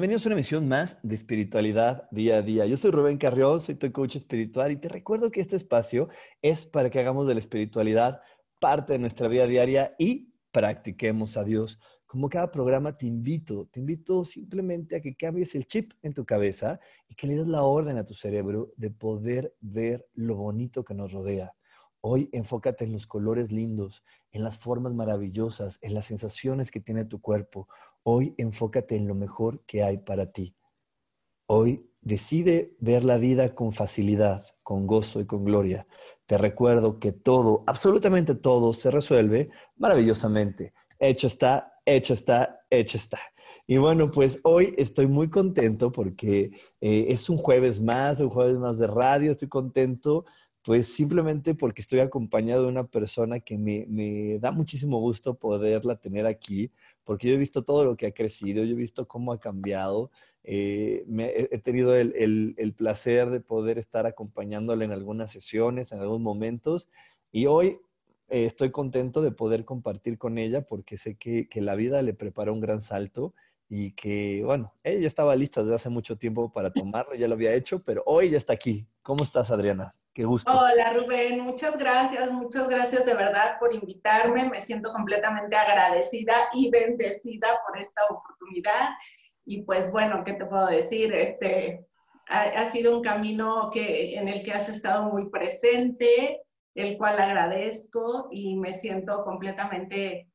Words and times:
Bienvenidos 0.00 0.24
a 0.24 0.28
una 0.30 0.36
emisión 0.36 0.66
más 0.66 0.98
de 1.02 1.14
espiritualidad 1.14 2.08
día 2.10 2.38
a 2.38 2.42
día. 2.42 2.64
Yo 2.64 2.78
soy 2.78 2.90
Rubén 2.90 3.18
Carrión, 3.18 3.60
soy 3.60 3.74
tu 3.74 3.92
coach 3.92 4.16
espiritual 4.16 4.72
y 4.72 4.76
te 4.76 4.88
recuerdo 4.88 5.30
que 5.30 5.42
este 5.42 5.56
espacio 5.56 6.08
es 6.40 6.64
para 6.64 6.88
que 6.88 7.00
hagamos 7.00 7.26
de 7.26 7.34
la 7.34 7.40
espiritualidad 7.40 8.22
parte 8.58 8.94
de 8.94 8.98
nuestra 8.98 9.28
vida 9.28 9.46
diaria 9.46 9.94
y 9.98 10.32
practiquemos 10.52 11.36
a 11.36 11.44
Dios. 11.44 11.78
Como 12.06 12.30
cada 12.30 12.50
programa 12.50 12.96
te 12.96 13.04
invito, 13.04 13.68
te 13.70 13.80
invito 13.80 14.24
simplemente 14.24 14.96
a 14.96 15.02
que 15.02 15.14
cambies 15.14 15.54
el 15.54 15.66
chip 15.66 15.92
en 16.00 16.14
tu 16.14 16.24
cabeza 16.24 16.80
y 17.06 17.14
que 17.14 17.26
le 17.26 17.36
des 17.36 17.46
la 17.46 17.64
orden 17.64 17.98
a 17.98 18.04
tu 18.06 18.14
cerebro 18.14 18.72
de 18.78 18.90
poder 18.90 19.54
ver 19.60 20.08
lo 20.14 20.34
bonito 20.34 20.82
que 20.82 20.94
nos 20.94 21.12
rodea. 21.12 21.52
Hoy 22.00 22.30
enfócate 22.32 22.86
en 22.86 22.92
los 22.92 23.06
colores 23.06 23.52
lindos, 23.52 24.02
en 24.32 24.42
las 24.42 24.56
formas 24.56 24.94
maravillosas, 24.94 25.78
en 25.82 25.92
las 25.92 26.06
sensaciones 26.06 26.70
que 26.70 26.80
tiene 26.80 27.04
tu 27.04 27.20
cuerpo. 27.20 27.68
Hoy 28.02 28.34
enfócate 28.38 28.96
en 28.96 29.06
lo 29.06 29.14
mejor 29.14 29.64
que 29.66 29.82
hay 29.82 29.98
para 29.98 30.32
ti. 30.32 30.56
Hoy 31.46 31.90
decide 32.00 32.74
ver 32.80 33.04
la 33.04 33.18
vida 33.18 33.54
con 33.54 33.72
facilidad, 33.72 34.46
con 34.62 34.86
gozo 34.86 35.20
y 35.20 35.26
con 35.26 35.44
gloria. 35.44 35.86
Te 36.26 36.38
recuerdo 36.38 36.98
que 36.98 37.12
todo, 37.12 37.64
absolutamente 37.66 38.34
todo, 38.34 38.72
se 38.72 38.90
resuelve 38.90 39.50
maravillosamente. 39.76 40.72
Hecho 40.98 41.26
está, 41.26 41.74
hecho 41.84 42.14
está, 42.14 42.60
hecho 42.70 42.96
está. 42.96 43.18
Y 43.66 43.76
bueno, 43.76 44.10
pues 44.10 44.40
hoy 44.42 44.74
estoy 44.78 45.06
muy 45.06 45.30
contento 45.30 45.92
porque 45.92 46.50
eh, 46.80 47.06
es 47.08 47.28
un 47.28 47.36
jueves 47.36 47.80
más, 47.80 48.20
un 48.20 48.30
jueves 48.30 48.58
más 48.58 48.78
de 48.78 48.86
radio. 48.86 49.30
Estoy 49.30 49.48
contento, 49.48 50.24
pues 50.62 50.92
simplemente 50.92 51.54
porque 51.54 51.80
estoy 51.82 52.00
acompañado 52.00 52.64
de 52.64 52.68
una 52.68 52.86
persona 52.86 53.40
que 53.40 53.58
me, 53.58 54.38
da 54.38 54.52
muchísimo 54.52 54.98
gusto 55.00 55.34
poderla 55.34 55.96
tener 55.96 56.26
aquí 56.26 56.70
porque 57.04 57.28
yo 57.28 57.34
he 57.34 57.38
visto 57.38 57.64
todo 57.64 57.84
lo 57.84 57.96
que 57.96 58.06
ha 58.06 58.12
crecido, 58.12 58.64
yo 58.64 58.72
he 58.72 58.78
visto 58.78 59.08
cómo 59.08 59.32
ha 59.32 59.40
cambiado. 59.40 60.10
Eh, 60.44 61.04
he 61.50 61.58
tenido 61.58 61.94
el, 61.96 62.74
placer 62.76 63.30
de 63.30 63.40
poder 63.40 63.78
estar 63.78 64.06
acompañándole 64.06 64.84
en 64.84 64.92
algunas 64.92 65.32
sesiones, 65.32 65.92
en 65.92 66.00
algunos 66.00 66.20
momentos, 66.20 66.88
y 67.32 67.46
hoy 67.46 67.80
eh, 68.28 68.44
estoy 68.44 68.70
contento 68.70 69.22
de 69.22 69.32
poder 69.32 69.64
compartir 69.64 70.18
con 70.18 70.38
ella 70.38 70.62
porque 70.62 70.96
sé 70.96 71.16
que, 71.16 71.48
que 71.48 71.60
la 71.60 71.74
vida 71.74 72.02
le 72.02 72.14
preparó 72.14 72.52
un 72.52 72.60
gran 72.60 72.80
salto 72.80 73.34
y 73.68 73.92
que, 73.92 74.42
bueno, 74.44 74.74
ella 74.84 75.06
estaba 75.06 75.36
lista 75.36 75.62
desde 75.62 75.76
hace 75.76 75.90
mucho 75.90 76.16
tiempo 76.18 76.52
para 76.52 76.72
tomarlo, 76.72 77.14
ya 77.14 77.28
lo 77.28 77.34
había 77.34 77.54
hecho, 77.54 77.82
pero 77.84 78.02
hoy 78.06 78.30
ya 78.30 78.36
está 78.38 78.52
aquí. 78.52 78.86
¿Cómo 79.02 79.24
estás, 79.24 79.50
Adriana? 79.50 79.94
Hola 80.46 80.92
Rubén, 80.92 81.40
muchas 81.40 81.78
gracias, 81.78 82.32
muchas 82.32 82.68
gracias 82.68 83.06
de 83.06 83.14
verdad 83.14 83.58
por 83.60 83.74
invitarme. 83.74 84.48
Me 84.48 84.60
siento 84.60 84.92
completamente 84.92 85.54
agradecida 85.56 86.34
y 86.52 86.68
bendecida 86.70 87.46
por 87.66 87.78
esta 87.78 88.02
oportunidad. 88.10 88.90
Y 89.44 89.62
pues 89.62 89.92
bueno, 89.92 90.22
¿qué 90.24 90.32
te 90.32 90.46
puedo 90.46 90.66
decir? 90.66 91.12
Este 91.14 91.86
ha, 92.26 92.64
sido 92.66 92.96
un 92.96 93.02
camino 93.02 93.70
que, 93.72 94.16
en 94.16 94.28
el 94.28 94.42
que 94.42 94.52
has 94.52 94.68
estado 94.68 95.10
muy 95.10 95.30
presente, 95.30 96.42
el 96.74 96.96
cual 96.98 97.20
agradezco 97.20 98.28
y 98.30 98.56
me 98.56 98.72
siento 98.72 99.24
completamente 99.24 100.28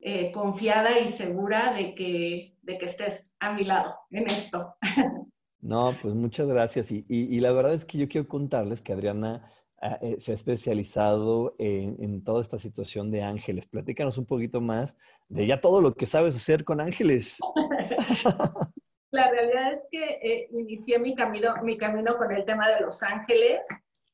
eh, 0.00 0.32
confiada 0.32 0.98
y 0.98 1.08
segura 1.08 1.72
de 1.72 1.94
que, 1.94 2.56
de 2.62 2.78
que 2.78 2.86
estés 2.86 3.36
a 3.40 3.52
mi 3.52 3.64
lado 3.64 3.96
en 4.10 4.26
esto. 4.26 4.76
No, 5.64 5.96
pues 6.02 6.14
muchas 6.14 6.46
gracias. 6.46 6.92
Y, 6.92 7.40
la 7.40 7.50
verdad 7.50 7.72
es 7.72 7.86
que 7.86 7.96
yo 7.96 8.06
quiero 8.06 8.28
contarles 8.28 8.82
que 8.82 8.92
Adriana 8.92 9.50
ah, 9.80 9.98
eh, 10.02 10.16
se 10.20 10.32
ha 10.32 10.34
especializado 10.34 11.56
en, 11.58 12.22
toda 12.22 12.42
esta 12.42 12.58
situación 12.58 13.10
de 13.10 13.22
ángeles. 13.22 13.64
Platícanos 13.64 14.18
un 14.18 14.26
poquito 14.26 14.60
más 14.60 14.94
de 15.28 15.46
ya 15.46 15.62
todo 15.62 15.80
lo 15.80 15.94
que 15.94 16.04
sabes 16.04 16.36
hacer 16.36 16.64
con 16.64 16.82
ángeles. 16.82 17.38
la 19.10 19.30
realidad 19.30 19.72
es 19.72 19.88
que 19.90 20.04
eh, 20.22 20.48
inicié 20.52 20.98
mi 20.98 21.14
camino, 21.14 21.54
mi 21.62 21.78
camino 21.78 22.18
con 22.18 22.30
el 22.30 22.44
tema 22.44 22.68
de 22.68 22.80
los 22.82 23.02
ángeles. 23.02 23.66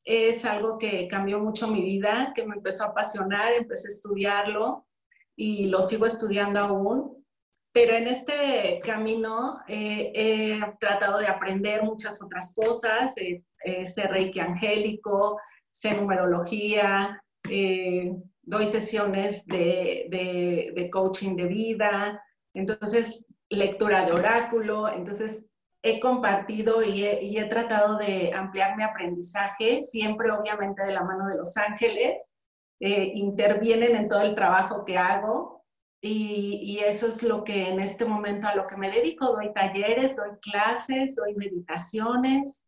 Es 0.05 0.45
algo 0.45 0.77
que 0.77 1.09
cambió 1.09 1.37
mucho 1.39 1.67
mi 1.67 1.81
vida, 1.81 2.31
que 2.33 2.47
me 2.47 2.55
empezó 2.55 2.85
a 2.85 2.87
apasionar, 2.87 3.51
empecé 3.51 3.89
a 3.89 3.91
estudiarlo 3.91 4.87
y 5.35 5.67
lo 5.67 5.81
sigo 5.81 6.05
estudiando 6.05 6.61
aún. 6.61 7.20
Pero 7.73 7.95
en 7.95 8.07
este 8.07 8.81
camino 8.83 9.61
eh, 9.67 10.11
he 10.13 10.61
tratado 10.79 11.19
de 11.19 11.27
aprender 11.27 11.83
muchas 11.83 12.21
otras 12.21 12.53
cosas, 12.53 13.17
eh, 13.17 13.43
eh, 13.63 14.07
reiki 14.09 14.39
angélico, 14.39 15.39
sé 15.69 15.93
numerología, 15.93 17.23
doy 18.43 18.65
sesiones 18.67 19.45
de, 19.45 20.71
de, 20.75 20.89
coaching 20.89 21.35
de 21.37 21.45
vida, 21.45 22.21
entonces 22.53 23.33
lectura 23.49 24.05
de 24.05 24.11
oráculo, 24.11 24.89
entonces 24.89 25.49
he 25.81 25.99
compartido 25.99 26.83
y 26.83 27.05
he, 27.05 27.45
tratado 27.45 27.97
de 27.97 28.33
ampliar 28.33 28.75
mi 28.75 28.83
aprendizaje, 28.83 29.81
siempre 29.81 30.29
obviamente 30.31 30.83
de 30.83 30.91
la 30.91 31.03
mano 31.03 31.27
de 31.31 31.37
los 31.37 31.55
ángeles, 31.55 32.33
intervienen 32.79 33.95
en 33.95 34.09
todo 34.09 34.23
el 34.23 34.35
trabajo 34.35 34.83
que 34.83 34.97
hago, 34.97 35.60
y, 36.01 36.79
eso 36.79 37.07
es 37.07 37.21
lo 37.21 37.43
que 37.43 37.69
en 37.69 37.79
este 37.79 38.05
momento 38.05 38.47
a 38.47 38.55
lo 38.55 38.65
que 38.65 38.75
me 38.75 38.89
dedico. 38.89 39.33
Doy 39.33 39.53
talleres, 39.53 40.15
doy 40.15 40.31
clases, 40.41 41.15
doy 41.15 41.35
meditaciones. 41.35 42.67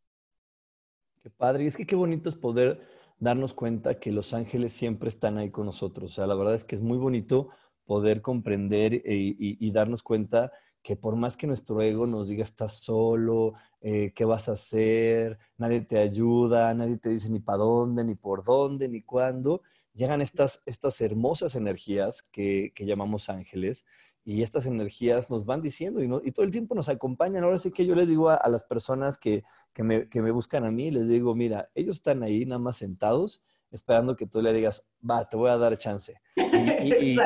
Qué 1.21 1.31
padre. 1.31 1.63
Y 1.63 1.67
es 1.67 1.75
que 1.75 1.87
qué 1.87 1.95
bonito 1.95 2.29
es 2.29 2.35
poder 2.35 2.79
darnos 3.17 3.53
cuenta 3.53 3.99
que 3.99 4.11
los 4.11 4.33
ángeles 4.33 4.73
siempre 4.73 5.09
están 5.09 5.37
ahí 5.37 5.49
con 5.49 5.65
nosotros. 5.65 6.11
O 6.11 6.15
sea, 6.15 6.27
la 6.27 6.35
verdad 6.35 6.53
es 6.53 6.63
que 6.63 6.75
es 6.75 6.81
muy 6.81 6.97
bonito 6.97 7.49
poder 7.85 8.21
comprender 8.21 8.93
y, 9.05 9.71
darnos 9.71 10.03
cuenta 10.03 10.51
que 10.83 10.95
por 10.95 11.15
más 11.15 11.37
que 11.37 11.47
nuestro 11.47 11.81
ego 11.81 12.05
nos 12.05 12.27
diga 12.27 12.43
estás 12.43 12.73
solo, 12.79 13.53
eh, 13.81 14.11
qué 14.13 14.25
vas 14.25 14.49
a 14.49 14.53
hacer, 14.53 15.39
nadie 15.57 15.81
te 15.81 15.97
ayuda, 15.97 16.73
nadie 16.73 16.97
te 16.97 17.09
dice 17.09 17.29
ni 17.29 17.39
para 17.39 17.59
dónde, 17.59 18.03
ni 18.03 18.15
por 18.15 18.43
dónde, 18.43 18.89
ni 18.89 19.01
cuándo, 19.01 19.61
llegan 19.93 20.21
estas, 20.21 20.61
estas 20.65 20.99
hermosas 21.01 21.55
energías 21.55 22.23
que, 22.31 22.73
llamamos 22.77 23.29
ángeles 23.29 23.85
y 24.25 24.41
estas 24.41 24.65
energías 24.65 25.29
nos 25.29 25.45
van 25.45 25.61
diciendo 25.61 26.01
y, 26.01 26.31
todo 26.31 26.45
el 26.45 26.51
tiempo 26.51 26.75
nos 26.75 26.89
acompañan. 26.89 27.43
Ahora 27.43 27.59
sí 27.59 27.71
que 27.71 27.85
yo 27.85 27.95
les 27.95 28.07
digo 28.07 28.29
a, 28.29 28.47
las 28.49 28.63
personas 28.63 29.17
que, 29.17 29.43
me, 29.77 30.31
buscan 30.31 30.65
a 30.65 30.71
mí, 30.71 30.91
les 30.91 31.07
digo, 31.07 31.35
mira, 31.35 31.69
ellos 31.75 31.95
están 31.95 32.23
ahí 32.23 32.45
nada 32.45 32.59
más 32.59 32.77
sentados 32.77 33.41
esperando 33.73 34.15
que 34.15 34.27
tú 34.27 34.39
le 34.39 34.53
digas, 34.53 34.85
va, 35.09 35.27
te 35.27 35.35
voy 35.35 35.49
a 35.49 35.57
dar 35.57 35.77
chance. 35.77 36.19
Y, 36.83 37.17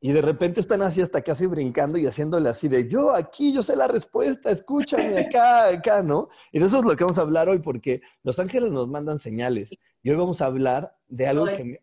y, 0.00 0.12
de 0.12 0.20
repente 0.20 0.60
están 0.60 0.82
así 0.82 1.00
hasta 1.00 1.22
casi 1.22 1.46
brincando 1.46 1.98
y 1.98 2.06
haciéndole 2.06 2.48
así 2.48 2.66
de, 2.66 2.88
yo 2.88 3.14
aquí, 3.14 3.52
yo 3.52 3.62
sé 3.62 3.76
la 3.76 3.86
respuesta, 3.86 4.50
escúchame 4.50 5.18
acá, 5.18 5.68
acá, 5.68 6.02
¿no? 6.02 6.28
Y 6.50 6.58
de 6.58 6.66
eso 6.66 6.78
es 6.78 6.84
lo 6.84 6.96
que 6.96 7.04
vamos 7.04 7.18
a 7.18 7.22
hablar 7.22 7.48
hoy 7.48 7.60
porque 7.60 8.02
los 8.24 8.38
ángeles 8.40 8.72
nos 8.72 8.88
mandan 8.88 9.20
señales. 9.20 9.78
Y 10.02 10.10
hoy 10.10 10.16
vamos 10.16 10.42
a 10.42 10.46
hablar 10.46 10.96
de 11.06 11.26
algo 11.28 11.46
que 11.46 11.81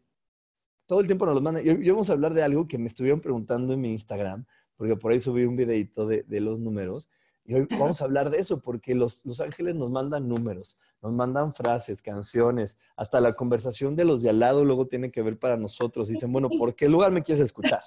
todo 0.89 1.01
el 1.01 1.05
tiempo 1.05 1.27
nos 1.27 1.35
lo 1.35 1.41
mandan. 1.41 1.63
Y 1.63 1.69
hoy, 1.69 1.87
vamos 1.91 2.09
a 2.09 2.13
hablar 2.13 2.33
de 2.33 2.41
algo 2.41 2.67
que 2.67 2.79
me 2.79 2.87
estuvieron 2.87 3.21
preguntando 3.21 3.73
en 3.73 3.79
mi 3.79 3.91
Instagram, 3.91 4.43
porque 4.75 4.95
por 4.95 5.11
ahí 5.11 5.19
subí 5.19 5.45
un 5.45 5.55
videito 5.55 6.07
de, 6.07 6.23
de 6.23 6.41
los 6.41 6.59
números. 6.59 7.07
Y 7.45 7.53
hoy 7.53 7.67
vamos 7.69 8.01
a 8.01 8.05
hablar 8.05 8.31
de 8.31 8.39
eso, 8.39 8.59
porque 8.59 8.95
los, 8.95 9.23
los, 9.23 9.39
ángeles 9.39 9.75
nos 9.75 9.91
mandan 9.91 10.27
números, 10.27 10.77
nos 11.03 11.13
mandan 11.13 11.53
frases, 11.53 12.01
canciones, 12.01 12.75
hasta 12.95 13.21
la 13.21 13.33
conversación 13.33 13.95
de 13.95 14.03
los 14.03 14.23
de 14.23 14.31
al 14.31 14.39
lado 14.39 14.65
luego 14.65 14.87
tiene 14.87 15.11
que 15.11 15.21
ver 15.21 15.37
para 15.37 15.57
nosotros. 15.57 16.07
Dicen, 16.07 16.31
bueno, 16.33 16.49
¿por 16.49 16.73
qué 16.73 16.89
lugar 16.89 17.11
me 17.11 17.21
quieres 17.21 17.45
escuchar? 17.45 17.81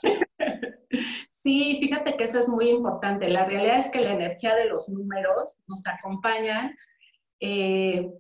Sí, 1.28 1.78
fíjate 1.81 2.16
que 2.16 2.22
eso 2.22 2.38
es 2.38 2.48
muy 2.48 2.69
importante. 2.69 3.28
La 3.28 3.44
realidad 3.44 3.78
es 3.81 3.90
que 3.90 4.00
la 4.00 4.12
energía 4.12 4.55
de 4.55 4.66
los 4.66 4.88
números 4.90 5.60
nos 5.66 5.84
acompañan 5.88 6.76
eh, 7.40 8.12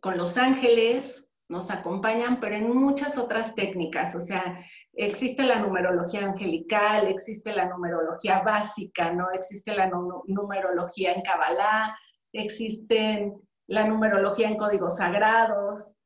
con 0.00 0.16
los 0.16 0.36
ángeles, 0.36 1.25
nos 1.48 1.70
acompañan, 1.70 2.40
pero 2.40 2.56
en 2.56 2.74
muchas 2.74 3.18
otras 3.18 3.54
técnicas. 3.54 4.14
O 4.14 4.20
sea, 4.20 4.64
existe 4.92 5.44
la 5.44 5.60
numerología 5.60 6.26
angelical, 6.26 7.06
existe 7.06 7.54
la 7.54 7.68
numerología 7.68 8.40
básica, 8.40 9.12
¿no? 9.12 9.30
Existe 9.30 9.74
la 9.74 9.88
numerología 10.26 11.12
en 11.12 11.22
Kabbalah, 11.22 11.96
existe 12.32 13.32
la 13.68 13.86
numerología 13.86 14.48
en 14.48 14.56
códigos 14.56 14.96
sagrados. 14.96 15.96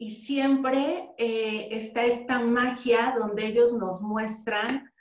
Y 0.00 0.12
siempre 0.12 1.10
eh, 1.18 1.68
está 1.72 2.04
esta 2.04 2.38
magia 2.38 3.16
donde 3.18 3.46
ellos 3.46 3.72
nos 3.74 4.02
muestran 4.02 4.92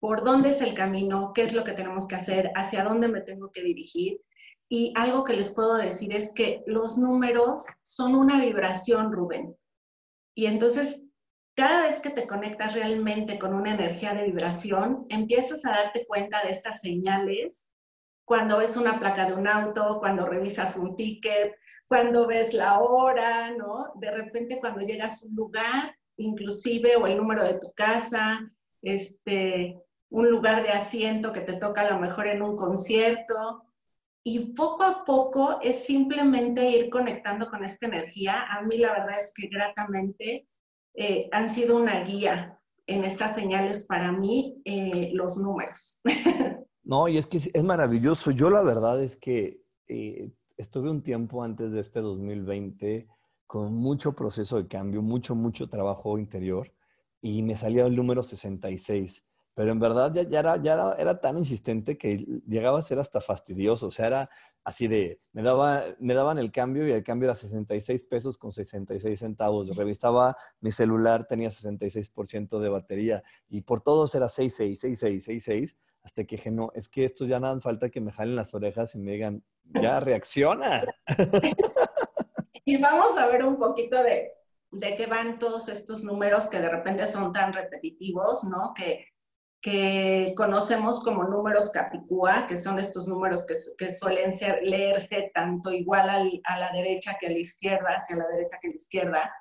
por 0.00 0.24
dónde 0.24 0.48
es 0.50 0.60
el 0.60 0.74
camino, 0.74 1.32
qué 1.34 1.42
es 1.42 1.52
lo 1.52 1.62
que 1.62 1.72
tenemos 1.72 2.08
que 2.08 2.16
hacer, 2.16 2.50
hacia 2.56 2.82
dónde 2.82 3.06
me 3.06 3.20
tengo 3.20 3.50
que 3.52 3.62
dirigir. 3.62 4.20
Y 4.72 4.92
algo 4.96 5.24
que 5.24 5.36
les 5.36 5.52
puedo 5.52 5.74
decir 5.74 6.14
es 6.14 6.32
que 6.32 6.62
los 6.66 6.96
números 6.96 7.66
son 7.82 8.14
una 8.14 8.40
vibración, 8.40 9.12
Rubén. 9.12 9.56
Y 10.34 10.46
entonces, 10.46 11.02
cada 11.56 11.82
vez 11.82 12.00
que 12.00 12.10
te 12.10 12.28
conectas 12.28 12.74
realmente 12.74 13.38
con 13.38 13.52
una 13.52 13.74
energía 13.74 14.14
de 14.14 14.26
vibración, 14.26 15.06
empiezas 15.08 15.66
a 15.66 15.70
darte 15.70 16.06
cuenta 16.06 16.42
de 16.44 16.50
estas 16.50 16.80
señales 16.80 17.70
cuando 18.24 18.58
ves 18.58 18.76
una 18.76 19.00
placa 19.00 19.26
de 19.26 19.34
un 19.34 19.48
auto, 19.48 19.98
cuando 19.98 20.24
revisas 20.24 20.76
un 20.76 20.94
ticket, 20.94 21.56
cuando 21.88 22.28
ves 22.28 22.54
la 22.54 22.78
hora, 22.78 23.50
¿no? 23.50 23.90
De 23.96 24.12
repente 24.12 24.60
cuando 24.60 24.82
llegas 24.82 25.20
a 25.20 25.26
un 25.26 25.34
lugar, 25.34 25.96
inclusive, 26.16 26.94
o 26.94 27.08
el 27.08 27.16
número 27.16 27.42
de 27.42 27.58
tu 27.58 27.72
casa, 27.72 28.48
este, 28.82 29.76
un 30.10 30.30
lugar 30.30 30.62
de 30.62 30.70
asiento 30.70 31.32
que 31.32 31.40
te 31.40 31.54
toca 31.54 31.80
a 31.80 31.90
lo 31.90 31.98
mejor 31.98 32.28
en 32.28 32.42
un 32.42 32.56
concierto. 32.56 33.64
Y 34.22 34.52
poco 34.52 34.82
a 34.82 35.04
poco 35.04 35.58
es 35.62 35.84
simplemente 35.84 36.68
ir 36.68 36.90
conectando 36.90 37.48
con 37.48 37.64
esta 37.64 37.86
energía. 37.86 38.44
A 38.50 38.62
mí 38.62 38.76
la 38.76 38.92
verdad 38.92 39.16
es 39.18 39.32
que 39.34 39.48
gratamente 39.48 40.46
eh, 40.94 41.28
han 41.32 41.48
sido 41.48 41.76
una 41.76 42.02
guía 42.04 42.58
en 42.86 43.04
estas 43.04 43.34
señales 43.34 43.86
para 43.86 44.12
mí, 44.12 44.60
eh, 44.64 45.10
los 45.14 45.38
números. 45.38 46.00
No, 46.82 47.06
y 47.06 47.18
es 47.18 47.26
que 47.28 47.36
es 47.36 47.62
maravilloso. 47.62 48.32
Yo 48.32 48.50
la 48.50 48.62
verdad 48.62 49.00
es 49.00 49.14
que 49.14 49.62
eh, 49.86 50.32
estuve 50.56 50.90
un 50.90 51.02
tiempo 51.02 51.44
antes 51.44 51.72
de 51.72 51.80
este 51.80 52.00
2020 52.00 53.06
con 53.46 53.74
mucho 53.74 54.16
proceso 54.16 54.56
de 54.56 54.66
cambio, 54.66 55.00
mucho, 55.00 55.36
mucho 55.36 55.68
trabajo 55.68 56.18
interior 56.18 56.72
y 57.20 57.42
me 57.42 57.56
salía 57.56 57.86
el 57.86 57.94
número 57.94 58.22
66. 58.22 59.24
Pero 59.60 59.72
en 59.72 59.78
verdad 59.78 60.10
ya, 60.14 60.40
era, 60.40 60.56
ya 60.56 60.96
era, 60.98 61.20
tan 61.20 61.36
insistente 61.36 61.98
que 61.98 62.24
llegaba 62.46 62.78
a 62.78 62.82
ser 62.82 62.98
hasta 62.98 63.20
fastidioso. 63.20 63.88
O 63.88 63.90
sea, 63.90 64.06
era 64.06 64.30
así 64.64 64.88
de, 64.88 65.20
me, 65.32 65.42
daba, 65.42 65.84
me 65.98 66.14
daban 66.14 66.38
el 66.38 66.50
cambio 66.50 66.88
y 66.88 66.92
el 66.92 67.04
cambio 67.04 67.26
era 67.26 67.34
66 67.34 68.04
pesos 68.04 68.38
con 68.38 68.52
66 68.52 69.18
centavos. 69.18 69.76
Revisaba 69.76 70.34
mi 70.62 70.72
celular, 70.72 71.26
tenía 71.26 71.50
66% 71.50 72.58
de 72.58 72.68
batería 72.70 73.22
y 73.50 73.60
por 73.60 73.82
todos 73.82 74.14
era 74.14 74.30
66, 74.30 74.80
66, 74.80 75.24
66 75.24 75.76
hasta 76.04 76.24
que 76.24 76.36
dije, 76.36 76.50
no, 76.50 76.72
es 76.74 76.88
que 76.88 77.04
esto 77.04 77.26
ya 77.26 77.38
nada 77.38 77.60
falta 77.60 77.90
que 77.90 78.00
me 78.00 78.12
jalen 78.12 78.36
las 78.36 78.54
orejas 78.54 78.94
y 78.94 78.98
me 78.98 79.12
digan, 79.12 79.44
ya 79.64 80.00
reacciona. 80.00 80.80
y 82.64 82.78
vamos 82.78 83.14
a 83.18 83.26
ver 83.26 83.44
un 83.44 83.58
poquito 83.58 84.02
de, 84.02 84.32
de 84.70 84.96
qué 84.96 85.04
van 85.04 85.38
todos 85.38 85.68
estos 85.68 86.02
números 86.02 86.48
que 86.48 86.60
de 86.60 86.70
repente 86.70 87.06
son 87.06 87.34
tan 87.34 87.52
repetitivos, 87.52 88.44
¿no? 88.44 88.72
Que, 88.74 89.09
que 89.60 90.32
conocemos 90.36 91.04
como 91.04 91.24
números 91.24 91.70
capicúa, 91.70 92.46
que 92.46 92.56
son 92.56 92.78
estos 92.78 93.06
números 93.06 93.44
que, 93.46 93.54
que 93.76 93.90
suelen 93.90 94.32
ser, 94.32 94.60
leerse 94.62 95.30
tanto 95.34 95.70
igual 95.70 96.08
a 96.44 96.58
la 96.58 96.72
derecha 96.72 97.16
que 97.20 97.26
a 97.26 97.30
la 97.30 97.38
izquierda, 97.38 97.90
hacia 97.96 98.16
la 98.16 98.26
derecha 98.28 98.58
que 98.60 98.68
a 98.68 98.70
la 98.70 98.76
izquierda. 98.76 99.34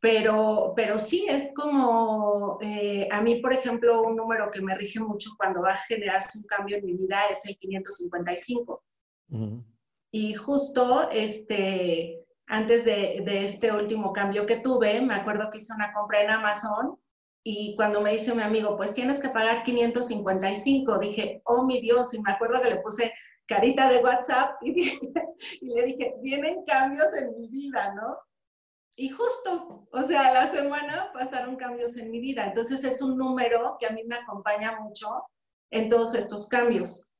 Pero, 0.00 0.72
pero 0.74 0.98
sí, 0.98 1.26
es 1.28 1.52
como, 1.54 2.58
eh, 2.60 3.08
a 3.12 3.20
mí, 3.20 3.36
por 3.36 3.52
ejemplo, 3.52 4.02
un 4.02 4.16
número 4.16 4.50
que 4.50 4.60
me 4.60 4.74
rige 4.74 4.98
mucho 4.98 5.30
cuando 5.38 5.62
va 5.62 5.72
a 5.72 5.76
generarse 5.76 6.38
un 6.38 6.44
cambio 6.44 6.78
en 6.78 6.84
mi 6.84 6.94
vida 6.94 7.20
es 7.30 7.46
el 7.46 7.56
555. 7.56 8.82
Y 10.10 10.34
justo 10.34 11.08
este, 11.10 12.26
antes 12.46 12.84
de, 12.84 13.22
de, 13.24 13.44
este 13.44 13.72
último 13.72 14.12
cambio 14.12 14.44
que 14.44 14.56
tuve, 14.56 15.00
me 15.00 15.14
acuerdo 15.14 15.48
que 15.50 15.58
hice 15.58 15.72
una 15.72 15.92
compra 15.92 16.22
en 16.22 16.30
Amazon 16.30 16.98
y 17.44 17.74
cuando 17.76 18.00
me 18.00 18.12
dice 18.12 18.34
mi 18.34 18.42
amigo, 18.42 18.76
pues 18.76 18.94
tienes 18.94 19.20
que 19.20 19.28
pagar 19.28 19.62
555, 19.62 20.98
dije, 20.98 21.42
oh 21.44 21.64
mi 21.64 21.80
Dios, 21.80 22.14
y 22.14 22.20
me 22.20 22.32
acuerdo 22.32 22.60
que 22.60 22.70
le 22.70 22.80
puse 22.80 23.12
carita 23.46 23.90
de 23.90 24.02
WhatsApp 24.02 24.62
y, 24.62 24.72
y 25.60 25.74
le 25.74 25.86
dije, 25.86 26.14
vienen 26.22 26.64
cambios 26.64 27.12
en 27.14 27.36
mi 27.38 27.48
vida, 27.48 27.92
¿no? 27.94 28.16
Y 28.94 29.08
justo, 29.08 29.88
o 29.90 30.02
sea, 30.04 30.32
la 30.32 30.46
semana 30.46 31.10
pasaron 31.14 31.56
cambios 31.56 31.96
en 31.96 32.10
mi 32.10 32.20
vida. 32.20 32.46
Entonces 32.46 32.84
es 32.84 33.00
un 33.00 33.16
número 33.16 33.76
que 33.80 33.86
a 33.86 33.90
mí 33.90 34.04
me 34.04 34.16
acompaña 34.16 34.78
mucho 34.80 35.08
en 35.70 35.88
todos 35.88 36.14
estos 36.14 36.48
cambios. 36.48 37.12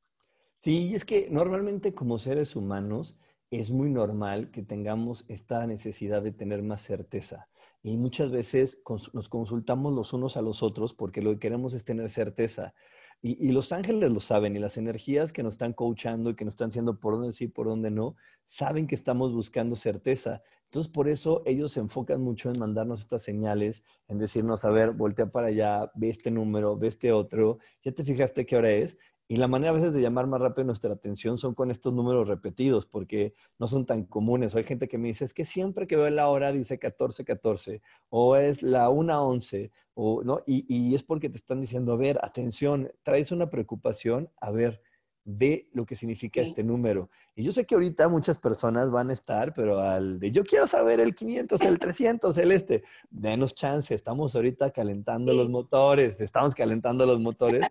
Sí, 0.59 0.95
es 0.95 1.05
que 1.05 1.29
normalmente 1.31 1.95
como 1.95 2.19
seres 2.19 2.55
humanos 2.55 3.17
es 3.51 3.71
muy 3.71 3.91
normal 3.91 4.51
que 4.51 4.63
tengamos 4.63 5.25
esta 5.29 5.67
necesidad 5.67 6.23
de 6.23 6.33
tener 6.33 6.63
más 6.63 6.83
certeza. 6.83 7.49
Y 7.83 7.97
muchas 7.97 8.31
veces 8.31 8.81
nos 9.13 9.29
consultamos 9.29 9.93
los 9.93 10.13
unos 10.13 10.37
a 10.37 10.43
los 10.43 10.63
otros 10.63 10.95
porque 10.95 11.21
lo 11.21 11.33
que 11.33 11.41
queremos 11.41 11.75
es 11.75 11.85
tener 11.85 12.09
certeza. 12.09 12.75
Y, 13.21 13.49
y, 13.49 13.53
los 13.53 13.73
ángeles 13.73 14.11
lo 14.11 14.19
saben 14.19 14.57
y 14.57 14.59
las 14.59 14.77
energías 14.77 15.33
que 15.33 15.45
nos 15.45 15.55
están 15.55 15.73
coachando 15.73 16.31
y 16.31 16.35
que 16.35 16.45
nos 16.45 16.55
están 16.55 16.71
diciendo 16.71 16.99
por 16.99 17.15
dónde 17.15 17.33
sí, 17.33 17.47
por 17.47 17.69
dónde 17.69 17.91
no, 17.91 18.17
saben 18.43 18.89
que 18.89 18.97
estamos 18.97 19.33
buscando 19.33 19.77
certeza. 19.77 20.43
Entonces, 20.73 20.91
por 20.91 21.07
eso 21.07 21.43
ellos 21.45 21.73
se 21.73 21.81
enfocan 21.81 22.23
mucho 22.23 22.51
en 22.51 22.59
mandarnos 22.59 23.01
estas 23.01 23.21
señales, 23.23 23.85
en 24.09 24.19
decirnos, 24.19 24.65
a 24.65 24.71
ver, 24.71 24.93
voltea 24.93 25.27
para 25.31 25.49
allá, 25.49 25.93
ve 25.95 26.09
este 26.09 26.31
número, 26.31 26.79
ve 26.79 26.89
este 26.89 27.13
otro, 27.13 27.59
ya 27.83 27.93
te 27.93 28.03
fijaste 28.03 28.47
qué 28.47 28.57
hora 28.57 28.71
es. 28.71 28.97
Y 29.29 29.37
la 29.37 29.49
manera 29.49 29.71
a 29.71 29.75
veces 29.75 29.95
de 29.95 30.01
llamar 30.01 30.27
más 30.27 30.41
rápido 30.41 30.65
nuestra 30.67 30.93
atención 30.93 31.39
son 31.39 31.55
con 31.55 31.71
estos 31.71 31.93
números 31.95 32.29
repetidos, 32.29 32.87
porque 32.87 33.35
no 33.59 33.69
son 33.69 33.87
tan 33.87 34.05
comunes. 34.05 34.55
hay 34.55 34.65
gente 34.65 34.89
que 34.89 34.99
me 34.99 35.09
dice, 35.09 35.25
es 35.25 35.33
que 35.33 35.45
siempre 35.45 35.87
que 35.87 35.97
veo 35.97 36.11
la 36.11 36.29
hora 36.29 36.53
dice 36.53 36.79
14, 36.79 37.25
14, 37.25 37.81
o 38.11 38.37
es 38.37 38.63
la 38.63 38.91
1, 38.91 39.27
11, 39.29 39.71
o, 39.95 40.23
¿no? 40.23 40.43
Y, 40.47 40.67
y 40.69 40.95
es 40.95 41.03
porque 41.03 41.31
te 41.31 41.39
están 41.39 41.61
diciendo, 41.61 41.93
a 41.93 41.97
ver, 41.97 42.19
atención, 42.23 42.91
traes 43.03 43.33
una 43.33 43.49
preocupación, 43.49 44.31
a 44.41 44.51
ver, 44.51 44.83
ve 45.25 45.69
lo 45.73 45.87
que 45.87 45.97
significa 45.97 46.41
este 46.41 46.65
número. 46.65 47.11
Y 47.35 47.45
yo 47.45 47.53
sé 47.53 47.65
que 47.65 47.75
ahorita 47.75 48.09
muchas 48.09 48.39
personas 48.39 48.91
van 48.91 49.11
a 49.11 49.13
estar, 49.13 49.55
pero 49.55 49.81
al 49.81 50.19
de 50.19 50.31
yo 50.31 50.45
quiero 50.45 50.67
saber 50.67 51.01
el 51.01 51.15
500, 51.15 51.61
el 51.63 51.79
300, 51.79 52.37
el 52.39 52.53
este, 52.53 52.83
denos 53.11 53.55
chance, 53.55 53.95
estamos 53.95 54.35
ahorita 54.35 54.71
calentando 54.73 55.33
los 55.33 55.49
motores, 55.49 56.21
estamos 56.21 56.55
calentando 56.55 57.07
los 57.07 57.21
motores 57.21 57.67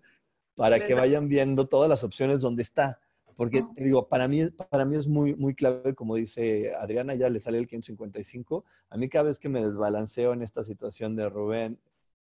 para 0.54 0.84
que 0.84 0.94
vayan 0.94 1.28
viendo 1.28 1.66
todas 1.66 1.88
las 1.88 2.04
opciones 2.04 2.40
donde 2.40 2.62
está. 2.62 3.00
Porque 3.36 3.64
te 3.74 3.84
digo, 3.84 4.08
para 4.08 4.28
mí, 4.28 4.44
para 4.70 4.84
mí 4.84 4.96
es 4.96 5.06
muy, 5.06 5.34
muy 5.34 5.54
clave, 5.54 5.94
como 5.94 6.16
dice 6.16 6.74
Adriana, 6.74 7.14
ya 7.14 7.30
le 7.30 7.40
sale 7.40 7.58
el 7.58 7.66
555. 7.66 8.64
A 8.90 8.96
mí 8.96 9.08
cada 9.08 9.24
vez 9.24 9.38
que 9.38 9.48
me 9.48 9.62
desbalanceo 9.62 10.32
en 10.32 10.42
esta 10.42 10.62
situación 10.62 11.16
de 11.16 11.28
Rubén, 11.28 11.78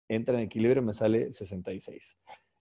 entra 0.08 0.36
en 0.36 0.42
equilibrio, 0.42 0.82
me 0.82 0.94
sale 0.94 1.32
66 1.32 2.16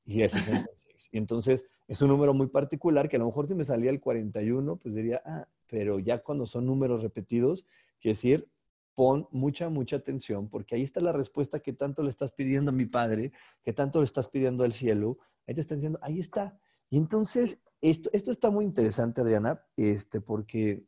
y 0.06 0.22
el 0.22 0.30
66. 0.30 1.10
Y 1.12 1.18
entonces 1.18 1.66
es 1.88 2.02
un 2.02 2.10
número 2.10 2.34
muy 2.34 2.48
particular 2.48 3.10
que 3.10 3.18
a 3.18 3.20
lo 3.20 3.26
mejor 3.26 3.48
si 3.48 3.56
me 3.56 3.64
salía 3.64 3.90
el 3.90 4.00
41, 4.00 4.78
pues 4.78 4.96
diría, 4.96 5.22
ah, 5.26 5.48
pero 5.68 6.00
ya 6.00 6.20
cuando 6.20 6.46
son 6.46 6.66
números 6.66 7.04
repetidos, 7.04 7.66
quiere 8.00 8.14
decir, 8.16 8.48
pon 8.94 9.28
mucha, 9.32 9.70
mucha 9.70 9.98
atención, 9.98 10.48
porque 10.50 10.76
ahí 10.76 10.82
está 10.82 11.02
la 11.02 11.12
respuesta 11.12 11.60
que 11.60 11.74
tanto 11.74 12.02
le 12.02 12.10
estás 12.10 12.32
pidiendo 12.32 12.70
a 12.72 12.74
mi 12.74 12.86
padre, 12.86 13.34
que 13.64 13.74
tanto 13.74 14.00
le 14.00 14.06
estás 14.06 14.30
pidiendo 14.30 14.64
al 14.64 14.72
cielo. 14.72 15.18
Ahí 15.48 15.56
te 15.56 15.62
están 15.62 15.78
diciendo, 15.78 16.00
ahí 16.02 16.20
está. 16.20 16.58
Y 16.90 16.98
entonces, 16.98 17.62
esto, 17.82 18.10
esto 18.14 18.32
está 18.32 18.50
muy 18.50 18.66
interesante, 18.66 19.22
Adriana, 19.22 19.64
este, 19.76 20.22
porque, 20.22 20.86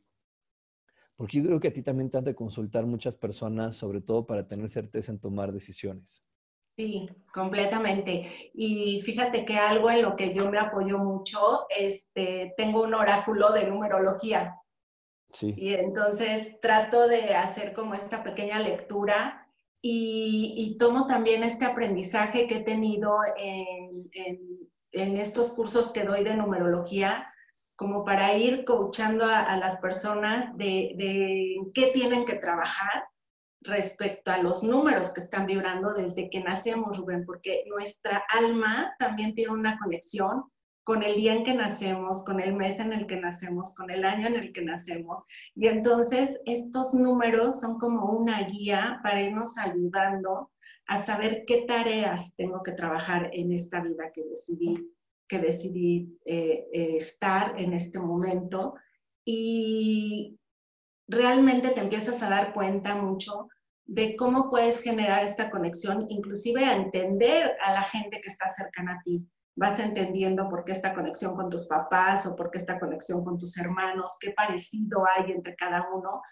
porque 1.16 1.38
yo 1.38 1.44
creo 1.44 1.60
que 1.60 1.68
a 1.68 1.72
ti 1.72 1.82
también 1.82 2.10
te 2.10 2.18
han 2.18 2.24
de 2.24 2.34
consultar 2.34 2.86
muchas 2.86 3.16
personas, 3.16 3.76
sobre 3.76 4.00
todo 4.00 4.26
para 4.26 4.46
tener 4.46 4.68
certeza 4.68 5.12
en 5.12 5.20
tomar 5.20 5.52
decisiones. 5.52 6.24
Sí, 6.76 7.08
completamente. 7.32 8.50
Y 8.54 9.02
fíjate 9.02 9.44
que 9.44 9.58
algo 9.58 9.90
en 9.90 10.02
lo 10.02 10.14
que 10.14 10.32
yo 10.32 10.48
me 10.48 10.58
apoyo 10.58 10.98
mucho, 10.98 11.66
este, 11.76 12.54
tengo 12.56 12.82
un 12.82 12.94
oráculo 12.94 13.52
de 13.52 13.66
numerología. 13.68 14.54
Sí. 15.32 15.54
Y 15.56 15.74
entonces 15.74 16.60
trato 16.60 17.08
de 17.08 17.34
hacer 17.34 17.72
como 17.74 17.94
esta 17.94 18.22
pequeña 18.22 18.60
lectura 18.60 19.47
y, 19.80 20.76
tomo 20.78 21.06
también 21.06 21.42
este 21.42 21.64
aprendizaje 21.64 22.46
que 22.46 22.56
he 22.56 22.64
tenido 22.64 23.18
en, 23.36 24.08
estos 24.92 25.52
cursos 25.52 25.92
que 25.92 26.04
doy 26.04 26.24
de 26.24 26.34
numerología, 26.34 27.32
como 27.76 28.04
para 28.04 28.34
ir 28.34 28.64
coachando 28.64 29.24
a, 29.24 29.56
las 29.56 29.78
personas 29.78 30.56
de, 30.56 30.94
de 30.96 31.56
qué 31.74 31.88
tienen 31.88 32.24
que 32.24 32.34
trabajar 32.34 33.04
respecto 33.60 34.30
a 34.30 34.38
los 34.38 34.62
números 34.62 35.12
que 35.12 35.20
están 35.20 35.46
vibrando 35.46 35.92
desde 35.92 36.30
que 36.30 36.40
nacemos, 36.40 36.98
Rubén, 36.98 37.24
porque 37.24 37.64
nuestra 37.68 38.24
alma 38.28 38.94
también 38.98 39.34
tiene 39.34 39.52
una 39.52 39.78
conexión 39.78 40.44
con 40.88 41.02
el 41.02 41.16
día 41.16 41.34
en 41.34 41.44
que 41.44 41.52
nacemos, 41.52 42.24
con 42.24 42.40
el 42.40 42.54
mes 42.54 42.80
en 42.80 42.94
el 42.94 43.06
que 43.06 43.16
nacemos, 43.16 43.74
con 43.74 43.90
el 43.90 44.06
año 44.06 44.26
en 44.26 44.36
el 44.36 44.54
que 44.54 44.62
nacemos. 44.62 45.26
Y 45.54 45.66
entonces 45.66 46.40
estos 46.46 46.94
números 46.94 47.60
son 47.60 47.78
como 47.78 48.06
una 48.12 48.44
guía 48.44 48.98
para 49.02 49.20
irnos 49.20 49.58
ayudando 49.58 50.50
a 50.86 50.96
saber 50.96 51.44
qué 51.46 51.66
tareas 51.68 52.34
tengo 52.36 52.62
que 52.62 52.72
trabajar 52.72 53.28
en 53.34 53.52
esta 53.52 53.82
vida 53.82 54.10
que 54.14 54.24
decidí, 54.24 54.78
que 55.28 55.38
decidí 55.38 56.18
eh, 56.24 56.66
eh, 56.72 56.96
estar 56.96 57.60
en 57.60 57.74
este 57.74 58.00
momento. 58.00 58.72
Y 59.26 60.38
realmente 61.06 61.68
te 61.68 61.80
empiezas 61.80 62.22
a 62.22 62.30
dar 62.30 62.54
cuenta 62.54 62.94
mucho 62.94 63.48
de 63.84 64.16
cómo 64.16 64.48
puedes 64.48 64.80
generar 64.80 65.22
esta 65.22 65.50
conexión, 65.50 66.06
inclusive 66.08 66.64
a 66.64 66.76
entender 66.76 67.58
a 67.62 67.74
la 67.74 67.82
gente 67.82 68.22
que 68.22 68.28
está 68.30 68.48
cercana 68.48 68.94
a 68.94 69.02
ti. 69.02 69.28
Vas 69.58 69.80
entendiendo 69.80 70.48
por 70.48 70.62
qué 70.62 70.70
esta 70.70 70.94
conexión 70.94 71.34
con 71.34 71.48
tus 71.48 71.66
papás 71.66 72.26
o 72.26 72.36
por 72.36 72.48
qué 72.48 72.58
esta 72.58 72.78
conexión 72.78 73.24
con 73.24 73.36
tus 73.36 73.58
hermanos, 73.58 74.16
qué 74.20 74.30
parecido 74.30 75.04
hay 75.04 75.32
entre 75.32 75.56
cada 75.56 75.88
uno. 75.92 76.22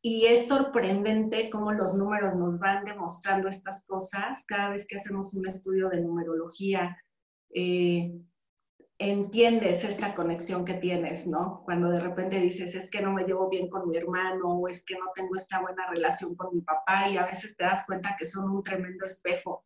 Y 0.00 0.26
es 0.26 0.46
sorprendente 0.46 1.50
cómo 1.50 1.72
los 1.72 1.94
números 1.94 2.36
nos 2.36 2.60
van 2.60 2.84
demostrando 2.84 3.48
estas 3.48 3.84
cosas 3.84 4.44
cada 4.46 4.70
vez 4.70 4.86
que 4.86 4.94
hacemos 4.94 5.34
un 5.34 5.48
estudio 5.48 5.88
de 5.88 6.02
numerología. 6.02 6.96
Eh, 7.52 8.12
entiendes 8.98 9.82
esta 9.82 10.14
conexión 10.14 10.64
que 10.64 10.74
tienes, 10.74 11.26
¿no? 11.26 11.62
Cuando 11.64 11.90
de 11.90 11.98
repente 11.98 12.38
dices, 12.40 12.76
es 12.76 12.88
que 12.88 13.02
no 13.02 13.12
me 13.12 13.24
llevo 13.24 13.48
bien 13.48 13.68
con 13.68 13.88
mi 13.88 13.96
hermano 13.96 14.60
o 14.60 14.68
es 14.68 14.84
que 14.84 14.94
no 14.94 15.06
tengo 15.16 15.34
esta 15.34 15.60
buena 15.60 15.90
relación 15.90 16.36
con 16.36 16.54
mi 16.54 16.60
papá 16.60 17.08
y 17.08 17.16
a 17.16 17.26
veces 17.26 17.56
te 17.56 17.64
das 17.64 17.84
cuenta 17.84 18.14
que 18.16 18.24
son 18.24 18.48
un 18.48 18.62
tremendo 18.62 19.04
espejo 19.04 19.64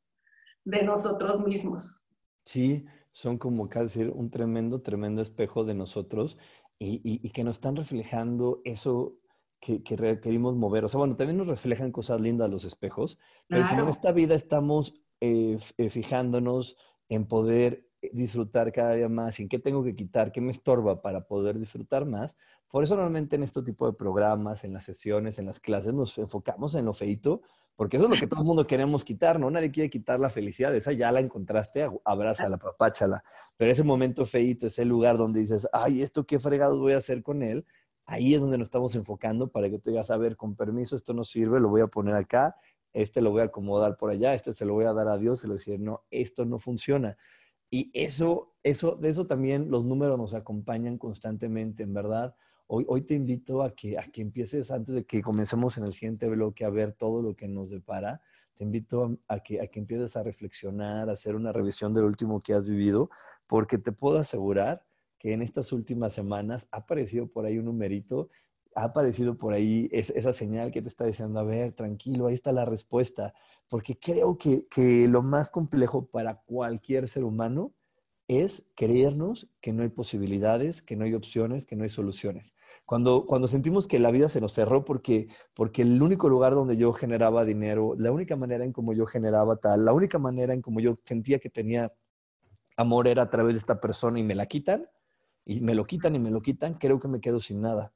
de 0.64 0.82
nosotros 0.82 1.40
mismos. 1.40 2.06
Sí, 2.44 2.86
son 3.12 3.38
como 3.38 3.68
casi 3.68 4.02
un 4.02 4.30
tremendo, 4.30 4.82
tremendo 4.82 5.22
espejo 5.22 5.64
de 5.64 5.74
nosotros 5.74 6.38
y, 6.78 7.30
que 7.30 7.44
nos 7.44 7.56
están 7.56 7.76
reflejando 7.76 8.60
eso 8.64 9.14
que, 9.60 9.84
que, 9.84 9.96
requerimos 9.96 10.56
mover. 10.56 10.84
O 10.84 10.88
sea, 10.88 10.98
bueno, 10.98 11.14
también 11.14 11.38
nos 11.38 11.46
reflejan 11.46 11.92
cosas 11.92 12.20
lindas 12.20 12.50
los 12.50 12.64
espejos, 12.64 13.18
pero 13.46 13.68
como 13.68 13.82
en 13.82 13.88
esta 13.88 14.12
vida 14.12 14.34
estamos 14.34 14.94
eh, 15.20 15.56
eh, 15.78 15.90
fijándonos 15.90 16.76
en 17.08 17.28
poder 17.28 17.86
disfrutar 18.12 18.72
cada 18.72 18.94
día 18.94 19.08
más, 19.08 19.38
en 19.38 19.48
qué 19.48 19.60
tengo 19.60 19.84
que 19.84 19.94
quitar, 19.94 20.32
qué 20.32 20.40
me 20.40 20.50
estorba 20.50 21.00
para 21.00 21.28
poder 21.28 21.60
disfrutar 21.60 22.06
más. 22.06 22.36
Por 22.68 22.82
eso 22.82 22.96
normalmente 22.96 23.36
en 23.36 23.44
este 23.44 23.62
tipo 23.62 23.86
de 23.86 23.92
programas, 23.92 24.64
en 24.64 24.72
las 24.72 24.84
sesiones, 24.84 25.38
en 25.38 25.46
las 25.46 25.60
clases, 25.60 25.94
nos 25.94 26.18
enfocamos 26.18 26.74
en 26.74 26.86
lo 26.86 26.92
feito, 26.92 27.42
porque 27.76 27.96
eso 27.96 28.06
es 28.06 28.12
lo 28.12 28.16
que 28.16 28.26
todo 28.26 28.40
el 28.40 28.46
mundo 28.46 28.66
queremos 28.66 29.04
quitar, 29.04 29.40
¿no? 29.40 29.50
Nadie 29.50 29.70
quiere 29.70 29.90
quitar 29.90 30.20
la 30.20 30.30
felicidad, 30.30 30.74
esa 30.74 30.92
ya 30.92 31.10
la 31.10 31.20
encontraste, 31.20 31.88
abrázala, 32.04 32.58
papáchala. 32.58 33.24
Pero 33.56 33.72
ese 33.72 33.82
momento 33.82 34.26
feito, 34.26 34.66
ese 34.66 34.84
lugar 34.84 35.16
donde 35.16 35.40
dices, 35.40 35.68
ay, 35.72 36.02
¿esto 36.02 36.26
qué 36.26 36.38
fregados 36.38 36.78
voy 36.78 36.92
a 36.92 36.98
hacer 36.98 37.22
con 37.22 37.42
él? 37.42 37.66
Ahí 38.04 38.34
es 38.34 38.40
donde 38.40 38.58
nos 38.58 38.66
estamos 38.66 38.94
enfocando 38.94 39.50
para 39.50 39.70
que 39.70 39.78
tú 39.78 39.90
digas, 39.90 40.10
a 40.10 40.16
ver, 40.16 40.36
con 40.36 40.54
permiso, 40.54 40.96
esto 40.96 41.14
no 41.14 41.24
sirve, 41.24 41.60
lo 41.60 41.70
voy 41.70 41.80
a 41.80 41.86
poner 41.86 42.14
acá, 42.14 42.56
este 42.92 43.22
lo 43.22 43.30
voy 43.30 43.40
a 43.42 43.44
acomodar 43.44 43.96
por 43.96 44.10
allá, 44.10 44.34
este 44.34 44.52
se 44.52 44.66
lo 44.66 44.74
voy 44.74 44.84
a 44.84 44.92
dar 44.92 45.08
a 45.08 45.16
Dios 45.16 45.44
y 45.44 45.48
le 45.48 45.54
decir, 45.54 45.80
no, 45.80 46.04
esto 46.10 46.44
no 46.44 46.58
funciona. 46.58 47.16
Y 47.70 47.90
eso, 47.94 48.54
eso, 48.62 48.96
de 48.96 49.08
eso 49.08 49.26
también 49.26 49.70
los 49.70 49.84
números 49.84 50.18
nos 50.18 50.34
acompañan 50.34 50.98
constantemente, 50.98 51.84
en 51.84 51.94
verdad. 51.94 52.34
Hoy, 52.74 53.02
te 53.02 53.12
invito 53.14 53.62
a 53.62 53.74
que, 53.74 53.98
a 53.98 54.04
que 54.04 54.22
empieces, 54.22 54.70
antes 54.70 54.94
de 54.94 55.04
que 55.04 55.20
comencemos 55.20 55.76
en 55.76 55.84
el 55.84 55.92
siguiente 55.92 56.26
bloque, 56.26 56.64
a 56.64 56.70
ver 56.70 56.94
todo 56.94 57.20
lo 57.20 57.36
que 57.36 57.46
nos 57.46 57.68
depara. 57.68 58.22
Te 58.54 58.64
invito 58.64 59.18
a, 59.28 59.40
que, 59.40 59.60
a 59.60 59.66
que 59.66 59.78
empieces 59.78 60.16
a 60.16 60.22
reflexionar, 60.22 61.10
a 61.10 61.12
hacer 61.12 61.34
una 61.34 61.52
revisión 61.52 61.92
del 61.92 62.04
último 62.04 62.42
que 62.42 62.54
has 62.54 62.66
vivido, 62.66 63.10
porque 63.46 63.76
te 63.76 63.92
puedo 63.92 64.16
asegurar 64.16 64.86
que 65.18 65.34
en 65.34 65.42
estas 65.42 65.70
últimas 65.72 66.14
semanas 66.14 66.66
ha 66.70 66.78
aparecido 66.78 67.26
por 67.26 67.44
ahí 67.44 67.58
un 67.58 67.66
numerito, 67.66 68.30
ha 68.74 68.84
aparecido 68.84 69.36
por 69.36 69.52
ahí 69.52 69.90
esa 69.92 70.32
señal 70.32 70.70
que 70.70 70.80
te 70.80 70.88
está 70.88 71.04
diciendo, 71.04 71.40
a 71.40 71.44
ver, 71.44 71.72
tranquilo, 71.72 72.26
ahí 72.26 72.34
está 72.34 72.52
la 72.52 72.64
respuesta 72.64 73.34
porque 73.72 73.98
creo 73.98 74.36
que, 74.36 74.66
lo 75.08 75.22
más 75.22 75.50
complejo 75.50 76.04
para 76.04 76.42
cualquier 76.42 77.08
ser 77.08 77.24
humano 77.24 77.72
es 78.40 78.64
creernos 78.74 79.48
que 79.60 79.72
no 79.72 79.82
hay 79.82 79.88
posibilidades, 79.88 80.82
que 80.82 80.96
no 80.96 81.04
hay 81.04 81.14
opciones, 81.14 81.66
que 81.66 81.76
no 81.76 81.84
hay 81.84 81.88
soluciones. 81.88 82.54
Cuando, 82.86 83.26
cuando 83.26 83.48
sentimos 83.48 83.86
que 83.86 83.98
la 83.98 84.10
vida 84.10 84.28
se 84.28 84.40
nos 84.40 84.52
cerró 84.52 84.84
porque, 84.84 85.28
porque 85.54 85.82
el 85.82 86.00
único 86.00 86.28
lugar 86.28 86.54
donde 86.54 86.76
yo 86.76 86.92
generaba 86.92 87.44
dinero, 87.44 87.94
la 87.98 88.12
única 88.12 88.36
manera 88.36 88.64
en 88.64 88.72
como 88.72 88.92
yo 88.92 89.06
generaba 89.06 89.56
tal, 89.56 89.84
la 89.84 89.92
única 89.92 90.18
manera 90.18 90.54
en 90.54 90.62
como 90.62 90.80
yo 90.80 90.98
sentía 91.04 91.38
que 91.38 91.50
tenía 91.50 91.92
amor 92.76 93.08
era 93.08 93.22
a 93.22 93.30
través 93.30 93.54
de 93.54 93.58
esta 93.58 93.80
persona 93.80 94.18
y 94.18 94.22
me 94.22 94.34
la 94.34 94.46
quitan, 94.46 94.88
y 95.44 95.60
me 95.60 95.74
lo 95.74 95.84
quitan 95.86 96.14
y 96.14 96.18
me 96.18 96.30
lo 96.30 96.40
quitan, 96.40 96.74
creo 96.74 96.98
que 96.98 97.08
me 97.08 97.20
quedo 97.20 97.40
sin 97.40 97.60
nada. 97.60 97.92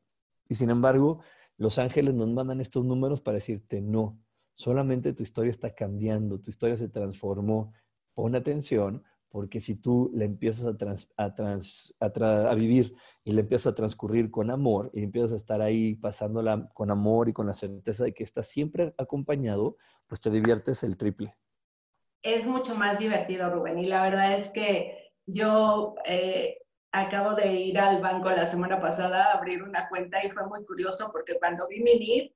Y 0.49 0.57
sin 0.57 0.71
embargo, 0.71 1.21
los 1.57 1.79
ángeles 1.79 2.15
nos 2.15 2.29
mandan 2.29 2.61
estos 2.61 2.85
números 2.85 3.21
para 3.21 3.37
decirte 3.37 3.81
no, 3.81 4.19
solamente 4.55 5.13
tu 5.13 5.23
historia 5.23 5.51
está 5.51 5.75
cambiando, 5.75 6.41
tu 6.41 6.51
historia 6.51 6.77
se 6.77 6.89
transformó. 6.89 7.73
Pon 8.15 8.35
atención, 8.35 9.05
porque 9.31 9.61
si 9.61 9.75
tú 9.75 10.11
le 10.15 10.25
empiezas 10.25 10.75
a, 11.17 12.49
a, 12.49 12.55
vivir 12.55 12.95
y 13.25 13.33
le 13.33 13.43
empiezas 13.43 13.73
a 13.73 13.75
transcurrir 13.75 14.31
con 14.31 14.51
amor 14.51 14.91
y 14.95 15.03
empiezas 15.03 15.33
a 15.33 15.37
estar 15.37 15.61
ahí 15.61 15.95
pasándola 15.97 16.69
con 16.75 16.91
amor 16.91 17.29
y 17.29 17.33
con 17.33 17.47
la 17.47 17.55
certeza 17.55 18.05
de 18.05 18.15
que 18.15 18.25
estás 18.25 18.47
siempre 18.47 18.95
acompañado, 18.99 19.77
pues 20.07 20.21
te 20.21 20.31
diviertes 20.31 20.83
el 20.83 20.97
triple. 20.97 21.37
Es 22.23 22.47
mucho 22.47 22.75
más 22.77 22.99
divertido, 22.99 23.51
Rubén, 23.51 23.79
y 23.79 23.87
la 23.87 24.03
verdad 24.03 24.35
es 24.35 24.51
que 24.51 25.13
yo 25.27 25.95
eh, 26.05 26.59
acabo 26.93 27.35
de 27.35 27.53
ir 27.53 27.79
al 27.79 28.01
banco 28.01 28.31
la 28.31 28.49
semana 28.49 28.81
pasada 28.81 29.25
a 29.25 29.39
abrir 29.39 29.63
una 29.63 29.89
cuenta 29.89 30.25
y 30.25 30.31
fue 30.31 30.47
muy 30.47 30.65
curioso 30.65 31.11
porque 31.13 31.39
cuando 31.39 31.67
vi 31.69 31.81
mi 31.81 31.95
NID, 31.95 32.31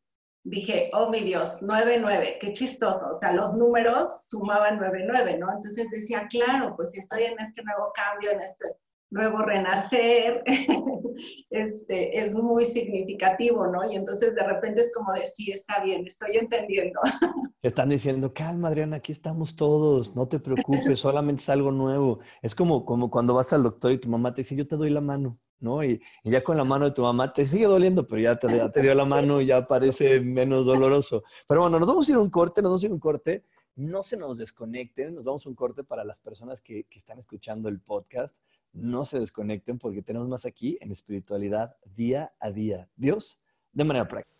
dije, 0.44 0.90
oh 0.92 1.10
mi 1.10 1.20
Dios, 1.20 1.62
9-9, 1.62 2.38
qué 2.40 2.52
chistoso. 2.52 3.10
O 3.10 3.14
sea, 3.14 3.32
los 3.32 3.54
números 3.56 4.28
sumaban 4.28 4.78
9-9, 4.78 5.38
¿no? 5.38 5.52
Entonces 5.52 5.90
decía, 5.90 6.26
claro, 6.28 6.74
pues 6.76 6.92
si 6.92 7.00
estoy 7.00 7.24
en 7.24 7.38
este 7.38 7.62
nuevo 7.62 7.92
cambio, 7.94 8.30
en 8.30 8.40
este 8.40 8.76
nuevo 9.10 9.42
renacer, 9.42 10.42
este, 11.50 12.20
es 12.20 12.34
muy 12.34 12.64
significativo, 12.64 13.66
¿no? 13.66 13.90
Y 13.90 13.96
entonces 13.96 14.34
de 14.34 14.42
repente 14.42 14.80
es 14.82 14.92
como 14.94 15.12
de, 15.12 15.24
sí, 15.24 15.50
está 15.50 15.82
bien, 15.82 16.04
estoy 16.06 16.36
entendiendo. 16.36 17.00
Te 17.60 17.68
están 17.68 17.90
diciendo, 17.90 18.32
calma, 18.32 18.68
Adriana, 18.68 18.96
aquí 18.96 19.12
estamos 19.12 19.54
todos, 19.54 20.16
no 20.16 20.26
te 20.26 20.38
preocupes, 20.38 20.98
solamente 20.98 21.42
es 21.42 21.48
algo 21.50 21.70
nuevo. 21.70 22.20
Es 22.40 22.54
como, 22.54 22.86
como 22.86 23.10
cuando 23.10 23.34
vas 23.34 23.52
al 23.52 23.62
doctor 23.62 23.92
y 23.92 23.98
tu 23.98 24.08
mamá 24.08 24.32
te 24.32 24.40
dice, 24.40 24.56
yo 24.56 24.66
te 24.66 24.76
doy 24.76 24.88
la 24.88 25.02
mano. 25.02 25.38
Y, 25.84 26.00
ya 26.24 26.42
con 26.42 26.56
la 26.56 26.64
mano 26.64 26.86
de 26.86 26.90
tu 26.92 27.02
mamá 27.02 27.32
te 27.32 27.46
sigue 27.46 27.66
doliendo, 27.66 28.06
pero 28.06 28.20
ya 28.20 28.36
te, 28.36 28.80
dio 28.80 28.94
la 28.94 29.04
mano 29.04 29.40
y 29.40 29.46
ya 29.46 29.66
parece 29.66 30.20
menos 30.20 30.64
doloroso. 30.64 31.22
Pero 31.46 31.62
bueno, 31.62 31.78
nos 31.78 31.88
vamos 31.88 32.08
a 32.08 32.12
ir 32.12 32.16
a 32.16 32.20
un 32.20 32.30
corte, 32.30 32.62
nos 32.62 32.70
vamos 32.70 32.82
a 32.82 32.86
ir 32.86 32.90
a 32.90 32.94
un 32.94 33.00
corte. 33.00 33.44
No 33.76 34.02
se 34.02 34.16
nos 34.16 34.38
desconecten, 34.38 35.14
nos 35.14 35.24
vamos 35.24 35.46
a 35.46 35.48
un 35.48 35.54
corte 35.54 35.84
para 35.84 36.04
las 36.04 36.20
personas 36.20 36.60
que 36.60 36.86
están 36.90 37.18
escuchando 37.18 37.68
el 37.68 37.80
podcast. 37.80 38.36
No 38.72 39.04
se 39.04 39.18
desconecten 39.18 39.78
porque 39.78 40.02
tenemos 40.02 40.28
más 40.28 40.46
aquí 40.46 40.78
en 40.80 40.92
espiritualidad 40.92 41.76
día 41.84 42.32
a 42.38 42.50
día. 42.50 42.88
Dios, 42.96 43.38
de 43.72 43.84
manera 43.84 44.06
práctica. 44.06 44.39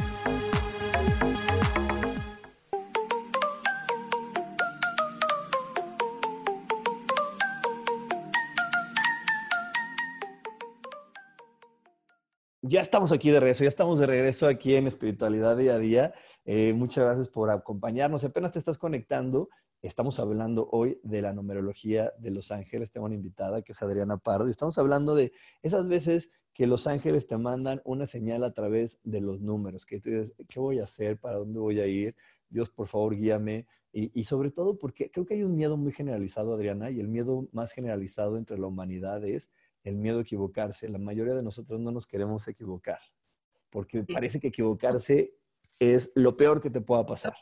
Ya 12.71 12.79
estamos 12.79 13.11
aquí 13.11 13.31
de 13.31 13.41
regreso, 13.41 13.65
ya 13.65 13.67
estamos 13.67 13.99
de 13.99 14.07
regreso 14.07 14.47
aquí 14.47 14.77
en 14.77 14.87
Espiritualidad 14.87 15.57
Día 15.57 15.73
a 15.73 15.77
Día. 15.77 16.13
Eh, 16.45 16.71
muchas 16.71 17.03
gracias 17.03 17.27
por 17.27 17.49
acompañarnos. 17.49 18.23
Apenas 18.23 18.53
te 18.53 18.59
estás 18.59 18.77
conectando, 18.77 19.49
estamos 19.81 20.21
hablando 20.21 20.69
hoy 20.71 20.97
de 21.03 21.21
la 21.21 21.33
numerología 21.33 22.13
de 22.17 22.31
los 22.31 22.49
ángeles. 22.49 22.89
Tengo 22.89 23.07
una 23.07 23.15
invitada 23.15 23.61
que 23.61 23.73
es 23.73 23.81
Adriana 23.81 24.15
Pardo 24.19 24.47
y 24.47 24.51
estamos 24.51 24.77
hablando 24.77 25.15
de 25.15 25.33
esas 25.61 25.89
veces 25.89 26.31
que 26.53 26.65
los 26.65 26.87
ángeles 26.87 27.27
te 27.27 27.37
mandan 27.37 27.81
una 27.83 28.05
señal 28.05 28.41
a 28.45 28.53
través 28.53 29.01
de 29.03 29.19
los 29.19 29.41
números, 29.41 29.85
que 29.85 29.99
¿qué 29.99 30.59
voy 30.61 30.79
a 30.79 30.85
hacer? 30.85 31.19
¿Para 31.19 31.39
dónde 31.39 31.59
voy 31.59 31.81
a 31.81 31.87
ir? 31.87 32.15
Dios, 32.47 32.69
por 32.69 32.87
favor, 32.87 33.17
guíame. 33.17 33.67
Y 33.91 34.23
sobre 34.23 34.49
todo 34.49 34.79
porque 34.79 35.11
creo 35.11 35.25
que 35.25 35.33
hay 35.33 35.43
un 35.43 35.57
miedo 35.57 35.75
muy 35.75 35.91
generalizado, 35.91 36.53
Adriana, 36.53 36.89
y 36.89 37.01
el 37.01 37.09
miedo 37.09 37.49
más 37.51 37.73
generalizado 37.73 38.37
entre 38.37 38.57
la 38.57 38.67
humanidad 38.67 39.25
es 39.25 39.49
el 39.83 39.95
miedo 39.95 40.19
a 40.19 40.21
equivocarse. 40.21 40.89
La 40.89 40.99
mayoría 40.99 41.33
de 41.33 41.43
nosotros 41.43 41.79
no 41.79 41.91
nos 41.91 42.07
queremos 42.07 42.47
equivocar, 42.47 42.99
porque 43.69 44.03
parece 44.03 44.39
que 44.39 44.47
equivocarse 44.47 45.33
es 45.79 46.11
lo 46.15 46.35
peor 46.37 46.61
que 46.61 46.69
te 46.69 46.81
pueda 46.81 47.05
pasar. 47.05 47.33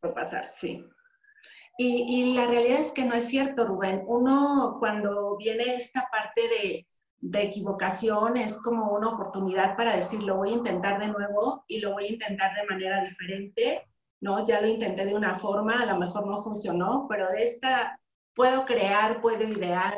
Puede 0.00 0.14
pasar, 0.14 0.48
sí. 0.50 0.84
Y, 1.76 2.02
y, 2.08 2.34
la 2.34 2.46
realidad 2.46 2.80
es 2.80 2.92
que 2.92 3.04
no 3.04 3.14
es 3.14 3.24
cierto, 3.24 3.64
Rubén. 3.64 4.02
Uno 4.06 4.76
cuando 4.80 5.36
viene 5.36 5.76
esta 5.76 6.08
parte 6.10 6.42
de, 6.42 6.86
de 7.20 7.42
equivocación 7.42 8.36
es 8.36 8.60
como 8.62 8.92
una 8.92 9.10
oportunidad 9.10 9.76
para 9.76 9.94
decir, 9.94 10.22
lo 10.22 10.36
voy 10.36 10.50
a 10.50 10.56
intentar 10.56 11.00
de 11.00 11.08
nuevo 11.08 11.64
y 11.66 11.80
lo 11.80 11.92
voy 11.92 12.06
a 12.06 12.12
intentar 12.12 12.52
de 12.54 12.66
manera 12.66 13.02
diferente, 13.02 13.88
¿no? 14.20 14.44
Ya 14.44 14.60
lo 14.60 14.68
intenté 14.68 15.04
de 15.04 15.14
una 15.14 15.34
forma, 15.34 15.82
a 15.82 15.86
lo 15.86 15.98
mejor 15.98 16.26
no 16.26 16.38
funcionó, 16.38 17.06
pero 17.08 17.28
de 17.30 17.42
esta 17.42 17.98
puedo 18.34 18.64
crear, 18.64 19.20
puedo 19.20 19.42
idear, 19.42 19.96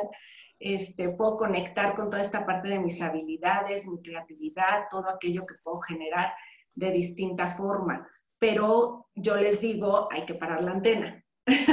este, 0.61 1.09
puedo 1.09 1.39
conectar 1.39 1.97
con 1.97 2.11
toda 2.11 2.21
esta 2.21 2.45
parte 2.45 2.69
de 2.69 2.79
mis 2.79 3.01
habilidades, 3.01 3.89
mi 3.89 4.03
creatividad, 4.03 4.85
todo 4.91 5.09
aquello 5.09 5.47
que 5.47 5.55
puedo 5.65 5.81
generar 5.81 6.33
de 6.75 6.93
distinta 6.93 7.49
forma. 7.49 8.07
Pero 8.39 9.09
yo 9.15 9.37
les 9.37 9.61
digo, 9.63 10.09
hay 10.13 10.27
que 10.27 10.35
parar 10.35 10.63
la 10.63 10.73
antena. 10.73 11.25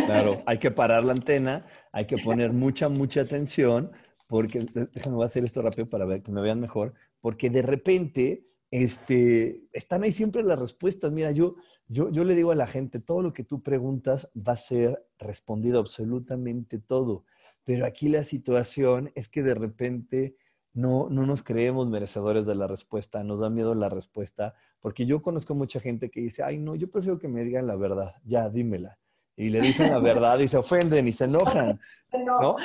Claro, 0.05 0.41
hay 0.45 0.57
que 0.57 0.71
parar 0.71 1.03
la 1.03 1.11
antena, 1.11 1.65
hay 1.91 2.05
que 2.05 2.17
poner 2.17 2.53
mucha, 2.53 2.87
mucha 2.87 3.21
atención, 3.21 3.91
porque, 4.25 4.59
déjame 4.59 5.15
voy 5.15 5.23
a 5.23 5.27
hacer 5.27 5.43
esto 5.43 5.61
rápido 5.61 5.89
para 5.89 6.05
ver 6.05 6.23
que 6.23 6.31
me 6.31 6.41
vean 6.41 6.61
mejor, 6.61 6.93
porque 7.19 7.49
de 7.49 7.61
repente 7.61 8.47
este, 8.71 9.67
están 9.73 10.03
ahí 10.03 10.13
siempre 10.13 10.43
las 10.43 10.59
respuestas. 10.59 11.11
Mira, 11.11 11.31
yo, 11.31 11.55
yo, 11.87 12.09
yo 12.09 12.23
le 12.23 12.35
digo 12.35 12.51
a 12.51 12.55
la 12.55 12.67
gente, 12.67 12.99
todo 12.99 13.21
lo 13.21 13.33
que 13.33 13.43
tú 13.43 13.61
preguntas 13.61 14.31
va 14.35 14.53
a 14.53 14.57
ser 14.57 15.05
respondido, 15.19 15.79
absolutamente 15.79 16.79
todo. 16.79 17.25
Pero 17.67 17.85
aquí 17.85 18.07
la 18.07 18.23
situación 18.23 19.11
es 19.13 19.27
que 19.27 19.43
de 19.43 19.53
repente 19.53 20.37
no, 20.71 21.09
no 21.09 21.25
nos 21.25 21.43
creemos 21.43 21.89
merecedores 21.89 22.45
de 22.45 22.55
la 22.55 22.65
respuesta, 22.65 23.25
nos 23.25 23.41
da 23.41 23.49
miedo 23.49 23.75
la 23.75 23.89
respuesta, 23.89 24.53
porque 24.79 25.05
yo 25.05 25.21
conozco 25.21 25.53
mucha 25.53 25.81
gente 25.81 26.09
que 26.09 26.21
dice, 26.21 26.43
ay, 26.43 26.59
no, 26.59 26.75
yo 26.75 26.89
prefiero 26.89 27.19
que 27.19 27.27
me 27.27 27.43
digan 27.43 27.67
la 27.67 27.75
verdad, 27.75 28.15
ya, 28.23 28.47
dímela. 28.47 28.97
Y 29.35 29.49
le 29.49 29.59
dicen 29.59 29.91
la 29.91 29.99
verdad 29.99 30.39
y 30.39 30.47
se 30.47 30.55
ofenden 30.55 31.09
y 31.09 31.11
se 31.11 31.25
enojan, 31.25 31.77
¿no? 32.41 32.55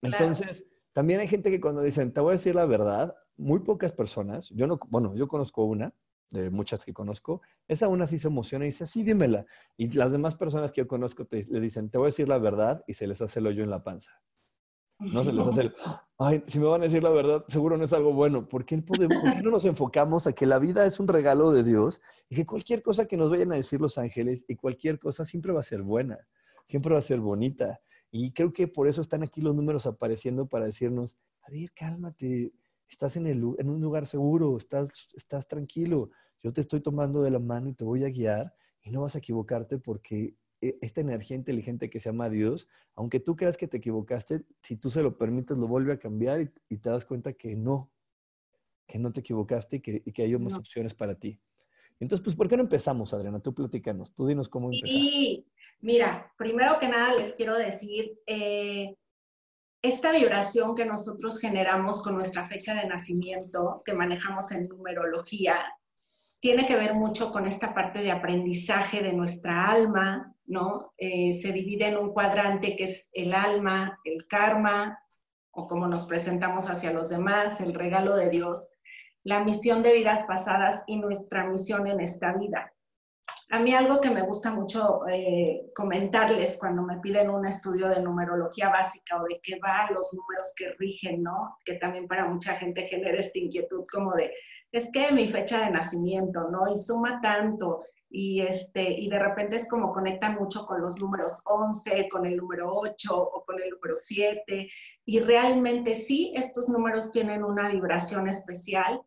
Entonces, 0.00 0.64
también 0.92 1.18
hay 1.18 1.26
gente 1.26 1.50
que 1.50 1.60
cuando 1.60 1.82
dicen, 1.82 2.12
te 2.12 2.20
voy 2.20 2.30
a 2.30 2.32
decir 2.38 2.54
la 2.54 2.66
verdad, 2.66 3.16
muy 3.36 3.58
pocas 3.58 3.92
personas, 3.92 4.48
yo 4.50 4.68
no, 4.68 4.78
bueno, 4.90 5.16
yo 5.16 5.26
conozco 5.26 5.64
una, 5.64 5.92
de 6.30 6.50
muchas 6.50 6.84
que 6.84 6.92
conozco, 6.92 7.42
esa 7.68 7.88
una 7.88 8.06
sí 8.06 8.18
se 8.18 8.28
emociona 8.28 8.64
y 8.64 8.68
dice, 8.68 8.86
sí, 8.86 9.02
dímela. 9.02 9.46
Y 9.76 9.90
las 9.92 10.12
demás 10.12 10.36
personas 10.36 10.72
que 10.72 10.82
yo 10.82 10.88
conozco 10.88 11.26
te, 11.26 11.44
le 11.44 11.60
dicen, 11.60 11.90
te 11.90 11.98
voy 11.98 12.06
a 12.06 12.08
decir 12.08 12.28
la 12.28 12.38
verdad 12.38 12.84
y 12.86 12.94
se 12.94 13.06
les 13.06 13.20
hace 13.20 13.40
el 13.40 13.46
hoyo 13.46 13.62
en 13.62 13.70
la 13.70 13.82
panza. 13.82 14.12
No 15.00 15.24
se 15.24 15.32
les 15.32 15.46
hace 15.46 15.62
el, 15.62 15.74
ay, 16.18 16.44
si 16.46 16.58
me 16.58 16.66
van 16.66 16.82
a 16.82 16.84
decir 16.84 17.02
la 17.02 17.10
verdad, 17.10 17.44
seguro 17.48 17.78
no 17.78 17.84
es 17.84 17.92
algo 17.92 18.12
bueno. 18.12 18.48
¿Por 18.48 18.66
qué, 18.66 18.76
podemos, 18.78 19.16
¿Por 19.16 19.32
qué 19.32 19.42
no 19.42 19.50
nos 19.50 19.64
enfocamos 19.64 20.26
a 20.26 20.32
que 20.32 20.46
la 20.46 20.58
vida 20.58 20.84
es 20.84 21.00
un 21.00 21.08
regalo 21.08 21.52
de 21.52 21.64
Dios 21.64 22.02
y 22.28 22.36
que 22.36 22.46
cualquier 22.46 22.82
cosa 22.82 23.06
que 23.06 23.16
nos 23.16 23.30
vayan 23.30 23.50
a 23.52 23.56
decir 23.56 23.80
los 23.80 23.96
ángeles 23.96 24.44
y 24.46 24.56
cualquier 24.56 24.98
cosa 24.98 25.24
siempre 25.24 25.52
va 25.52 25.60
a 25.60 25.64
ser 25.64 25.82
buena, 25.82 26.18
siempre 26.64 26.92
va 26.92 26.98
a 26.98 27.02
ser 27.02 27.18
bonita? 27.20 27.80
Y 28.10 28.32
creo 28.32 28.52
que 28.52 28.68
por 28.68 28.88
eso 28.88 29.00
están 29.00 29.22
aquí 29.22 29.40
los 29.40 29.54
números 29.54 29.86
apareciendo 29.86 30.46
para 30.46 30.66
decirnos, 30.66 31.16
a 31.42 31.50
ver, 31.50 31.72
cálmate, 31.72 32.52
estás 32.90 33.16
en, 33.16 33.26
el, 33.26 33.42
en 33.58 33.70
un 33.70 33.80
lugar 33.80 34.06
seguro, 34.06 34.56
estás, 34.56 35.08
estás 35.14 35.46
tranquilo, 35.46 36.10
yo 36.42 36.52
te 36.52 36.60
estoy 36.60 36.80
tomando 36.80 37.22
de 37.22 37.30
la 37.30 37.38
mano 37.38 37.68
y 37.68 37.74
te 37.74 37.84
voy 37.84 38.04
a 38.04 38.10
guiar 38.10 38.54
y 38.82 38.90
no 38.90 39.02
vas 39.02 39.14
a 39.14 39.18
equivocarte 39.18 39.78
porque 39.78 40.34
e, 40.60 40.78
esta 40.80 41.00
energía 41.00 41.36
inteligente 41.36 41.88
que 41.88 42.00
se 42.00 42.08
llama 42.08 42.28
Dios, 42.28 42.68
aunque 42.94 43.20
tú 43.20 43.36
creas 43.36 43.56
que 43.56 43.68
te 43.68 43.78
equivocaste, 43.78 44.44
si 44.62 44.76
tú 44.76 44.90
se 44.90 45.02
lo 45.02 45.16
permites, 45.16 45.56
lo 45.56 45.68
vuelve 45.68 45.92
a 45.92 45.98
cambiar 45.98 46.40
y, 46.68 46.78
te 46.78 46.90
das 46.90 47.04
cuenta 47.04 47.32
que 47.32 47.54
no, 47.54 47.90
que 48.86 48.98
no 48.98 49.12
te 49.12 49.20
equivocaste 49.20 49.76
y 49.76 49.80
que, 49.80 50.02
que 50.02 50.22
hay 50.22 50.36
más 50.38 50.56
opciones 50.56 50.94
para 50.94 51.14
ti. 51.14 51.38
Entonces, 52.00 52.24
pues, 52.24 52.34
¿por 52.34 52.48
qué 52.48 52.56
no 52.56 52.62
empezamos, 52.62 53.12
Adriana? 53.12 53.40
Tú 53.40 53.54
platícanos, 53.54 54.14
tú 54.14 54.26
dinos 54.26 54.48
cómo 54.48 54.72
empezar. 54.72 54.88
Y 54.88 55.44
mira, 55.80 56.32
primero 56.38 56.78
que 56.80 56.88
nada 56.88 57.14
les 57.14 57.34
quiero 57.34 57.56
decir, 57.58 58.18
eh, 58.26 58.96
esta 59.82 60.12
vibración 60.12 60.74
que 60.74 60.84
nosotros 60.84 61.40
generamos 61.40 62.02
con 62.02 62.14
nuestra 62.14 62.46
fecha 62.46 62.74
de 62.74 62.86
nacimiento, 62.86 63.82
que 63.84 63.94
manejamos 63.94 64.52
en 64.52 64.68
numerología, 64.68 65.56
tiene 66.40 66.66
que 66.66 66.76
ver 66.76 66.94
mucho 66.94 67.32
con 67.32 67.46
esta 67.46 67.74
parte 67.74 68.00
de 68.00 68.10
aprendizaje 68.10 69.02
de 69.02 69.12
nuestra 69.12 69.70
alma, 69.70 70.34
¿no? 70.46 70.92
Eh, 70.96 71.32
se 71.32 71.52
divide 71.52 71.88
en 71.88 71.98
un 71.98 72.12
cuadrante 72.12 72.76
que 72.76 72.84
es 72.84 73.10
el 73.12 73.34
alma, 73.34 73.98
el 74.04 74.26
karma, 74.26 74.98
o 75.50 75.66
como 75.66 75.86
nos 75.86 76.06
presentamos 76.06 76.68
hacia 76.68 76.92
los 76.92 77.10
demás, 77.10 77.60
el 77.60 77.74
regalo 77.74 78.16
de 78.16 78.30
Dios, 78.30 78.76
la 79.22 79.44
misión 79.44 79.82
de 79.82 79.92
vidas 79.92 80.24
pasadas 80.26 80.82
y 80.86 80.96
nuestra 80.96 81.46
misión 81.46 81.86
en 81.86 82.00
esta 82.00 82.32
vida. 82.32 82.72
A 83.52 83.58
mí 83.58 83.74
algo 83.74 84.00
que 84.00 84.10
me 84.10 84.22
gusta 84.22 84.52
mucho 84.52 85.00
eh, 85.08 85.72
comentarles 85.74 86.56
cuando 86.56 86.82
me 86.82 87.00
piden 87.00 87.30
un 87.30 87.44
estudio 87.44 87.88
de 87.88 88.00
numerología 88.00 88.68
básica 88.68 89.20
o 89.20 89.24
de 89.24 89.40
qué 89.42 89.58
va 89.58 89.90
los 89.90 90.14
números 90.14 90.54
que 90.56 90.70
rigen, 90.78 91.24
¿no? 91.24 91.56
Que 91.64 91.74
también 91.74 92.06
para 92.06 92.28
mucha 92.28 92.54
gente 92.54 92.86
genera 92.86 93.18
esta 93.18 93.40
inquietud 93.40 93.84
como 93.92 94.12
de, 94.12 94.32
es 94.70 94.92
que 94.92 95.10
mi 95.10 95.28
fecha 95.28 95.64
de 95.64 95.70
nacimiento, 95.72 96.48
¿no? 96.48 96.72
Y 96.72 96.78
suma 96.78 97.20
tanto 97.20 97.80
y, 98.08 98.40
este, 98.40 98.88
y 98.88 99.08
de 99.08 99.18
repente 99.18 99.56
es 99.56 99.68
como 99.68 99.92
conectan 99.92 100.36
mucho 100.36 100.64
con 100.64 100.80
los 100.80 101.00
números 101.00 101.42
11, 101.44 102.08
con 102.08 102.26
el 102.26 102.36
número 102.36 102.72
8 102.72 103.16
o 103.16 103.44
con 103.44 103.60
el 103.60 103.70
número 103.70 103.96
7 103.96 104.70
y 105.04 105.18
realmente 105.18 105.96
sí, 105.96 106.32
estos 106.36 106.68
números 106.68 107.10
tienen 107.10 107.42
una 107.42 107.68
vibración 107.68 108.28
especial 108.28 109.00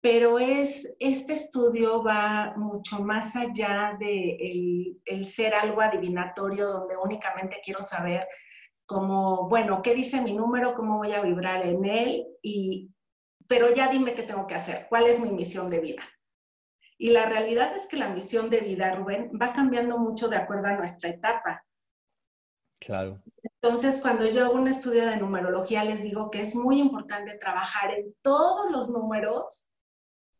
pero 0.00 0.38
es, 0.38 0.94
este 0.98 1.34
estudio 1.34 2.02
va 2.02 2.54
mucho 2.56 3.04
más 3.04 3.36
allá 3.36 3.96
de 3.98 4.96
el, 5.04 5.24
ser 5.24 5.54
algo 5.54 5.82
adivinatorio 5.82 6.68
donde 6.68 6.96
únicamente 6.96 7.60
quiero 7.62 7.82
saber 7.82 8.26
como, 8.86 9.48
bueno, 9.48 9.82
¿qué 9.82 9.94
dice 9.94 10.22
mi 10.22 10.32
número? 10.32 10.74
¿Cómo 10.74 10.98
voy 10.98 11.12
a 11.12 11.20
vibrar 11.20 11.66
en 11.66 11.84
él? 11.84 12.26
Y, 12.42 12.90
pero 13.46 13.72
ya 13.74 13.88
dime 13.88 14.14
qué 14.14 14.22
tengo 14.22 14.46
que 14.46 14.54
hacer, 14.54 14.86
cuál 14.88 15.06
es 15.06 15.20
mi 15.20 15.30
misión 15.30 15.68
de 15.68 15.80
vida. 15.80 16.02
Y 16.96 17.10
la 17.10 17.26
realidad 17.26 17.74
es 17.76 17.86
que 17.86 17.96
la 17.96 18.08
misión 18.08 18.50
de 18.50 18.60
vida, 18.60 18.94
Rubén, 18.94 19.30
va 19.40 19.52
cambiando 19.52 19.98
mucho 19.98 20.28
de 20.28 20.36
acuerdo 20.36 20.66
a 20.66 20.76
nuestra 20.76 21.10
etapa. 21.10 21.64
Claro. 22.80 23.22
Entonces, 23.42 24.00
cuando 24.00 24.26
yo 24.26 24.46
hago 24.46 24.54
un 24.54 24.68
estudio 24.68 25.06
de 25.06 25.16
numerología, 25.18 25.84
les 25.84 26.02
digo 26.02 26.30
que 26.30 26.40
es 26.40 26.56
muy 26.56 26.80
importante 26.80 27.36
trabajar 27.38 27.92
en 27.92 28.14
todos 28.22 28.70
los 28.70 28.88
números 28.88 29.69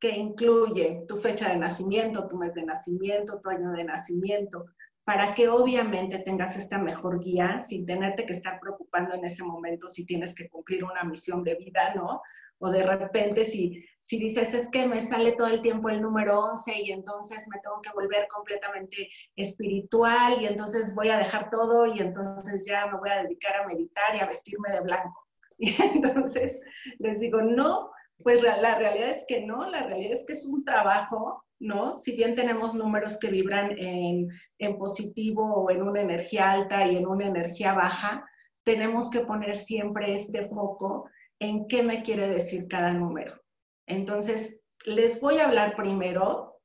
que 0.00 0.16
incluye 0.16 1.04
tu 1.06 1.18
fecha 1.18 1.50
de 1.50 1.58
nacimiento, 1.58 2.26
tu 2.26 2.38
mes 2.38 2.54
de 2.54 2.64
nacimiento, 2.64 3.38
tu 3.40 3.50
año 3.50 3.70
de 3.72 3.84
nacimiento, 3.84 4.64
para 5.04 5.34
que 5.34 5.48
obviamente 5.48 6.20
tengas 6.20 6.56
esta 6.56 6.78
mejor 6.78 7.20
guía 7.20 7.58
sin 7.58 7.84
tenerte 7.84 8.24
que 8.24 8.32
estar 8.32 8.58
preocupando 8.60 9.14
en 9.14 9.24
ese 9.24 9.44
momento 9.44 9.88
si 9.88 10.06
tienes 10.06 10.34
que 10.34 10.48
cumplir 10.48 10.84
una 10.84 11.04
misión 11.04 11.42
de 11.42 11.56
vida, 11.56 11.94
¿no? 11.94 12.22
O 12.58 12.70
de 12.70 12.82
repente 12.82 13.44
si, 13.44 13.84
si 13.98 14.18
dices, 14.18 14.54
es 14.54 14.70
que 14.70 14.86
me 14.86 15.00
sale 15.00 15.32
todo 15.32 15.48
el 15.48 15.62
tiempo 15.62 15.88
el 15.88 16.00
número 16.00 16.40
11 16.40 16.82
y 16.82 16.92
entonces 16.92 17.48
me 17.52 17.60
tengo 17.60 17.80
que 17.82 17.90
volver 17.92 18.28
completamente 18.28 19.08
espiritual 19.34 20.40
y 20.40 20.46
entonces 20.46 20.94
voy 20.94 21.08
a 21.08 21.18
dejar 21.18 21.50
todo 21.50 21.86
y 21.86 21.98
entonces 22.00 22.66
ya 22.66 22.86
me 22.86 22.98
voy 22.98 23.10
a 23.10 23.22
dedicar 23.22 23.56
a 23.56 23.66
meditar 23.66 24.14
y 24.14 24.20
a 24.20 24.26
vestirme 24.26 24.70
de 24.72 24.80
blanco. 24.80 25.26
Y 25.62 25.76
entonces 25.82 26.58
les 26.98 27.20
digo, 27.20 27.42
no, 27.42 27.90
pues 28.22 28.42
la 28.42 28.78
realidad 28.78 29.10
es 29.10 29.24
que 29.28 29.42
no, 29.44 29.68
la 29.68 29.84
realidad 29.84 30.12
es 30.12 30.24
que 30.26 30.32
es 30.32 30.46
un 30.46 30.64
trabajo 30.64 31.44
¿no? 31.60 31.98
Si 31.98 32.16
bien 32.16 32.34
tenemos 32.34 32.74
números 32.74 33.18
que 33.20 33.30
vibran 33.30 33.76
en, 33.78 34.28
en, 34.58 34.78
positivo 34.78 35.44
o 35.44 35.70
en 35.70 35.82
una 35.82 36.00
energía 36.00 36.50
alta 36.50 36.86
y 36.86 36.96
en 36.96 37.06
una 37.06 37.26
energía 37.26 37.74
baja, 37.74 38.26
tenemos 38.64 39.10
que 39.10 39.20
poner 39.20 39.54
siempre 39.56 40.14
este 40.14 40.42
foco 40.44 41.08
en 41.38 41.68
qué 41.68 41.82
me 41.82 42.02
quiere 42.02 42.28
decir 42.28 42.66
cada 42.66 42.92
número. 42.92 43.40
Entonces, 43.86 44.62
les 44.86 45.20
voy 45.20 45.38
a 45.38 45.46
hablar 45.46 45.76
primero, 45.76 46.60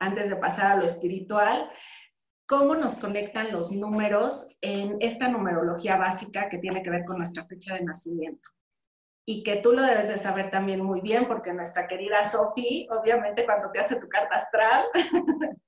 antes 0.00 0.30
de 0.30 0.36
pasar 0.36 0.68
a 0.68 0.76
lo 0.76 0.84
espiritual, 0.84 1.70
cómo 2.46 2.74
nos 2.74 2.96
conectan 2.96 3.52
los 3.52 3.72
números 3.72 4.56
en 4.62 4.96
esta 5.00 5.28
numerología 5.28 5.98
básica 5.98 6.48
que 6.48 6.58
tiene 6.58 6.82
que 6.82 6.90
ver 6.90 7.04
con 7.04 7.18
nuestra 7.18 7.44
fecha 7.46 7.74
de 7.74 7.84
nacimiento 7.84 8.48
y 9.30 9.42
que 9.42 9.56
tú 9.56 9.74
lo 9.74 9.82
debes 9.82 10.08
de 10.08 10.16
saber 10.16 10.50
también 10.50 10.82
muy 10.82 11.02
bien, 11.02 11.28
porque 11.28 11.52
nuestra 11.52 11.86
querida 11.86 12.24
Sofi, 12.24 12.88
obviamente 12.90 13.44
cuando 13.44 13.70
te 13.70 13.78
hace 13.78 14.00
tu 14.00 14.08
carta 14.08 14.36
astral, 14.36 14.86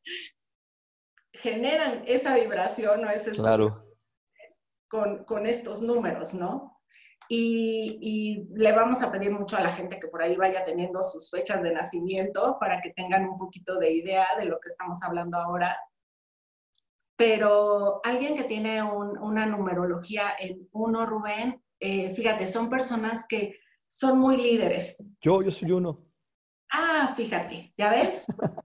generan 1.34 2.02
esa 2.06 2.36
vibración 2.36 3.04
o 3.04 3.10
ese 3.10 3.32
claro. 3.32 3.84
con, 4.88 5.24
con, 5.26 5.44
estos 5.44 5.82
números, 5.82 6.32
¿no? 6.32 6.80
Y, 7.28 7.98
y, 8.00 8.48
le 8.54 8.72
vamos 8.72 9.02
a 9.02 9.12
pedir 9.12 9.30
mucho 9.30 9.58
a 9.58 9.60
la 9.60 9.68
gente 9.68 10.00
que 10.00 10.08
por 10.08 10.22
ahí 10.22 10.36
vaya 10.36 10.64
teniendo 10.64 11.02
sus 11.02 11.30
fechas 11.30 11.62
de 11.62 11.74
nacimiento 11.74 12.56
para 12.58 12.80
que 12.80 12.94
tengan 12.94 13.28
un 13.28 13.36
poquito 13.36 13.78
de 13.78 13.92
idea 13.92 14.26
de 14.38 14.46
lo 14.46 14.58
que 14.58 14.70
estamos 14.70 15.02
hablando 15.02 15.36
ahora. 15.36 15.78
Pero 17.14 18.00
alguien 18.04 18.36
que 18.36 18.44
tiene 18.44 18.82
una 18.82 19.44
numerología 19.44 20.34
en 20.38 20.66
uno, 20.72 21.04
Rubén, 21.04 21.62
eh, 21.80 22.10
fíjate, 22.14 22.46
son 22.46 22.68
personas 22.68 23.26
que 23.26 23.58
son 23.86 24.18
muy 24.18 24.36
líderes. 24.36 25.04
Yo, 25.20 25.42
yo 25.42 25.50
soy 25.50 25.72
uno. 25.72 26.06
Ah, 26.72 27.12
fíjate, 27.16 27.72
¿ya 27.76 27.90
ves? 27.90 28.26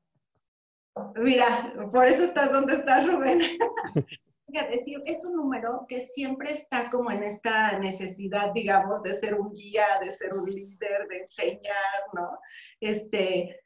Mira, 1.15 1.73
por 1.91 2.05
eso 2.05 2.23
estás 2.23 2.51
donde 2.51 2.75
estás, 2.75 3.07
Rubén. 3.07 3.39
fíjate, 4.47 4.81
es 5.05 5.25
un 5.25 5.35
número 5.35 5.85
que 5.87 6.01
siempre 6.01 6.51
está 6.51 6.89
como 6.89 7.09
en 7.11 7.23
esta 7.23 7.79
necesidad, 7.79 8.51
digamos, 8.53 9.01
de 9.03 9.13
ser 9.13 9.33
un 9.33 9.51
guía, 9.51 9.87
de 10.01 10.11
ser 10.11 10.33
un 10.33 10.49
líder, 10.49 11.07
de 11.07 11.21
enseñar, 11.21 12.03
¿no? 12.13 12.37
Este, 12.79 13.63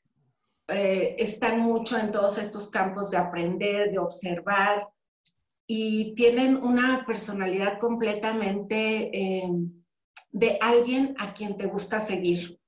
eh, 0.68 1.16
están 1.18 1.60
mucho 1.60 1.98
en 1.98 2.12
todos 2.12 2.38
estos 2.38 2.70
campos 2.70 3.12
de 3.12 3.18
aprender, 3.18 3.92
de 3.92 4.00
observar, 4.00 4.88
y 5.72 6.16
tienen 6.16 6.56
una 6.58 7.06
personalidad 7.06 7.80
completamente 7.80 9.16
eh, 9.16 9.48
de 10.32 10.58
alguien 10.62 11.16
a 11.20 11.36
quien 11.36 11.58
te 11.58 11.68
gusta 11.68 12.00
seguir. 12.00 12.60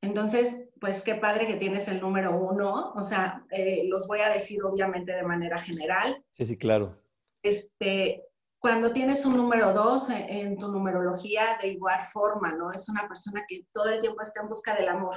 Entonces, 0.00 0.68
pues 0.80 1.02
qué 1.02 1.16
padre 1.16 1.48
que 1.48 1.56
tienes 1.56 1.88
el 1.88 2.00
número 2.00 2.38
uno. 2.38 2.92
O 2.94 3.02
sea, 3.02 3.44
eh, 3.50 3.82
los 3.88 4.06
voy 4.06 4.20
a 4.20 4.28
decir 4.28 4.62
obviamente 4.62 5.10
de 5.10 5.24
manera 5.24 5.60
general. 5.60 6.24
Sí, 6.28 6.46
sí, 6.46 6.56
claro. 6.56 7.02
Este, 7.42 8.22
cuando 8.60 8.92
tienes 8.92 9.26
un 9.26 9.36
número 9.36 9.72
dos 9.72 10.10
en, 10.10 10.28
en 10.28 10.56
tu 10.56 10.70
numerología, 10.70 11.58
de 11.60 11.66
igual 11.66 11.98
forma, 12.12 12.52
¿no? 12.52 12.70
Es 12.70 12.88
una 12.88 13.08
persona 13.08 13.44
que 13.48 13.66
todo 13.72 13.88
el 13.88 13.98
tiempo 13.98 14.22
está 14.22 14.42
en 14.42 14.48
busca 14.48 14.76
del 14.76 14.86
amor 14.86 15.16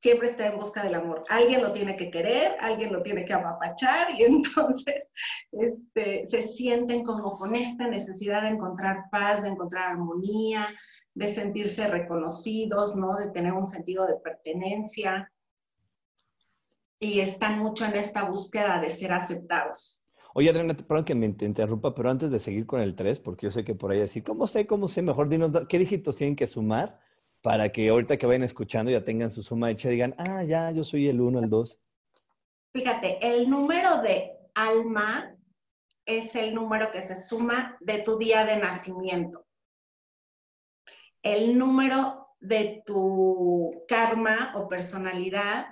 siempre 0.00 0.28
está 0.28 0.46
en 0.46 0.56
busca 0.56 0.82
del 0.82 0.94
amor. 0.94 1.22
Alguien 1.28 1.62
lo 1.62 1.72
tiene 1.72 1.94
que 1.94 2.10
querer, 2.10 2.56
alguien 2.60 2.92
lo 2.92 3.02
tiene 3.02 3.24
que 3.24 3.34
apapachar 3.34 4.08
y 4.18 4.22
entonces 4.24 5.12
este, 5.52 6.24
se 6.26 6.42
sienten 6.42 7.04
como 7.04 7.36
con 7.36 7.54
esta 7.54 7.86
necesidad 7.86 8.42
de 8.42 8.48
encontrar 8.48 9.04
paz, 9.10 9.42
de 9.42 9.50
encontrar 9.50 9.90
armonía, 9.92 10.68
de 11.14 11.28
sentirse 11.28 11.86
reconocidos, 11.88 12.96
¿no? 12.96 13.16
De 13.16 13.30
tener 13.30 13.52
un 13.52 13.66
sentido 13.66 14.06
de 14.06 14.16
pertenencia. 14.16 15.30
Y 16.98 17.20
están 17.20 17.58
mucho 17.58 17.86
en 17.86 17.96
esta 17.96 18.24
búsqueda 18.24 18.80
de 18.80 18.90
ser 18.90 19.12
aceptados. 19.12 20.04
Oye, 20.32 20.48
Adriana, 20.48 20.76
perdón 20.76 21.04
que 21.04 21.14
me 21.14 21.26
interrumpa, 21.26 21.94
pero 21.94 22.10
antes 22.10 22.30
de 22.30 22.38
seguir 22.38 22.64
con 22.64 22.80
el 22.80 22.94
3, 22.94 23.20
porque 23.20 23.46
yo 23.46 23.50
sé 23.50 23.64
que 23.64 23.74
por 23.74 23.90
ahí 23.90 23.98
decir, 23.98 24.22
¿cómo 24.22 24.46
sé? 24.46 24.66
¿Cómo 24.66 24.86
sé? 24.86 25.02
Mejor 25.02 25.28
dinos, 25.28 25.50
¿qué 25.68 25.78
dígitos 25.78 26.16
tienen 26.16 26.36
que 26.36 26.46
sumar 26.46 27.00
para 27.42 27.70
que 27.70 27.88
ahorita 27.88 28.16
que 28.16 28.26
vayan 28.26 28.42
escuchando 28.42 28.90
ya 28.90 29.04
tengan 29.04 29.30
su 29.30 29.42
suma 29.42 29.70
hecha 29.70 29.88
y 29.88 29.92
digan, 29.92 30.14
ah, 30.18 30.44
ya, 30.44 30.70
yo 30.70 30.84
soy 30.84 31.08
el 31.08 31.20
1, 31.20 31.40
el 31.40 31.50
2? 31.50 31.80
Fíjate, 32.72 33.18
el 33.20 33.48
número 33.48 34.02
de 34.02 34.32
alma 34.54 35.36
es 36.04 36.34
el 36.36 36.54
número 36.54 36.90
que 36.90 37.02
se 37.02 37.16
suma 37.16 37.76
de 37.80 37.98
tu 38.00 38.18
día 38.18 38.44
de 38.44 38.56
nacimiento. 38.58 39.46
El 41.22 41.58
número 41.58 42.28
de 42.40 42.82
tu 42.86 43.84
karma 43.86 44.52
o 44.56 44.68
personalidad 44.68 45.66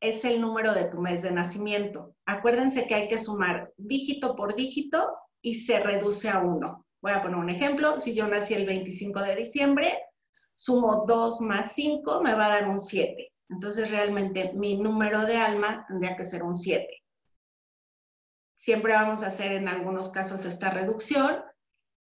es 0.00 0.24
el 0.24 0.40
número 0.40 0.74
de 0.74 0.86
tu 0.86 1.00
mes 1.00 1.22
de 1.22 1.30
nacimiento. 1.30 2.16
Acuérdense 2.26 2.86
que 2.86 2.94
hay 2.94 3.08
que 3.08 3.18
sumar 3.18 3.72
dígito 3.76 4.34
por 4.34 4.54
dígito 4.54 5.16
y 5.40 5.56
se 5.56 5.80
reduce 5.80 6.28
a 6.28 6.40
uno. 6.40 6.86
Voy 7.00 7.12
a 7.12 7.22
poner 7.22 7.36
un 7.36 7.50
ejemplo. 7.50 8.00
Si 8.00 8.14
yo 8.14 8.26
nací 8.26 8.54
el 8.54 8.66
25 8.66 9.22
de 9.22 9.36
diciembre, 9.36 9.98
sumo 10.52 11.04
2 11.06 11.40
más 11.42 11.72
5, 11.72 12.20
me 12.20 12.34
va 12.34 12.46
a 12.46 12.60
dar 12.60 12.68
un 12.68 12.78
7. 12.78 13.32
Entonces 13.48 13.90
realmente 13.90 14.52
mi 14.54 14.76
número 14.76 15.24
de 15.24 15.36
alma 15.36 15.84
tendría 15.86 16.16
que 16.16 16.24
ser 16.24 16.42
un 16.42 16.54
7. 16.54 16.88
Siempre 18.56 18.92
vamos 18.92 19.22
a 19.22 19.26
hacer 19.26 19.52
en 19.52 19.68
algunos 19.68 20.10
casos 20.10 20.44
esta 20.44 20.70
reducción. 20.70 21.42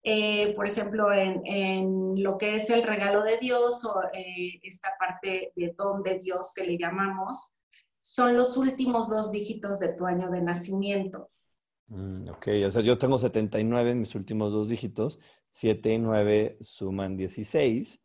Eh, 0.02 0.54
por 0.54 0.66
ejemplo, 0.66 1.12
en, 1.12 2.22
lo 2.22 2.38
que 2.38 2.56
es 2.56 2.70
el 2.70 2.82
regalo 2.82 3.22
de 3.22 3.38
Dios 3.38 3.84
o 3.84 4.02
eh, 4.12 4.60
esta 4.62 4.90
parte 4.98 5.52
de 5.56 5.74
don 5.76 6.02
de 6.02 6.18
Dios 6.18 6.52
que 6.54 6.64
le 6.64 6.78
llamamos, 6.78 7.52
son 8.00 8.36
los 8.36 8.56
últimos 8.56 9.10
dos 9.10 9.32
dígitos 9.32 9.78
de 9.78 9.94
tu 9.94 10.06
año 10.06 10.30
de 10.30 10.40
nacimiento. 10.40 11.30
Mm, 11.88 12.28
ok, 12.28 12.48
o 12.66 12.70
sea, 12.70 12.82
yo 12.82 12.98
tengo 12.98 13.18
79 13.18 13.90
en 13.90 14.00
mis 14.00 14.14
últimos 14.14 14.52
dos 14.52 14.68
dígitos, 14.68 15.18
7 15.52 15.94
y 15.94 15.98
9 15.98 16.58
suman 16.60 17.16
16 17.16 18.00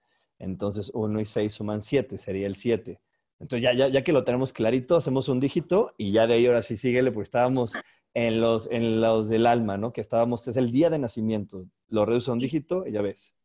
entonces 0.45 0.91
1 0.93 1.19
y 1.19 1.25
6 1.25 1.53
suman 1.53 1.81
7, 1.81 2.17
sería 2.17 2.47
el 2.47 2.55
7. 2.55 2.99
Entonces 3.39 3.63
ya, 3.63 3.73
ya, 3.73 3.89
ya, 3.89 4.03
que 4.03 4.13
lo 4.13 4.23
tenemos 4.23 4.53
clarito, 4.53 4.95
hacemos 4.95 5.27
un 5.27 5.39
dígito 5.39 5.93
y 5.97 6.12
ya 6.12 6.25
de 6.25 6.36
ahí 6.36 6.45
ahora 6.45 6.62
sí 6.62 6.77
síguele, 6.77 7.12
porque 7.12 7.25
estábamos 7.25 7.73
en 8.13 8.39
los, 8.39 8.69
en 8.71 9.01
los 9.01 9.27
del 9.27 9.45
alma, 9.45 9.77
¿no? 9.77 9.91
Que 9.91 10.01
estábamos, 10.01 10.47
es 10.47 10.55
el 10.55 10.71
día 10.71 10.89
de 10.89 10.99
nacimiento. 10.99 11.65
Lo 11.89 12.05
reduce 12.05 12.31
a 12.31 12.34
un 12.34 12.39
dígito 12.39 12.88
y 12.88 12.93
ya 12.93 13.01
ves. 13.01 13.36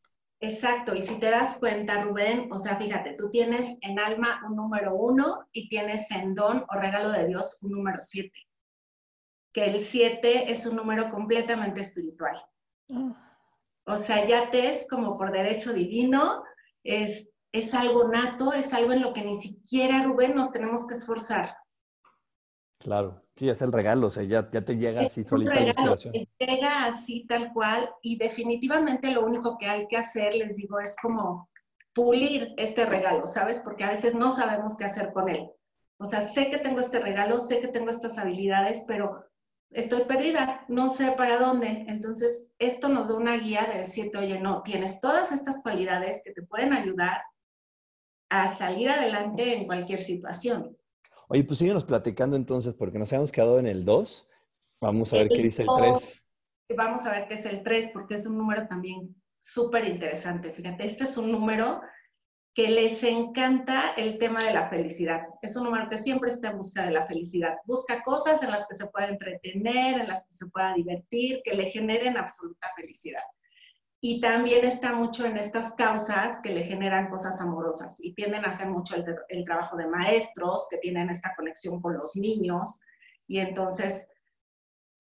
Exacto, 0.43 0.95
y 0.95 1.03
si 1.03 1.19
te 1.19 1.29
das 1.29 1.59
cuenta, 1.59 2.03
Rubén, 2.03 2.51
o 2.51 2.59
sea, 2.59 2.77
fíjate, 2.77 3.15
tú 3.19 3.29
tienes 3.29 3.77
en 3.83 3.99
alma 3.99 4.41
un 4.49 4.57
número 4.57 4.95
1 4.95 5.49
y 5.53 5.69
tienes 5.69 6.11
en 6.13 6.35
don 6.35 6.65
o 6.67 6.75
regalo 6.77 7.11
de 7.11 7.27
Dios 7.27 7.59
un 7.63 7.73
número 7.73 7.99
7. 8.01 8.33
Que 9.53 9.67
el 9.67 9.79
7 9.79 10.51
es 10.51 10.65
un 10.65 10.77
número 10.77 11.11
completamente 11.11 11.81
espiritual. 11.81 12.41
Ah. 12.91 13.31
O 13.85 13.97
sea, 13.97 14.25
ya 14.25 14.51
te 14.51 14.71
es 14.71 14.87
como 14.89 15.19
por 15.19 15.33
derecho 15.33 15.73
divino, 15.73 16.45
es, 16.85 17.31
es 17.53 17.75
algo 17.75 18.09
nato, 18.09 18.53
es 18.53 18.73
algo 18.75 18.93
en 18.93 19.03
lo 19.03 19.13
que 19.13 19.23
ni 19.23 19.35
siquiera, 19.35 20.03
Rubén, 20.03 20.35
nos 20.35 20.53
tenemos 20.53 20.87
que 20.87 20.95
esforzar. 20.95 21.57
Claro, 22.79 23.23
sí, 23.37 23.49
es 23.49 23.61
el 23.61 23.73
regalo, 23.73 24.07
o 24.07 24.11
sea, 24.11 24.23
ya, 24.23 24.49
ya 24.51 24.65
te 24.65 24.77
llega 24.77 25.03
así 25.03 25.23
solita 25.23 25.55
la 25.55 25.67
inspiración. 25.67 26.15
Llega 26.39 26.87
así 26.87 27.27
tal 27.27 27.53
cual 27.53 27.91
y 28.03 28.17
definitivamente 28.17 29.13
lo 29.13 29.25
único 29.27 29.59
que 29.59 29.67
hay 29.67 29.87
que 29.87 29.99
hacer, 29.99 30.35
les 30.35 30.57
digo, 30.57 30.81
es 30.81 30.97
como 31.01 31.51
pulir 31.93 32.55
este 32.57 32.87
regalo, 32.87 33.27
¿sabes? 33.27 33.61
Porque 33.61 33.85
a 33.85 33.91
veces 33.91 34.15
no 34.15 34.33
sabemos 34.33 34.77
qué 34.79 34.85
hacer 34.85 35.13
con 35.13 35.29
él. 35.29 35.51
O 35.99 36.07
sea, 36.07 36.23
sé 36.23 36.49
que 36.49 36.57
tengo 36.57 36.81
este 36.81 37.01
regalo, 37.01 37.39
sé 37.39 37.61
que 37.61 37.69
tengo 37.69 37.91
estas 37.91 38.17
habilidades, 38.17 38.85
pero 38.89 39.27
estoy 39.71 40.05
perdida, 40.05 40.65
no 40.69 40.89
sé 40.89 41.13
para 41.13 41.39
dónde. 41.39 41.85
Entonces, 41.89 42.53
esto 42.59 42.89
nos 42.89 43.09
da 43.09 43.15
una 43.15 43.37
guía 43.37 43.69
de 43.73 43.79
decirte, 43.79 44.19
oye, 44.19 44.41
no, 44.41 44.63
tienes 44.63 45.01
todas 45.01 45.33
estas 45.33 45.63
cualidades 45.63 46.23
que 46.25 46.33
te 46.33 46.43
pueden 46.43 46.73
ayudar 46.73 47.23
a 48.29 48.51
salir 48.51 48.91
adelante 48.91 49.57
en 49.57 49.67
cualquier 49.67 50.01
situación. 50.01 50.77
Oye, 51.29 51.45
pues 51.45 51.59
síguenos 51.59 51.85
platicando 51.85 52.37
entonces, 52.37 52.75
porque 52.75 52.99
nos 52.99 53.13
habíamos 53.13 53.33
quedado 53.33 53.59
en 53.59 53.67
el 53.67 53.85
2. 53.85 54.29
Vamos 54.81 55.13
a 55.13 55.17
ver 55.17 55.29
qué 55.29 55.43
dice 55.43 55.63
el 55.63 55.69
3. 55.77 56.25
Vamos 56.77 57.07
a 57.07 57.13
ver 57.13 57.27
qué 57.29 57.35
es 57.35 57.47
el 57.47 57.63
3, 57.63 57.91
porque 57.93 58.15
es 58.15 58.27
un 58.27 58.39
número 58.39 58.67
también 58.67 59.15
súper 59.39 59.87
interesante. 59.87 60.53
Fíjate, 60.53 60.87
este 60.87 61.05
es 61.05 61.17
un 61.17 61.31
número 61.31 61.81
que 62.55 62.69
les 62.69 63.03
encanta 63.05 63.93
el 63.97 64.19
tema 64.19 64.41
de 64.41 64.53
la 64.53 64.69
felicidad. 64.69 65.23
Es 65.41 65.57
un 65.57 65.65
número 65.65 65.89
que 65.89 65.99
siempre 65.99 66.31
está 66.31 66.51
en 66.51 66.57
busca 66.57 66.85
de 66.85 66.91
la 66.91 67.07
felicidad. 67.07 67.57
Busca 67.65 68.03
cosas 68.03 68.43
en 68.43 68.51
las 68.51 68.67
que 68.67 68.75
se 68.75 68.87
pueda 68.89 69.09
entretener, 69.09 70.01
en 70.01 70.09
las 70.09 70.27
que 70.27 70.35
se 70.35 70.47
pueda 70.47 70.75
divertir, 70.75 71.41
que 71.45 71.55
le 71.55 71.67
generen 71.67 72.17
absoluta 72.17 72.69
felicidad. 72.77 73.23
Y 74.03 74.21
también 74.21 74.65
está 74.65 74.95
mucho 74.95 75.27
en 75.27 75.37
estas 75.37 75.75
causas 75.75 76.41
que 76.43 76.51
le 76.51 76.65
generan 76.65 77.11
cosas 77.11 77.41
amorosas 77.41 78.01
y 78.01 78.15
tienden 78.15 78.45
a 78.45 78.49
hacer 78.49 78.69
mucho 78.69 78.97
el, 78.97 79.05
el 79.29 79.45
trabajo 79.45 79.77
de 79.77 79.87
maestros 79.87 80.67
que 80.71 80.79
tienen 80.79 81.11
esta 81.11 81.35
conexión 81.37 81.81
con 81.81 81.97
los 81.99 82.17
niños. 82.17 82.81
Y 83.29 83.39
entonces 83.39 84.11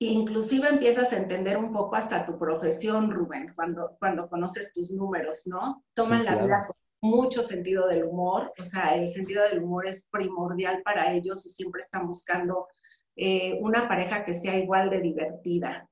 inclusive 0.00 0.68
empiezas 0.68 1.12
a 1.12 1.18
entender 1.18 1.58
un 1.58 1.72
poco 1.72 1.94
hasta 1.96 2.24
tu 2.24 2.38
profesión, 2.38 3.10
Rubén, 3.10 3.52
cuando, 3.54 3.96
cuando 3.98 4.28
conoces 4.28 4.72
tus 4.72 4.90
números, 4.92 5.46
¿no? 5.46 5.84
Toman 5.94 6.24
la 6.24 6.36
vida 6.36 6.66
con 6.66 6.76
mucho 7.00 7.42
sentido 7.42 7.88
del 7.88 8.04
humor, 8.04 8.52
o 8.58 8.62
sea, 8.62 8.94
el 8.94 9.08
sentido 9.08 9.42
del 9.44 9.62
humor 9.62 9.86
es 9.86 10.08
primordial 10.10 10.82
para 10.82 11.12
ellos 11.12 11.46
y 11.46 11.50
siempre 11.50 11.80
están 11.80 12.06
buscando 12.06 12.68
eh, 13.16 13.58
una 13.60 13.88
pareja 13.88 14.24
que 14.24 14.34
sea 14.34 14.56
igual 14.58 14.90
de 14.90 15.00
divertida. 15.00 15.88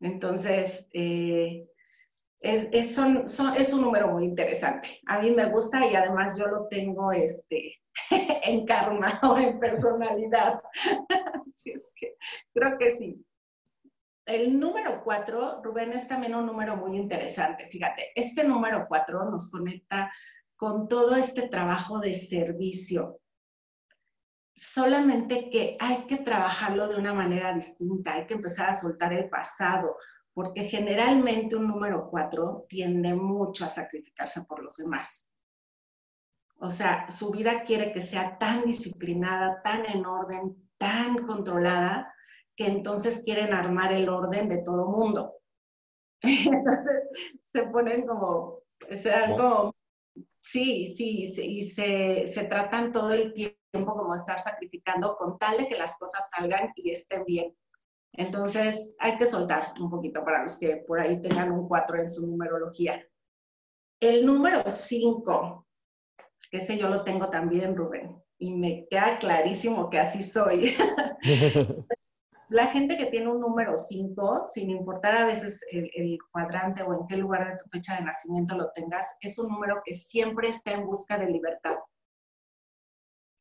Entonces, 0.00 0.88
eh, 0.92 1.66
es, 2.40 2.68
es, 2.72 2.98
es, 2.98 3.72
un 3.72 3.82
número 3.82 4.08
muy 4.08 4.24
interesante. 4.24 5.00
A 5.06 5.20
mí 5.20 5.30
me 5.30 5.48
gusta 5.48 5.86
y 5.86 5.94
además 5.94 6.36
yo 6.36 6.46
lo 6.46 6.66
tengo 6.66 7.12
este, 7.12 7.80
en 8.44 8.66
karma 8.66 9.20
o 9.22 9.38
en 9.38 9.60
personalidad. 9.60 10.60
Así 11.40 11.70
es 11.70 11.90
que 11.94 12.16
creo 12.52 12.76
que 12.78 12.90
sí. 12.90 13.24
El 14.24 14.58
número 14.58 15.02
cuatro, 15.02 15.60
Rubén, 15.62 15.92
es 15.92 16.06
también 16.06 16.34
un 16.34 16.46
número 16.46 16.76
muy 16.76 16.96
interesante. 16.96 17.68
Fíjate, 17.68 18.12
este 18.14 18.44
número 18.44 18.86
cuatro 18.88 19.24
nos 19.30 19.50
conecta 19.50 20.12
con 20.56 20.86
todo 20.86 21.16
este 21.16 21.48
trabajo 21.48 21.98
de 21.98 22.14
servicio. 22.14 23.20
Solamente 24.54 25.50
que 25.50 25.76
hay 25.80 26.06
que 26.06 26.18
trabajarlo 26.18 26.86
de 26.86 26.96
una 26.96 27.14
manera 27.14 27.52
distinta, 27.52 28.14
hay 28.14 28.26
que 28.26 28.34
empezar 28.34 28.70
a 28.70 28.78
soltar 28.78 29.12
el 29.12 29.28
pasado, 29.28 29.96
porque 30.32 30.64
generalmente 30.64 31.56
un 31.56 31.66
número 31.66 32.08
cuatro 32.08 32.64
tiende 32.68 33.14
mucho 33.14 33.64
a 33.64 33.68
sacrificarse 33.68 34.44
por 34.44 34.62
los 34.62 34.76
demás. 34.76 35.32
O 36.58 36.70
sea, 36.70 37.10
su 37.10 37.32
vida 37.32 37.64
quiere 37.64 37.90
que 37.90 38.00
sea 38.00 38.38
tan 38.38 38.64
disciplinada, 38.64 39.60
tan 39.62 39.84
en 39.84 40.06
orden, 40.06 40.70
tan 40.78 41.26
controlada, 41.26 42.14
que 42.62 42.70
entonces 42.70 43.22
quieren 43.24 43.52
armar 43.52 43.92
el 43.92 44.08
orden 44.08 44.48
de 44.48 44.58
todo 44.58 44.86
mundo. 44.86 45.34
Entonces 46.22 47.02
se 47.42 47.64
ponen 47.64 48.06
como, 48.06 48.60
se 48.90 49.08
dan 49.08 49.36
como, 49.36 49.74
sí, 50.40 50.86
sí, 50.86 51.26
sí, 51.26 51.58
y 51.58 51.62
se, 51.64 52.26
se 52.26 52.44
tratan 52.44 52.92
todo 52.92 53.12
el 53.12 53.32
tiempo 53.32 53.58
como 53.72 54.14
estar 54.14 54.38
sacrificando 54.38 55.16
con 55.16 55.38
tal 55.38 55.56
de 55.56 55.68
que 55.68 55.76
las 55.76 55.98
cosas 55.98 56.30
salgan 56.30 56.70
y 56.76 56.90
estén 56.90 57.24
bien. 57.24 57.56
Entonces 58.14 58.94
hay 59.00 59.16
que 59.16 59.26
soltar 59.26 59.72
un 59.80 59.90
poquito 59.90 60.24
para 60.24 60.42
los 60.42 60.58
que 60.58 60.76
por 60.86 61.00
ahí 61.00 61.20
tengan 61.20 61.50
un 61.50 61.66
4 61.66 61.98
en 61.98 62.08
su 62.08 62.30
numerología. 62.30 63.04
El 64.00 64.24
número 64.24 64.62
5 64.66 65.66
que 66.50 66.58
ese 66.58 66.76
yo 66.76 66.88
lo 66.88 67.02
tengo 67.02 67.30
también, 67.30 67.74
Rubén, 67.74 68.22
y 68.38 68.52
me 68.52 68.86
queda 68.86 69.18
clarísimo 69.18 69.88
que 69.88 69.98
así 69.98 70.22
soy. 70.22 70.76
La 72.52 72.66
gente 72.66 72.98
que 72.98 73.06
tiene 73.06 73.28
un 73.28 73.40
número 73.40 73.76
5, 73.76 74.44
sin 74.46 74.70
importar 74.70 75.16
a 75.16 75.26
veces 75.26 75.66
el, 75.70 75.90
el, 75.94 76.18
cuadrante 76.30 76.82
o 76.82 76.92
en 76.92 77.06
qué 77.06 77.16
lugar 77.16 77.48
de 77.48 77.58
tu 77.58 77.68
fecha 77.70 77.96
de 77.96 78.04
nacimiento 78.04 78.54
lo 78.54 78.70
tengas, 78.72 79.16
es 79.22 79.38
un 79.38 79.48
número 79.48 79.80
que 79.84 79.94
siempre 79.94 80.48
está 80.48 80.72
en 80.72 80.84
busca 80.84 81.16
de 81.16 81.30
libertad. 81.30 81.76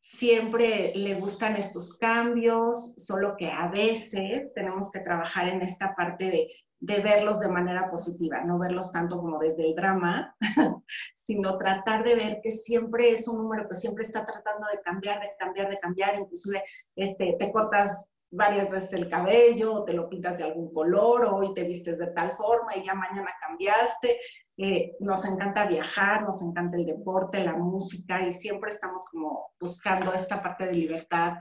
Siempre 0.01 0.93
le 0.95 1.15
gustan 1.15 1.57
estos 1.57 1.97
cambios, 1.97 2.95
solo 2.97 3.35
que 3.37 3.47
a 3.51 3.67
veces 3.67 4.53
tenemos 4.53 4.89
que 4.91 5.01
trabajar 5.01 5.49
en 5.49 5.61
esta 5.61 5.93
parte 5.93 6.31
de 6.31 6.47
de 6.81 6.99
verlos 6.99 7.39
de 7.39 7.47
manera 7.47 7.89
positiva, 7.91 8.43
no 8.43 8.57
verlos 8.57 8.91
tanto 8.91 9.19
como 9.19 9.37
desde 9.37 9.67
el 9.67 9.75
drama, 9.75 10.35
sino 11.13 11.57
tratar 11.59 12.03
de 12.03 12.15
ver 12.15 12.39
que 12.41 12.49
siempre 12.49 13.11
es 13.11 13.27
un 13.27 13.37
número 13.37 13.67
que 13.69 13.75
siempre 13.75 14.03
está 14.03 14.25
tratando 14.25 14.67
de 14.67 14.81
cambiar, 14.81 15.21
de 15.21 15.29
cambiar, 15.37 15.69
de 15.69 15.77
cambiar, 15.77 16.15
inclusive 16.15 16.63
este, 16.95 17.35
te 17.37 17.51
cortas 17.51 18.11
varias 18.31 18.71
veces 18.71 18.93
el 18.93 19.09
cabello, 19.09 19.83
te 19.83 19.93
lo 19.93 20.09
pintas 20.09 20.37
de 20.37 20.45
algún 20.45 20.73
color, 20.73 21.25
o 21.25 21.35
hoy 21.35 21.53
te 21.53 21.63
vistes 21.63 21.99
de 21.99 22.07
tal 22.07 22.31
forma 22.31 22.75
y 22.75 22.85
ya 22.85 22.95
mañana 22.95 23.31
cambiaste. 23.41 24.19
Eh, 24.57 24.95
nos 24.99 25.25
encanta 25.25 25.67
viajar, 25.67 26.23
nos 26.23 26.41
encanta 26.41 26.77
el 26.77 26.85
deporte, 26.85 27.43
la 27.43 27.53
música 27.53 28.21
y 28.25 28.33
siempre 28.33 28.69
estamos 28.69 29.07
como 29.11 29.51
buscando 29.59 30.13
esta 30.13 30.41
parte 30.41 30.65
de 30.65 30.73
libertad 30.73 31.33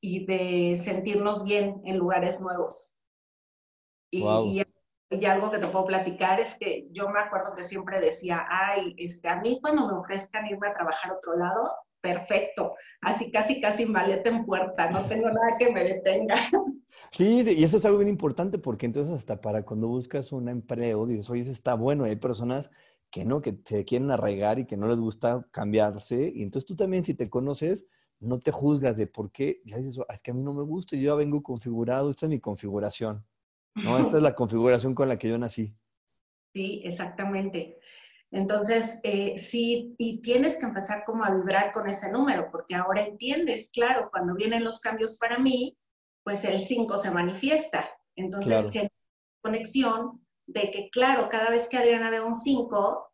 y 0.00 0.26
de 0.26 0.76
sentirnos 0.76 1.44
bien 1.44 1.80
en 1.84 1.96
lugares 1.96 2.40
nuevos. 2.40 2.96
Y, 4.10 4.22
y 4.22 4.62
y 5.08 5.24
algo 5.24 5.50
que 5.50 5.58
te 5.58 5.68
puedo 5.68 5.86
platicar 5.86 6.40
es 6.40 6.58
que 6.58 6.88
yo 6.90 7.08
me 7.08 7.20
acuerdo 7.20 7.54
que 7.54 7.62
siempre 7.62 8.00
decía, 8.00 8.44
ay, 8.48 8.94
este, 8.98 9.28
a 9.28 9.36
mí 9.36 9.60
cuando 9.62 9.86
me 9.86 9.94
ofrezcan 9.94 10.46
irme 10.46 10.68
a 10.68 10.72
trabajar 10.72 11.12
a 11.12 11.14
otro 11.14 11.36
lado, 11.36 11.72
perfecto, 12.06 12.74
así 13.00 13.30
casi 13.30 13.60
casi 13.60 13.86
maleta 13.86 14.30
en 14.30 14.44
puerta, 14.44 14.90
no 14.90 15.02
tengo 15.06 15.28
nada 15.28 15.56
que 15.58 15.72
me 15.72 15.82
detenga. 15.82 16.36
Sí, 17.12 17.44
y 17.46 17.64
eso 17.64 17.76
es 17.76 17.84
algo 17.84 17.98
bien 17.98 18.08
importante 18.08 18.58
porque 18.58 18.86
entonces 18.86 19.16
hasta 19.16 19.40
para 19.40 19.64
cuando 19.64 19.88
buscas 19.88 20.32
un 20.32 20.48
empleo, 20.48 21.06
dices, 21.06 21.30
oye, 21.30 21.42
eso 21.42 21.50
está 21.50 21.74
bueno, 21.74 22.04
hay 22.04 22.16
personas 22.16 22.70
que 23.10 23.24
no, 23.24 23.40
que 23.40 23.52
te 23.52 23.84
quieren 23.84 24.10
arraigar 24.10 24.58
y 24.58 24.66
que 24.66 24.76
no 24.76 24.88
les 24.88 24.98
gusta 24.98 25.46
cambiarse, 25.50 26.32
y 26.34 26.42
entonces 26.42 26.66
tú 26.66 26.76
también 26.76 27.04
si 27.04 27.14
te 27.14 27.26
conoces, 27.26 27.86
no 28.18 28.38
te 28.38 28.50
juzgas 28.50 28.96
de 28.96 29.06
por 29.06 29.30
qué, 29.30 29.60
ya 29.64 29.76
dices, 29.76 29.98
es 30.12 30.22
que 30.22 30.30
a 30.30 30.34
mí 30.34 30.42
no 30.42 30.52
me 30.52 30.62
gusta, 30.62 30.96
yo 30.96 31.02
ya 31.02 31.14
vengo 31.14 31.42
configurado, 31.42 32.10
esta 32.10 32.26
es 32.26 32.30
mi 32.30 32.40
configuración. 32.40 33.24
¿no? 33.74 33.98
Esta 33.98 34.16
es 34.16 34.22
la 34.22 34.34
configuración 34.34 34.94
con 34.94 35.08
la 35.08 35.18
que 35.18 35.28
yo 35.28 35.38
nací. 35.38 35.74
Sí, 36.54 36.80
exactamente. 36.84 37.78
Entonces, 38.36 39.00
eh, 39.02 39.38
sí, 39.38 39.94
y 39.96 40.20
tienes 40.20 40.58
que 40.58 40.66
empezar 40.66 41.04
como 41.06 41.24
a 41.24 41.30
vibrar 41.30 41.72
con 41.72 41.88
ese 41.88 42.12
número, 42.12 42.50
porque 42.52 42.74
ahora 42.74 43.00
entiendes, 43.00 43.70
claro, 43.72 44.10
cuando 44.10 44.34
vienen 44.34 44.62
los 44.62 44.78
cambios 44.78 45.16
para 45.16 45.38
mí, 45.38 45.78
pues 46.22 46.44
el 46.44 46.62
5 46.62 46.98
se 46.98 47.10
manifiesta. 47.10 47.88
Entonces, 48.14 48.70
genera 48.70 48.92
conexión 49.40 50.22
de 50.46 50.70
que, 50.70 50.90
claro, 50.90 51.30
cada 51.30 51.48
vez 51.48 51.66
que 51.70 51.78
Adriana 51.78 52.10
ve 52.10 52.20
un 52.20 52.34
5, 52.34 53.10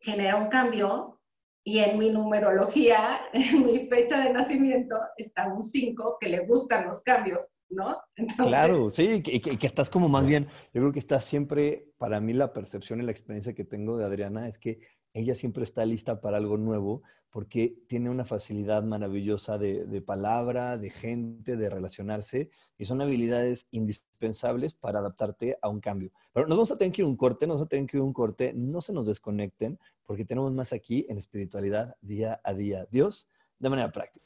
genera 0.00 0.36
un 0.36 0.48
cambio 0.48 1.20
y 1.62 1.80
en 1.80 1.98
mi 1.98 2.08
numerología, 2.08 3.26
en 3.34 3.66
mi 3.66 3.84
fecha 3.84 4.22
de 4.22 4.32
nacimiento, 4.32 4.98
está 5.18 5.52
un 5.52 5.62
5 5.62 6.16
que 6.18 6.30
le 6.30 6.46
gustan 6.46 6.86
los 6.86 7.02
cambios, 7.02 7.52
¿no? 7.70 7.98
claro, 8.36 8.90
sí, 8.90 9.22
y 9.24 9.40
que, 9.40 9.66
estás 9.66 9.90
como 9.90 10.08
más 10.08 10.26
bien, 10.26 10.46
yo 10.72 10.80
creo 10.80 10.92
que 10.92 10.98
está 10.98 11.20
siempre, 11.20 11.92
para 11.98 12.20
mí 12.20 12.32
la 12.32 12.52
percepción 12.52 13.00
y 13.00 13.04
la 13.04 13.10
experiencia 13.12 13.54
que 13.54 13.64
tengo 13.64 13.96
de 13.96 14.04
Adriana 14.04 14.48
es 14.48 14.58
que 14.58 14.80
ella 15.12 15.34
siempre 15.34 15.64
está 15.64 15.84
lista 15.86 16.20
para 16.20 16.36
algo 16.36 16.58
nuevo 16.58 17.02
porque 17.30 17.76
tiene 17.86 18.08
una 18.08 18.24
facilidad 18.24 18.82
maravillosa 18.82 19.58
de, 19.58 20.00
palabra, 20.00 20.78
de 20.78 20.88
gente, 20.88 21.56
de 21.56 21.68
relacionarse, 21.68 22.48
y 22.78 22.86
son 22.86 23.02
habilidades 23.02 23.66
indispensables 23.72 24.72
para 24.72 25.00
adaptarte 25.00 25.58
a 25.60 25.68
un 25.68 25.80
cambio. 25.80 26.12
Pero 26.32 26.46
nos 26.46 26.56
vamos 26.56 26.70
a 26.70 26.78
tener 26.78 26.92
que 26.94 27.02
ir 27.02 27.06
un 27.06 27.16
corte, 27.16 27.46
nos 27.46 27.56
vamos 27.56 27.66
a 27.66 27.68
tener 27.68 27.86
que 27.86 27.98
ir 27.98 28.02
un 28.02 28.14
corte, 28.14 28.52
no 28.54 28.80
se 28.80 28.94
nos 28.94 29.06
desconecten, 29.06 29.78
porque 30.06 30.24
tenemos 30.24 30.50
más 30.54 30.72
aquí 30.72 31.04
en 31.10 31.18
espiritualidad 31.18 31.94
día 32.00 32.40
a 32.42 32.54
día. 32.54 32.86
Dios, 32.90 33.28
de 33.58 33.68
manera 33.68 33.92
práctica. 33.92 34.25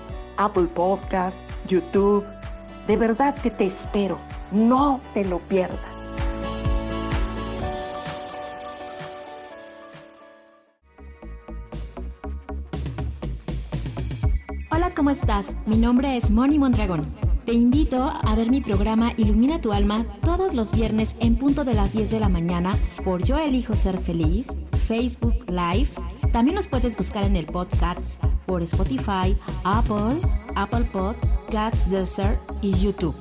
Apple 0.37 0.67
Podcast, 0.73 1.41
YouTube. 1.67 2.25
De 2.87 2.97
verdad 2.97 3.35
que 3.35 3.51
te 3.51 3.65
espero. 3.65 4.19
No 4.51 5.01
te 5.13 5.23
lo 5.23 5.39
pierdas. 5.39 5.79
Hola, 14.69 14.91
¿cómo 14.95 15.09
estás? 15.09 15.47
Mi 15.65 15.77
nombre 15.77 16.17
es 16.17 16.31
Moni 16.31 16.57
Mondragón. 16.57 17.07
Te 17.45 17.53
invito 17.53 18.03
a 18.03 18.35
ver 18.35 18.51
mi 18.51 18.61
programa 18.61 19.13
Ilumina 19.17 19.59
tu 19.59 19.71
alma 19.73 20.05
todos 20.23 20.53
los 20.53 20.71
viernes 20.71 21.15
en 21.19 21.35
punto 21.35 21.63
de 21.63 21.73
las 21.73 21.91
10 21.93 22.11
de 22.11 22.19
la 22.19 22.29
mañana 22.29 22.75
por 23.03 23.23
Yo 23.23 23.37
Elijo 23.37 23.73
Ser 23.73 23.97
Feliz, 23.97 24.47
Facebook 24.87 25.35
Live 25.49 25.89
también 26.31 26.55
nos 26.55 26.67
puedes 26.67 26.95
buscar 26.95 27.25
en 27.25 27.35
el 27.35 27.45
podcast 27.45 28.23
por 28.45 28.63
Spotify, 28.63 29.35
Apple, 29.65 30.21
Apple 30.55 30.85
Podcasts, 30.85 31.91
Desert 31.91 32.39
y 32.61 32.71
YouTube, 32.71 33.15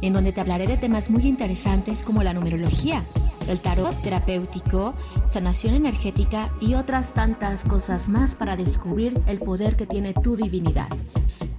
en 0.00 0.14
donde 0.14 0.32
te 0.32 0.40
hablaré 0.40 0.66
de 0.66 0.78
temas 0.78 1.10
muy 1.10 1.26
interesantes 1.26 2.02
como 2.02 2.22
la 2.22 2.32
numerología, 2.32 3.04
el 3.46 3.60
tarot 3.60 3.94
terapéutico, 4.00 4.94
sanación 5.26 5.74
energética 5.74 6.50
y 6.62 6.74
otras 6.74 7.12
tantas 7.12 7.62
cosas 7.62 8.08
más 8.08 8.34
para 8.34 8.56
descubrir 8.56 9.20
el 9.26 9.38
poder 9.40 9.76
que 9.76 9.86
tiene 9.86 10.14
tu 10.14 10.34
divinidad. 10.34 10.88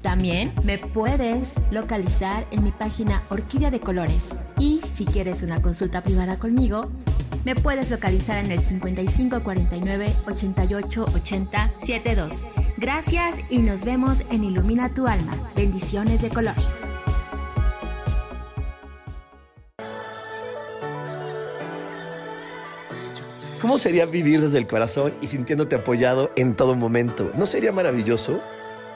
También 0.01 0.51
me 0.63 0.79
puedes 0.79 1.53
localizar 1.69 2.47
en 2.49 2.63
mi 2.63 2.71
página 2.71 3.21
Orquídea 3.29 3.69
de 3.69 3.79
Colores 3.79 4.35
y 4.57 4.74
si 4.95 5.05
quieres 5.05 5.43
una 5.43 5.61
consulta 5.61 6.01
privada 6.01 6.39
conmigo, 6.39 6.89
me 7.43 7.53
puedes 7.53 7.91
localizar 7.91 8.43
en 8.43 8.49
el 8.51 8.59
5549 8.59 10.13
88 10.25 11.05
80 11.13 11.73
72. 11.79 12.45
Gracias 12.77 13.35
y 13.49 13.59
nos 13.59 13.83
vemos 13.83 14.21
en 14.31 14.45
Ilumina 14.45 14.93
tu 14.93 15.05
alma. 15.05 15.33
Bendiciones 15.55 16.21
de 16.21 16.29
colores. 16.29 16.85
¿Cómo 23.61 23.77
sería 23.77 24.05
vivir 24.05 24.41
desde 24.41 24.59
el 24.59 24.67
corazón 24.67 25.13
y 25.21 25.27
sintiéndote 25.27 25.75
apoyado 25.75 26.31
en 26.35 26.55
todo 26.55 26.75
momento? 26.75 27.31
¿No 27.35 27.45
sería 27.45 27.71
maravilloso? 27.71 28.39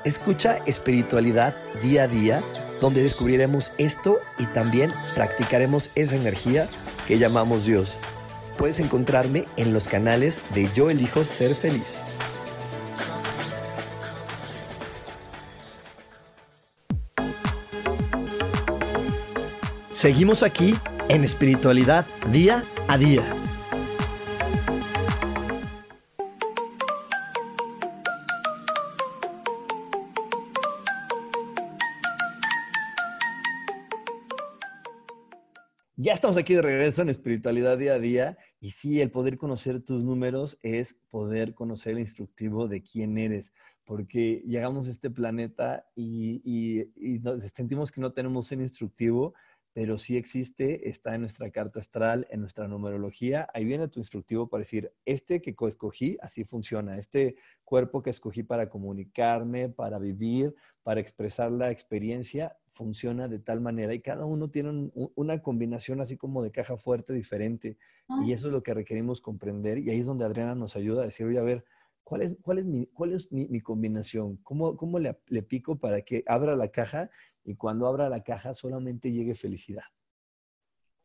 Escucha 0.05 0.57
espiritualidad 0.65 1.55
día 1.81 2.03
a 2.03 2.07
día, 2.07 2.43
donde 2.81 3.03
descubriremos 3.03 3.71
esto 3.77 4.19
y 4.37 4.45
también 4.47 4.91
practicaremos 5.15 5.91
esa 5.95 6.15
energía 6.15 6.67
que 7.07 7.17
llamamos 7.17 7.65
Dios. 7.65 7.99
Puedes 8.57 8.79
encontrarme 8.79 9.45
en 9.57 9.73
los 9.73 9.87
canales 9.87 10.41
de 10.53 10.69
Yo 10.73 10.89
elijo 10.89 11.23
ser 11.23 11.55
feliz. 11.55 12.03
Seguimos 19.93 20.43
aquí 20.43 20.75
en 21.09 21.25
espiritualidad 21.25 22.05
día 22.31 22.63
a 22.87 22.97
día. 22.97 23.38
Aquí 36.37 36.53
de 36.53 36.61
regreso 36.61 37.01
en 37.01 37.09
espiritualidad 37.09 37.77
día 37.77 37.93
a 37.93 37.99
día 37.99 38.37
y 38.59 38.71
sí, 38.71 39.01
el 39.01 39.11
poder 39.11 39.37
conocer 39.37 39.81
tus 39.81 40.03
números 40.03 40.59
es 40.63 40.97
poder 41.09 41.53
conocer 41.53 41.93
el 41.93 41.99
instructivo 41.99 42.67
de 42.67 42.81
quién 42.81 43.17
eres, 43.17 43.53
porque 43.85 44.43
llegamos 44.45 44.87
a 44.87 44.91
este 44.91 45.09
planeta 45.09 45.87
y, 45.95 46.85
sentimos 47.53 47.91
que 47.91 48.01
no 48.01 48.11
tenemos 48.11 48.51
un 48.51 48.61
instructivo, 48.61 49.33
pero 49.73 49.97
sí 49.97 50.17
existe, 50.17 50.89
está 50.89 51.15
en 51.15 51.21
nuestra 51.21 51.51
carta 51.51 51.79
astral, 51.79 52.27
en 52.31 52.41
nuestra 52.41 52.67
numerología. 52.67 53.47
Ahí 53.53 53.65
viene 53.65 53.87
tu 53.87 53.99
instructivo 53.99 54.49
para 54.49 54.61
decir, 54.61 54.91
este 55.05 55.41
que 55.41 55.55
escogí, 55.67 56.17
así 56.21 56.43
funciona. 56.43 56.97
Este 56.97 57.35
cuerpo 57.63 58.01
que 58.01 58.09
escogí 58.09 58.43
para 58.43 58.69
comunicarme, 58.69 59.69
para 59.69 59.99
vivir, 59.99 60.55
para 60.83 60.99
expresar 60.99 61.51
la 61.51 61.69
experiencia, 61.71 62.57
funciona 62.69 63.27
de 63.27 63.39
tal 63.39 63.61
manera 63.61 63.93
y 63.93 64.01
cada 64.01 64.25
uno 64.25 64.49
tiene 64.49 64.91
una 65.15 65.41
combinación 65.41 66.01
así 66.01 66.17
como 66.17 66.43
de 66.43 66.51
caja 66.51 66.77
fuerte 66.77 67.13
diferente. 67.13 67.77
Y 68.25 68.33
eso 68.33 68.47
es 68.47 68.53
lo 68.53 68.63
que 68.63 68.73
requerimos 68.73 69.21
comprender. 69.21 69.77
Y 69.77 69.91
ahí 69.91 69.99
es 69.99 70.07
donde 70.07 70.25
Adriana 70.25 70.55
nos 70.55 70.75
ayuda 70.75 71.03
a 71.03 71.05
decir, 71.05 71.27
oye, 71.27 71.37
a 71.37 71.43
ver, 71.43 71.63
¿cuál 72.03 72.23
es, 72.23 72.35
cuál 72.41 72.57
es, 72.57 72.65
mi, 72.65 72.87
cuál 72.87 73.13
es 73.13 73.31
mi, 73.31 73.61
combinación? 73.61 74.37
¿Cómo, 74.37 74.75
cómo 74.75 74.97
le, 74.97 75.19
le 75.27 75.43
pico 75.43 75.77
para 75.77 76.01
que 76.01 76.23
abra 76.25 76.55
la 76.55 76.69
caja 76.69 77.11
y 77.49 77.55
cuando 77.55 77.87
abra 77.87 78.09
la 78.09 78.21
caja 78.21 78.53
solamente 78.53 79.11
llegue 79.11 79.33
felicidad. 79.33 79.85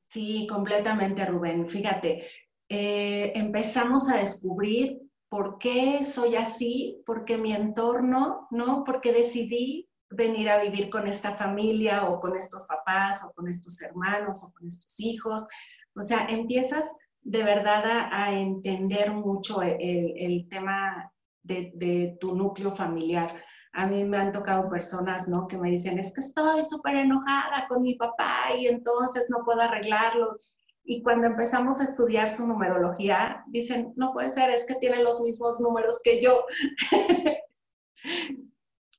Sí, 0.09 0.47
completamente, 0.47 1.25
Rubén. 1.25 1.67
Fíjate, 1.67 2.23
eh, 2.69 3.33
empezamos 3.35 4.11
a 4.11 4.19
descubrir 4.19 5.01
por 5.31 5.57
qué 5.57 6.05
soy 6.05 6.37
así, 6.37 7.03
por 7.07 7.25
qué 7.25 7.39
mi 7.39 7.53
entorno, 7.53 8.47
¿no? 8.51 8.85
Por 8.85 9.01
qué 9.01 9.15
decidí 9.15 9.89
venir 10.11 10.51
a 10.51 10.63
vivir 10.63 10.91
con 10.91 11.09
esta 11.09 11.35
familia 11.35 12.05
o 12.11 12.21
con 12.21 12.37
estos 12.37 12.67
papás 12.67 13.25
o 13.25 13.33
con 13.33 13.49
estos 13.49 13.81
hermanos 13.81 14.45
o 14.45 14.53
con 14.53 14.69
estos 14.69 15.01
hijos. 15.01 15.49
O 15.97 16.03
sea, 16.03 16.27
empiezas 16.27 16.95
de 17.23 17.43
verdad 17.43 18.11
a, 18.13 18.39
entender 18.39 19.13
mucho 19.13 19.63
el, 19.63 20.47
tema 20.51 21.11
de, 21.43 22.19
tu 22.21 22.37
núcleo 22.37 22.77
familiar 22.77 23.35
a 23.75 23.87
mí 23.87 24.05
me 24.05 24.17
han 24.17 24.31
tocado 24.31 24.71
personas, 24.71 25.29
¿no? 25.29 25.49
Que 25.49 25.59
me 25.59 25.69
dicen, 25.69 25.99
es 25.99 26.15
que 26.15 26.21
estoy 26.21 26.63
súper 26.63 26.95
enojada 26.95 27.67
con 27.69 27.83
mi 27.83 27.97
papá 27.97 28.55
y 28.57 28.69
entonces 28.69 29.27
no 29.29 29.45
puedo 29.45 29.61
arreglarlo. 29.61 30.37
Y 30.85 31.03
cuando 31.03 31.27
empezamos 31.27 31.81
a 31.81 31.85
estudiar 31.85 32.31
su 32.31 32.47
numerología, 32.47 33.43
dicen, 33.49 33.93
no 33.97 34.13
puede 34.13 34.31
ser, 34.31 34.51
es 34.51 34.65
que 34.65 34.77
tiene 34.77 35.03
los 35.03 35.21
mismos 35.23 35.61
números 35.61 36.01
que 36.05 36.23
yo. 36.23 36.45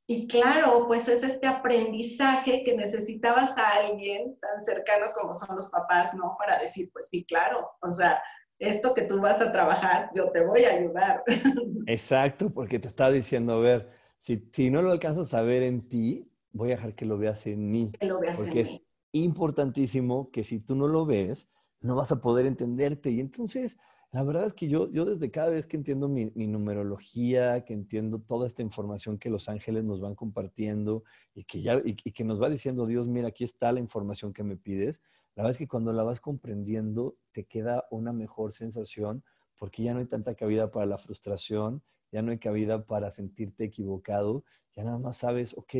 y 0.07 0.27
claro, 0.27 0.88
pues 0.88 1.07
es 1.07 1.23
este 1.23 1.47
aprendizaje 1.47 2.63
que 2.65 2.75
necesitabas 2.75 3.57
a 3.57 3.69
alguien 3.75 4.38
tan 4.41 4.59
cercano 4.59 5.07
como 5.13 5.31
son 5.31 5.55
los 5.55 5.69
papás, 5.69 6.13
¿no? 6.15 6.35
Para 6.38 6.59
decir, 6.59 6.89
pues 6.91 7.07
sí, 7.07 7.23
claro, 7.23 7.71
o 7.81 7.89
sea, 7.89 8.21
esto 8.59 8.93
que 8.93 9.03
tú 9.03 9.21
vas 9.21 9.39
a 9.39 9.53
trabajar, 9.53 10.09
yo 10.13 10.31
te 10.31 10.45
voy 10.45 10.65
a 10.65 10.73
ayudar. 10.73 11.23
Exacto, 11.88 12.49
porque 12.49 12.77
te 12.77 12.89
está 12.89 13.09
diciendo, 13.09 13.53
a 13.53 13.59
ver, 13.59 14.04
si, 14.51 14.69
no 14.71 14.81
lo 14.81 14.91
alcanzas 14.91 15.33
a 15.33 15.41
ver 15.41 15.61
en 15.63 15.88
ti, 15.88 16.31
voy 16.51 16.71
a 16.71 16.75
dejar 16.75 16.95
que 16.95 17.05
lo 17.05 17.17
veas 17.17 17.45
en 17.45 17.69
mí. 17.69 17.91
porque 18.35 18.61
es 18.61 18.77
importantísimo 19.11 20.31
que 20.31 20.43
si 20.43 20.59
tú 20.59 20.75
no 20.75 20.88
lo 20.88 21.05
ves, 21.05 21.47
no 21.81 21.95
vas 21.95 22.11
a 22.11 22.21
poder 22.21 22.47
entenderte. 22.47 23.11
Y 23.11 23.19
entonces, 23.19 23.77
la 24.11 24.23
verdad 24.23 24.45
es 24.45 24.53
que 24.53 24.67
yo, 24.67 24.91
yo 24.91 25.05
desde 25.05 25.29
cada 25.29 25.49
vez 25.49 25.67
que 25.67 25.77
entiendo 25.77 26.07
mi, 26.07 26.25
numerología, 26.47 27.63
que 27.65 27.73
entiendo 27.73 28.19
toda 28.19 28.47
esta 28.47 28.63
información 28.63 29.19
que 29.19 29.29
los 29.29 29.47
ángeles 29.47 29.83
nos 29.83 30.01
van 30.01 30.15
compartiendo 30.15 31.03
y 31.35 31.43
que, 31.43 31.61
ya, 31.61 31.81
y 31.83 31.93
que 31.93 32.23
nos 32.23 32.41
va 32.41 32.49
diciendo, 32.49 32.88
Dios, 32.88 33.07
mira, 33.07 33.27
aquí 33.27 33.43
está 33.43 33.71
la 33.71 33.79
información 33.79 34.33
que 34.33 34.43
me 34.43 34.57
pides, 34.57 35.01
la 35.35 35.43
verdad 35.43 35.51
es 35.51 35.57
que 35.57 35.67
cuando 35.67 35.91
la 35.91 36.03
vas 36.03 36.21
comprendiendo, 36.21 37.17
te 37.33 37.43
queda 37.43 37.85
una 37.91 38.13
mejor 38.13 38.53
sensación 38.53 39.23
porque 39.57 39.83
ya 39.83 39.93
no 39.93 39.99
hay 39.99 40.05
tanta 40.05 40.33
cabida 40.35 40.71
para 40.71 40.85
la 40.85 40.97
frustración, 40.97 41.83
ya 42.15 42.21
no 42.21 42.32
hay 42.32 42.39
cabida 42.39 42.86
para 42.86 43.12
sentirte 43.12 43.65
equivocado, 43.65 44.45
ya 44.73 44.86
nada 44.86 44.99
más 44.99 45.17
sabes, 45.17 45.54
ok, 45.58 45.75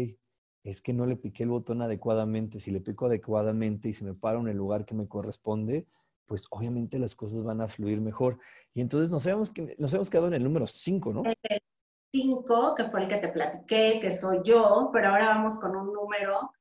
es 0.66 0.82
que 0.82 0.92
no 0.92 1.06
le 1.06 1.16
piqué 1.16 1.44
el 1.44 1.50
botón 1.50 1.82
adecuadamente, 1.82 2.60
si 2.60 2.72
le 2.72 2.82
pico 2.82 3.06
adecuadamente 3.06 3.88
y 3.88 3.94
se 3.94 4.04
me 4.04 4.14
paro 4.14 4.42
en 4.42 4.50
el 4.50 4.58
lugar 4.58 4.84
que 4.84 4.96
me 4.96 5.08
corresponde, 5.08 5.88
pues 6.26 6.46
obviamente 6.50 7.00
las 7.00 7.16
cosas 7.16 7.42
van 7.42 7.62
a 7.62 7.70
fluir 7.70 8.02
mejor. 8.02 8.38
Y 8.74 8.82
entonces 8.82 9.10
nos 9.10 9.26
hemos, 9.28 9.54
nos 9.78 9.94
hemos 9.94 10.10
quedado 10.10 10.28
en 10.28 10.34
el 10.34 10.44
número 10.44 10.68
5, 10.68 11.14
¿no? 11.14 11.24
5, 12.12 12.76
que 12.76 12.84
fue 12.84 13.04
el 13.04 13.08
que 13.08 13.18
te 13.18 13.30
platiqué, 13.30 14.00
que 14.02 14.12
soy 14.12 14.42
yo, 14.44 14.90
pero 14.92 15.12
ahora 15.12 15.30
vamos 15.30 15.58
con 15.58 15.74
un 15.74 15.94
número 15.94 16.52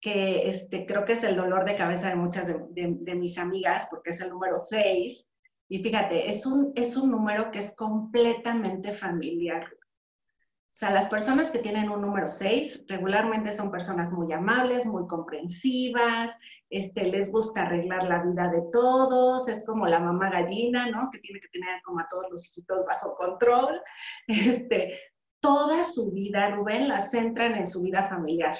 que 0.00 0.46
este, 0.46 0.86
creo 0.86 1.04
que 1.04 1.14
es 1.14 1.24
el 1.24 1.34
dolor 1.34 1.64
de 1.64 1.74
cabeza 1.74 2.10
de 2.10 2.14
muchas 2.14 2.46
de, 2.46 2.64
de 2.70 3.14
mis 3.16 3.38
amigas, 3.38 3.88
porque 3.90 4.10
es 4.10 4.20
el 4.20 4.30
número 4.30 4.56
6, 4.56 5.32
y 5.68 5.82
fíjate, 5.82 6.30
es 6.30 6.46
un, 6.46 6.72
es 6.76 6.96
un 6.96 7.10
número 7.10 7.50
que 7.50 7.58
es 7.58 7.74
completamente 7.74 8.92
familiar. 8.92 9.64
O 9.64 10.78
sea, 10.78 10.90
las 10.90 11.06
personas 11.06 11.50
que 11.50 11.58
tienen 11.58 11.90
un 11.90 12.02
número 12.02 12.28
6 12.28 12.84
regularmente 12.86 13.50
son 13.50 13.70
personas 13.70 14.12
muy 14.12 14.32
amables, 14.32 14.86
muy 14.86 15.06
comprensivas, 15.06 16.38
este, 16.68 17.04
les 17.04 17.32
gusta 17.32 17.62
arreglar 17.62 18.02
la 18.04 18.22
vida 18.22 18.50
de 18.50 18.62
todos, 18.72 19.48
es 19.48 19.64
como 19.64 19.86
la 19.86 20.00
mamá 20.00 20.30
gallina, 20.30 20.90
¿no? 20.90 21.08
Que 21.10 21.18
tiene 21.18 21.40
que 21.40 21.48
tener 21.48 21.80
como 21.82 22.00
a 22.00 22.08
todos 22.08 22.26
los 22.30 22.46
hijitos 22.46 22.84
bajo 22.86 23.14
control. 23.14 23.80
Este, 24.26 25.00
toda 25.40 25.82
su 25.82 26.10
vida, 26.10 26.50
Rubén, 26.50 26.88
la 26.88 26.98
centran 27.00 27.54
en 27.54 27.66
su 27.66 27.82
vida 27.82 28.08
familiar 28.08 28.56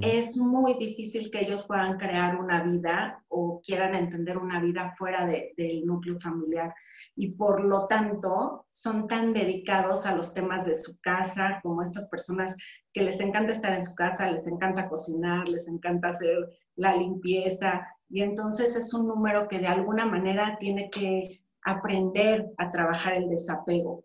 es 0.00 0.36
muy 0.36 0.74
difícil 0.74 1.30
que 1.30 1.40
ellos 1.40 1.66
puedan 1.66 1.98
crear 1.98 2.36
una 2.36 2.62
vida 2.62 3.24
o 3.28 3.60
quieran 3.60 3.94
entender 3.96 4.38
una 4.38 4.60
vida 4.60 4.94
fuera 4.96 5.26
del 5.26 5.84
núcleo 5.84 6.18
familiar. 6.20 6.72
Y 7.16 7.32
por 7.32 7.64
lo 7.64 7.86
tanto, 7.88 8.66
son 8.70 9.08
tan 9.08 9.32
dedicados 9.32 10.06
a 10.06 10.14
los 10.14 10.32
temas 10.32 10.64
de 10.64 10.76
su 10.76 10.98
casa 11.00 11.58
como 11.62 11.82
estas 11.82 12.08
personas 12.08 12.56
que 12.92 13.02
les 13.02 13.20
encanta 13.20 13.50
estar 13.50 13.72
en 13.72 13.82
su 13.82 13.94
casa, 13.96 14.30
les 14.30 14.46
encanta 14.46 14.88
cocinar, 14.88 15.48
les 15.48 15.66
encanta 15.66 16.08
hacer 16.08 16.36
la 16.76 16.94
limpieza. 16.94 17.84
Y 18.08 18.22
entonces 18.22 18.76
es 18.76 18.94
un 18.94 19.08
número 19.08 19.48
que 19.48 19.58
de 19.58 19.66
alguna 19.66 20.06
manera 20.06 20.56
tiene 20.60 20.88
que 20.88 21.22
aprender 21.62 22.46
a 22.58 22.70
trabajar 22.70 23.14
el 23.14 23.28
desapego. 23.28 24.04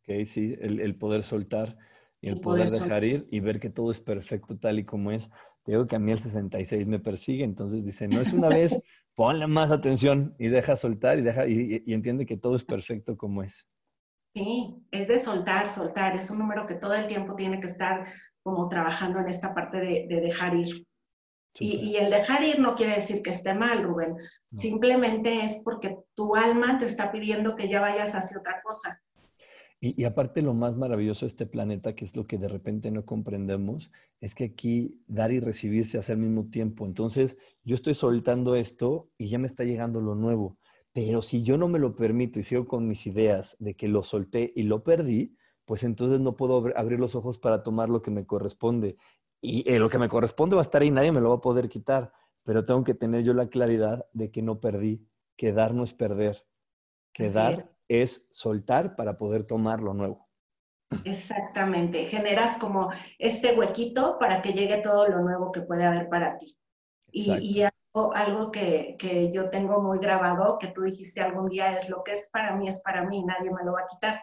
Ok, 0.00 0.24
sí, 0.24 0.56
el, 0.60 0.78
el 0.78 0.96
poder 0.96 1.24
soltar 1.24 1.76
Y 2.26 2.30
el 2.30 2.40
poder, 2.40 2.70
dejar 2.70 3.04
ir 3.04 3.28
y 3.30 3.38
ver 3.38 3.60
que 3.60 3.70
todo 3.70 3.92
es 3.92 4.00
perfecto 4.00 4.58
tal 4.58 4.80
y 4.80 4.84
como 4.84 5.12
es. 5.12 5.30
Te 5.62 5.70
digo 5.70 5.86
que 5.86 5.94
a 5.94 6.00
mí 6.00 6.10
el 6.10 6.18
66 6.18 6.88
me 6.88 6.98
persigue, 6.98 7.44
entonces 7.44 7.84
dice, 7.84 8.08
no 8.08 8.20
es 8.20 8.32
una 8.32 8.48
vez, 8.48 8.76
ponle 9.14 9.46
más 9.46 9.70
atención 9.70 10.34
y 10.36 10.48
deja 10.48 10.74
soltar 10.74 11.20
y, 11.20 11.22
deja, 11.22 11.46
y, 11.46 11.84
entiende 11.86 12.26
que 12.26 12.36
todo 12.36 12.56
es 12.56 12.64
perfecto 12.64 13.16
como 13.16 13.44
es. 13.44 13.68
Sí, 14.34 14.74
es 14.90 15.06
de 15.06 15.20
soltar, 15.20 15.68
soltar. 15.68 16.16
Es 16.16 16.28
un 16.32 16.40
número 16.40 16.66
que 16.66 16.74
todo 16.74 16.94
el 16.94 17.06
tiempo 17.06 17.36
tiene 17.36 17.60
que 17.60 17.68
estar 17.68 18.04
como 18.42 18.66
trabajando 18.66 19.20
en 19.20 19.28
esta 19.28 19.54
parte 19.54 19.78
de, 19.78 20.08
dejar 20.08 20.56
ir. 20.56 20.84
Y, 21.60 21.94
el 21.94 22.10
dejar 22.10 22.42
ir 22.42 22.58
no 22.58 22.74
quiere 22.74 22.96
decir 22.96 23.22
que 23.22 23.30
esté 23.30 23.54
mal, 23.54 23.84
Rubén. 23.84 24.16
Simplemente 24.50 25.44
es 25.44 25.62
porque 25.64 25.96
tu 26.16 26.34
alma 26.34 26.76
te 26.80 26.86
está 26.86 27.12
pidiendo 27.12 27.54
que 27.54 27.68
ya 27.68 27.80
vayas 27.80 28.16
hacia 28.16 28.40
otra 28.40 28.60
cosa. 28.62 29.00
Y, 29.78 30.04
aparte 30.04 30.40
lo 30.40 30.54
más 30.54 30.76
maravilloso 30.76 31.26
de 31.26 31.28
este 31.28 31.46
planeta, 31.46 31.94
que 31.94 32.06
es 32.06 32.16
lo 32.16 32.26
que 32.26 32.38
de 32.38 32.48
repente 32.48 32.90
no 32.90 33.04
comprendemos, 33.04 33.90
es 34.20 34.34
que 34.34 34.44
aquí 34.44 35.02
dar 35.06 35.32
y 35.32 35.40
recibir 35.40 35.84
se 35.86 35.98
hace 35.98 36.12
al 36.12 36.18
mismo 36.18 36.48
tiempo. 36.48 36.86
Entonces, 36.86 37.36
yo 37.62 37.74
estoy 37.74 37.94
soltando 37.94 38.54
esto 38.54 39.10
y 39.18 39.28
ya 39.28 39.38
me 39.38 39.46
está 39.46 39.64
llegando 39.64 40.00
lo 40.00 40.14
nuevo. 40.14 40.56
Pero 40.92 41.20
si 41.20 41.42
yo 41.42 41.58
no 41.58 41.68
me 41.68 41.78
lo 41.78 41.94
permito 41.94 42.40
y 42.40 42.42
sigo 42.42 42.66
con 42.66 42.88
mis 42.88 43.06
ideas 43.06 43.54
de 43.58 43.74
que 43.74 43.86
lo 43.86 44.02
solté 44.02 44.50
y 44.56 44.62
lo 44.62 44.82
perdí, 44.82 45.36
pues 45.66 45.84
entonces 45.84 46.20
no 46.20 46.36
puedo 46.36 46.64
abrir 46.74 46.98
los 46.98 47.14
ojos 47.14 47.38
para 47.38 47.62
tomar 47.62 47.90
lo 47.90 48.00
que 48.00 48.10
me 48.10 48.24
corresponde. 48.24 48.96
Y 49.42 49.70
eh, 49.70 49.78
lo 49.78 49.90
que 49.90 49.98
me 49.98 50.08
corresponde 50.08 50.56
va 50.56 50.62
a 50.62 50.64
estar 50.64 50.80
ahí, 50.80 50.90
nadie 50.90 51.12
me 51.12 51.20
lo 51.20 51.28
va 51.28 51.34
a 51.36 51.40
poder 51.40 51.68
quitar. 51.68 52.12
Pero 52.44 52.64
tengo 52.64 52.82
que 52.82 52.94
tener 52.94 53.24
yo 53.24 53.34
la 53.34 53.48
claridad 53.48 54.06
de 54.14 54.30
que 54.30 54.40
no 54.40 54.58
perdí, 54.58 55.06
que 55.36 55.52
dar 55.52 55.74
no 55.74 55.84
es 55.84 55.92
perder, 55.92 56.46
que 57.12 57.28
dar 57.28 57.75
es 57.88 58.26
soltar 58.30 58.96
para 58.96 59.18
poder 59.18 59.44
tomar 59.44 59.80
lo 59.80 59.94
nuevo. 59.94 60.26
Exactamente, 61.04 62.04
generas 62.04 62.58
como 62.58 62.90
este 63.18 63.58
huequito 63.58 64.18
para 64.18 64.40
que 64.40 64.52
llegue 64.52 64.78
todo 64.78 65.08
lo 65.08 65.20
nuevo 65.20 65.50
que 65.50 65.62
puede 65.62 65.84
haber 65.84 66.08
para 66.08 66.38
ti. 66.38 66.56
Y, 67.10 67.62
algo, 68.14 68.50
que, 68.50 68.94
que, 68.98 69.32
yo 69.32 69.48
tengo 69.48 69.80
muy 69.80 69.98
grabado, 69.98 70.58
que 70.58 70.68
tú 70.68 70.82
dijiste 70.82 71.22
algún 71.22 71.48
día, 71.48 71.76
es 71.76 71.88
lo 71.88 72.04
que 72.04 72.12
es 72.12 72.28
para 72.30 72.54
mí, 72.54 72.68
es 72.68 72.82
para 72.82 73.04
mí, 73.04 73.24
nadie 73.24 73.50
me 73.50 73.64
lo 73.64 73.72
va 73.72 73.80
a 73.80 73.86
quitar. 73.86 74.22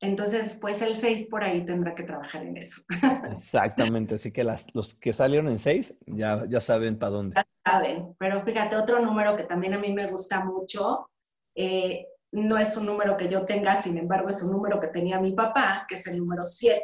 Entonces, 0.00 0.58
pues 0.60 0.80
el 0.82 0.94
6 0.94 1.28
por 1.28 1.42
ahí 1.42 1.64
tendrá 1.64 1.94
que 1.94 2.04
trabajar 2.04 2.42
en 2.44 2.56
eso. 2.56 2.82
Exactamente, 3.32 4.16
así 4.16 4.32
que 4.32 4.44
las, 4.44 4.72
los 4.74 4.94
que 4.94 5.12
salieron 5.12 5.48
en 5.48 5.58
6 5.58 5.96
ya, 6.06 6.44
ya 6.48 6.60
saben 6.60 6.98
para 6.98 7.12
dónde. 7.12 7.34
Ya 7.34 7.46
saben, 7.64 8.14
pero 8.18 8.44
fíjate, 8.44 8.76
otro 8.76 9.00
número 9.00 9.36
que 9.36 9.44
también 9.44 9.74
a 9.74 9.78
mí 9.78 9.92
me 9.92 10.06
gusta 10.06 10.44
mucho 10.44 11.10
eh, 11.56 12.06
no 12.32 12.58
es 12.58 12.76
un 12.76 12.86
número 12.86 13.16
que 13.16 13.28
yo 13.28 13.44
tenga, 13.44 13.80
sin 13.80 13.98
embargo, 13.98 14.28
es 14.28 14.42
un 14.42 14.52
número 14.52 14.78
que 14.80 14.88
tenía 14.88 15.20
mi 15.20 15.32
papá, 15.32 15.86
que 15.88 15.94
es 15.94 16.06
el 16.06 16.18
número 16.18 16.44
7. 16.44 16.82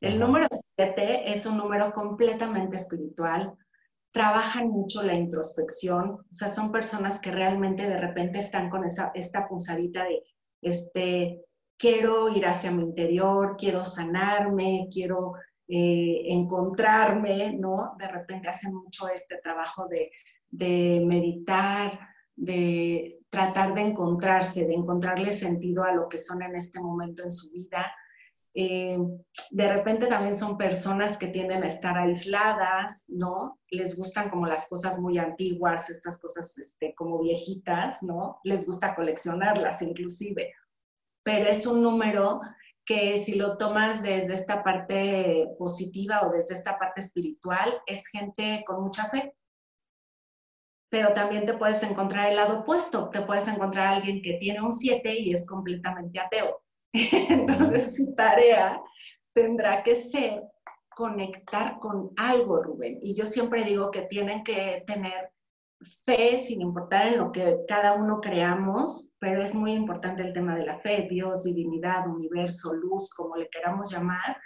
El 0.00 0.18
número 0.18 0.46
7 0.76 1.32
es 1.32 1.46
un 1.46 1.56
número 1.56 1.92
completamente 1.92 2.76
espiritual, 2.76 3.54
trabajan 4.10 4.68
mucho 4.68 5.02
la 5.02 5.14
introspección, 5.14 6.10
o 6.10 6.32
sea, 6.32 6.48
son 6.48 6.72
personas 6.72 7.20
que 7.20 7.30
realmente 7.30 7.88
de 7.88 7.98
repente 7.98 8.38
están 8.38 8.70
con 8.70 8.84
esa, 8.84 9.12
esta 9.14 9.46
pulsadita 9.46 10.04
de, 10.04 10.22
este, 10.62 11.44
quiero 11.76 12.28
ir 12.28 12.46
hacia 12.46 12.70
mi 12.72 12.82
interior, 12.82 13.54
quiero 13.58 13.84
sanarme, 13.84 14.88
quiero 14.90 15.34
eh, 15.68 16.22
encontrarme, 16.26 17.52
¿no? 17.52 17.94
De 17.98 18.08
repente 18.08 18.48
hacen 18.48 18.74
mucho 18.74 19.08
este 19.08 19.38
trabajo 19.42 19.86
de, 19.86 20.10
de 20.50 21.02
meditar, 21.06 21.98
de 22.38 23.18
tratar 23.30 23.74
de 23.74 23.82
encontrarse, 23.82 24.64
de 24.64 24.74
encontrarle 24.74 25.32
sentido 25.32 25.84
a 25.84 25.92
lo 25.92 26.08
que 26.08 26.18
son 26.18 26.42
en 26.42 26.54
este 26.54 26.80
momento 26.80 27.22
en 27.22 27.30
su 27.30 27.50
vida. 27.50 27.92
Eh, 28.54 28.98
de 29.50 29.72
repente 29.72 30.06
también 30.06 30.34
son 30.34 30.56
personas 30.56 31.18
que 31.18 31.28
tienden 31.28 31.62
a 31.62 31.66
estar 31.66 31.98
aisladas, 31.98 33.06
¿no? 33.08 33.60
Les 33.70 33.98
gustan 33.98 34.30
como 34.30 34.46
las 34.46 34.68
cosas 34.68 34.98
muy 34.98 35.18
antiguas, 35.18 35.90
estas 35.90 36.18
cosas 36.18 36.56
este, 36.58 36.94
como 36.94 37.20
viejitas, 37.20 38.02
¿no? 38.02 38.40
Les 38.44 38.64
gusta 38.64 38.94
coleccionarlas 38.94 39.82
inclusive. 39.82 40.54
Pero 41.22 41.50
es 41.50 41.66
un 41.66 41.82
número 41.82 42.40
que 42.86 43.18
si 43.18 43.34
lo 43.34 43.58
tomas 43.58 44.00
desde 44.02 44.32
esta 44.32 44.62
parte 44.62 45.48
positiva 45.58 46.26
o 46.26 46.32
desde 46.32 46.54
esta 46.54 46.78
parte 46.78 47.00
espiritual, 47.00 47.82
es 47.86 48.06
gente 48.06 48.64
con 48.66 48.82
mucha 48.82 49.04
fe, 49.04 49.34
pero 50.90 51.12
también 51.12 51.44
te 51.44 51.54
puedes 51.54 51.82
encontrar 51.82 52.28
el 52.28 52.36
lado 52.36 52.60
opuesto, 52.60 53.10
te 53.10 53.22
puedes 53.22 53.46
encontrar 53.48 53.86
a 53.86 53.96
alguien 53.96 54.22
que 54.22 54.34
tiene 54.34 54.62
un 54.62 54.72
7 54.72 55.18
y 55.18 55.32
es 55.32 55.46
completamente 55.46 56.18
ateo. 56.18 56.62
Entonces 56.92 57.96
su 57.96 58.14
tarea 58.14 58.80
tendrá 59.34 59.82
que 59.82 59.94
ser 59.94 60.42
conectar 60.94 61.78
con 61.78 62.10
algo, 62.16 62.62
Rubén. 62.62 62.98
Y 63.02 63.14
yo 63.14 63.24
siempre 63.24 63.64
digo 63.64 63.90
que 63.90 64.02
tienen 64.02 64.42
que 64.42 64.82
tener 64.86 65.30
fe 66.04 66.36
sin 66.38 66.60
importar 66.60 67.06
en 67.06 67.18
lo 67.18 67.30
que 67.30 67.58
cada 67.68 67.94
uno 67.94 68.20
creamos, 68.20 69.12
pero 69.20 69.42
es 69.42 69.54
muy 69.54 69.74
importante 69.74 70.22
el 70.22 70.32
tema 70.32 70.56
de 70.56 70.66
la 70.66 70.80
fe, 70.80 71.06
Dios, 71.08 71.44
divinidad, 71.44 72.08
universo, 72.08 72.74
luz, 72.74 73.14
como 73.14 73.36
le 73.36 73.48
queramos 73.48 73.92
llamar, 73.92 74.36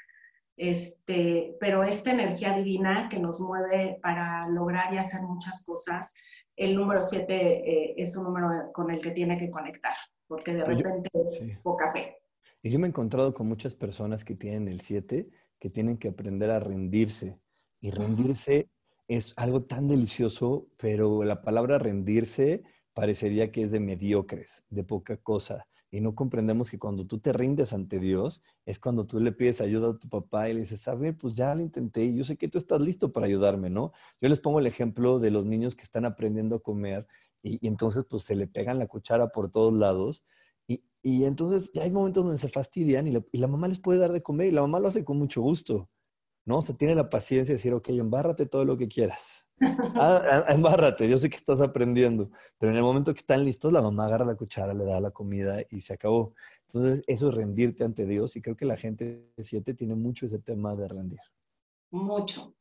este, 0.57 1.57
pero 1.59 1.83
esta 1.83 2.13
energía 2.13 2.55
divina 2.55 3.09
que 3.09 3.19
nos 3.19 3.41
mueve 3.41 3.99
para 4.03 4.47
lograr 4.49 4.93
y 4.93 4.99
hacer 4.99 5.23
muchas 5.23 5.65
cosas, 5.65 6.15
el 6.57 6.77
número 6.77 7.03
7 7.03 7.35
eh, 7.35 7.95
es 7.97 8.17
un 8.17 8.25
número 8.25 8.73
con 8.73 8.91
el 8.91 9.01
que 9.01 9.11
tiene 9.11 9.37
que 9.37 9.51
conectar, 9.51 9.95
porque 10.27 10.55
de 10.55 10.65
repente 10.65 11.11
es 11.15 11.59
poca 11.63 11.93
fe. 11.93 12.19
Y 12.63 12.71
yo 12.71 12.79
me 12.79 12.87
he 12.87 12.91
encontrado 12.91 13.35
con 13.35 13.49
muchas 13.49 13.75
personas 13.75 14.25
que 14.25 14.35
tienen 14.35 14.69
el 14.69 14.81
7 14.81 15.29
que 15.59 15.71
tienen 15.71 15.97
que 15.97 16.09
aprender 16.09 16.51
a 16.51 16.61
rendirse. 16.61 17.39
Y 17.81 17.91
rendirse 17.91 18.69
es 19.09 19.33
algo 19.37 19.63
tan 19.63 19.89
delicioso, 19.89 20.69
pero 20.77 21.25
la 21.25 21.43
palabra 21.43 21.79
rendirse 21.79 22.63
parecería 22.95 23.51
que 23.51 23.63
es 23.63 23.71
de 23.71 23.81
mediocres, 23.81 24.65
de 24.71 24.85
poca 24.85 25.17
cosa 25.17 25.67
y 25.93 26.01
no 26.01 26.15
comprendemos 26.15 26.71
que 26.71 26.79
cuando 26.79 27.07
tú 27.07 27.19
te 27.19 27.35
rindes 27.35 27.75
ante 27.75 28.01
Dios 28.01 28.43
es 28.65 28.79
cuando 28.79 29.07
tú 29.07 29.21
le 29.21 29.31
pides 29.31 29.61
ayuda 29.61 29.91
a 29.91 29.99
tu 29.99 30.09
papá 30.09 30.49
y 30.49 30.55
le 30.55 30.61
dices, 30.61 30.89
a 30.89 30.95
ver, 30.95 31.17
pues 31.19 31.35
ya 31.35 31.55
lo 31.55 31.61
intenté 31.61 32.07
y 32.07 32.17
yo 32.17 32.25
sé 32.25 32.39
que 32.39 32.49
tú 32.49 32.57
estás 32.57 32.81
listo 32.81 33.13
para 33.13 33.27
ayudarme, 33.27 33.69
¿no? 33.69 33.93
Yo 34.21 34.31
les 34.31 34.41
pongo 34.41 34.59
el 34.59 34.67
ejemplo 34.67 35.19
de 35.19 35.31
los 35.31 35.45
niños 35.45 35.77
que 35.77 35.83
están 35.83 36.07
aprendiendo 36.07 36.57
a 36.57 36.63
comer 36.63 37.07
y, 37.43 37.67
entonces 37.69 38.07
pues 38.09 38.23
se 38.25 38.35
le 38.37 38.49
pegan 38.49 38.79
la 38.79 38.87
cuchara 38.87 39.29
por 39.33 39.51
todos 39.51 39.75
lados 39.75 40.25
y, 40.67 40.83
y 41.03 41.25
entonces 41.25 41.71
ya 41.75 41.83
hay 41.83 41.93
momentos 41.93 42.25
donde 42.25 42.39
se 42.39 42.49
fastidian 42.49 43.07
y, 43.07 43.19
y 43.31 43.39
la 43.39 43.47
mamá 43.47 43.69
les 43.69 43.79
puede 43.79 43.99
dar 44.01 44.13
de 44.13 44.23
comer 44.23 44.49
y 44.49 44.53
la 44.53 44.63
mamá 44.63 44.81
lo 44.81 44.89
hace 44.89 45.05
con 45.05 45.19
mucho 45.19 45.43
gusto, 45.43 45.91
¿no? 46.47 46.59
O 46.59 46.63
sea, 46.63 46.75
tiene 46.75 46.95
la 46.95 47.11
paciencia 47.11 47.53
de 47.53 47.59
decir, 47.59 47.75
ok, 47.75 47.91
embárrate 47.91 48.47
todo 48.47 48.65
lo 48.65 48.79
que 48.79 48.89
quieras. 48.89 49.42
Ah, 49.61 50.45
ah, 50.49 50.53
embárrate, 50.53 51.09
yo 51.09 51.19
sé 51.19 51.31
que 51.31 51.37
estás 51.37 51.61
aprendiendo, 51.61 52.31
pero 52.59 52.73
en 52.73 52.79
el 52.79 52.83
momento 52.83 53.13
que 53.13 53.21
están 53.21 53.45
listos, 53.45 53.73
la 53.73 53.83
mamá 53.83 54.07
agarra 54.07 54.25
la 54.25 54.35
cuchara, 54.35 54.75
le 54.75 54.85
da 54.85 55.01
la 55.01 55.11
comida 55.11 55.61
y 55.71 55.81
se 55.81 55.93
acabó. 55.93 56.35
Entonces, 56.67 57.05
eso 57.07 57.29
es 57.29 57.35
rendirte 57.35 57.85
ante 57.85 58.07
Dios 58.07 58.35
y 58.37 58.43
creo 58.43 58.57
que 58.57 58.65
la 58.65 58.77
gente 58.77 59.31
de 59.37 59.45
7 59.45 59.75
tiene 59.75 59.95
mucho 59.95 60.27
ese 60.27 60.39
tema 60.39 60.75
de 60.75 60.89
rendir. 60.89 61.21
Mucho. 61.91 62.55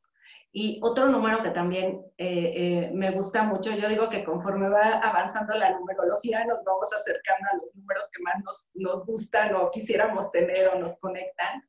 Y 0.54 0.80
otro 0.84 1.08
número 1.08 1.42
que 1.42 1.52
también 1.52 2.06
eh, 2.18 2.54
eh, 2.56 2.92
me 2.94 3.12
gusta 3.12 3.44
mucho, 3.44 3.72
yo 3.72 3.88
digo 3.88 4.10
que 4.10 4.24
conforme 4.24 4.70
va 4.70 5.00
avanzando 5.00 5.56
la 5.56 5.72
numerología, 5.72 6.46
nos 6.46 6.64
vamos 6.66 6.92
acercando 6.94 7.48
a 7.54 7.56
los 7.56 7.74
números 7.74 8.10
que 8.14 8.22
más 8.22 8.36
nos, 8.44 8.70
nos 8.76 9.06
gustan 9.06 9.56
o 9.56 9.72
quisiéramos 9.72 10.30
tener 10.30 10.68
o 10.68 10.80
nos 10.80 11.00
conectan, 11.00 11.64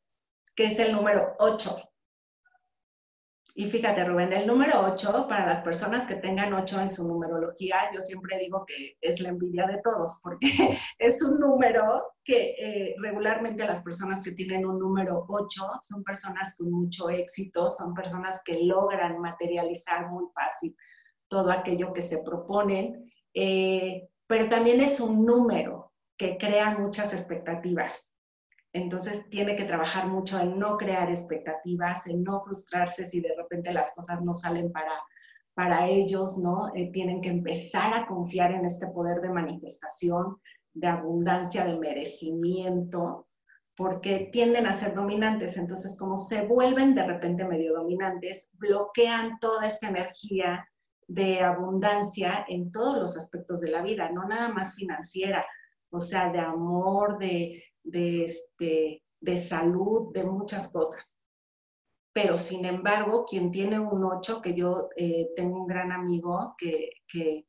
que 0.57 0.67
es 0.67 0.79
el 0.81 0.93
número 0.93 1.35
8. 1.39 1.92
Y 3.55 3.69
fíjate, 3.69 4.05
Rubén, 4.05 4.33
el 4.33 4.47
número 4.47 4.81
8, 4.81 5.27
para 5.29 5.47
las 5.47 5.61
personas 5.61 6.07
que 6.07 6.15
tengan 6.15 6.55
8 6.55 6.81
en 6.81 6.89
su 6.89 7.07
numerología, 7.07 7.91
yo 7.93 8.01
siempre 8.01 8.39
digo 8.39 8.65
que 8.67 8.97
es 9.01 9.21
la 9.21 9.29
envidia 9.29 9.67
de 9.67 9.81
todos, 9.83 10.21
porque 10.23 10.49
es 10.99 11.23
un 11.23 11.39
número 11.39 12.15
que 12.25 12.55
eh, 12.59 12.95
regularmente 12.99 13.65
las 13.65 13.83
personas 13.83 14.23
que 14.23 14.33
tienen 14.33 14.65
un 14.65 14.79
número 14.79 15.27
8 15.29 15.63
son 15.83 16.03
personas 16.03 16.57
con 16.57 16.73
mucho 16.73 17.11
éxito, 17.11 17.69
son 17.69 17.93
personas 17.93 18.43
que 18.43 18.63
logran 18.63 19.21
materializar 19.21 20.09
muy 20.09 20.25
fácil 20.35 20.75
todo 21.29 21.51
aquello 21.51 21.93
que 21.93 22.03
se 22.03 22.23
proponen, 22.23 23.11
eh, 23.35 24.09
pero 24.27 24.49
también 24.49 24.81
es 24.81 25.01
un 25.01 25.27
número 25.27 25.93
que 26.17 26.39
crea 26.39 26.79
muchas 26.79 27.13
expectativas. 27.13 28.12
Entonces 28.73 29.29
tiene 29.29 29.55
que 29.55 29.65
trabajar 29.65 30.09
mucho 30.09 30.41
en 30.41 30.59
no 30.59 30.79
crear 30.79 31.11
expectativas, 31.11 32.07
en 32.07 32.23
no 32.23 32.41
frustrarse 32.41 33.05
si 33.05 33.21
de 33.21 33.35
repente 33.37 33.73
las 33.73 33.95
cosas 33.95 34.23
no 34.23 34.33
salen 34.33 34.73
para, 34.73 34.93
para 35.55 35.89
ellos, 35.89 36.39
¿no? 36.39 36.73
Eh, 36.75 36.91
tienen 36.91 37.21
que 37.21 37.29
empezar 37.29 37.93
a 37.95 38.07
confiar 38.07 38.53
en 38.53 38.65
este 38.65 38.87
poder 38.87 39.21
de 39.21 39.29
manifestación, 39.29 40.39
de 40.73 40.87
abundancia, 40.87 41.65
de 41.67 41.79
merecimiento, 41.79 43.29
porque 43.77 44.31
tienden 44.33 44.67
a 44.67 44.73
ser 44.73 44.95
dominantes. 44.95 45.59
Entonces, 45.59 45.99
como 45.99 46.17
se 46.17 46.47
vuelven 46.47 46.95
de 46.95 47.07
repente 47.07 47.45
medio 47.45 47.75
dominantes, 47.75 48.53
bloquean 48.55 49.39
toda 49.39 49.67
esta 49.67 49.89
energía 49.89 50.67
de 51.07 51.41
abundancia 51.41 52.47
en 52.49 52.73
todos 52.73 52.99
los 52.99 53.19
aspectos 53.19 53.61
de 53.61 53.71
la 53.71 53.83
vida, 53.83 54.11
no 54.11 54.27
nada 54.27 54.49
más 54.49 54.77
financiera, 54.77 55.45
o 55.91 56.01
sea, 56.01 56.31
de 56.31 56.39
amor, 56.39 57.19
de, 57.19 57.63
de, 57.83 58.25
este, 58.25 59.03
de 59.21 59.37
salud, 59.37 60.13
de 60.13 60.25
muchas 60.25 60.71
cosas. 60.73 61.21
Pero 62.13 62.37
sin 62.37 62.65
embargo, 62.65 63.25
quien 63.25 63.51
tiene 63.51 63.79
un 63.79 64.05
8, 64.05 64.43
que 64.43 64.55
yo 64.55 64.91
eh, 64.97 65.31
tengo 65.35 65.63
un 65.63 65.67
gran 65.67 65.93
amigo 65.93 66.55
que... 66.59 67.47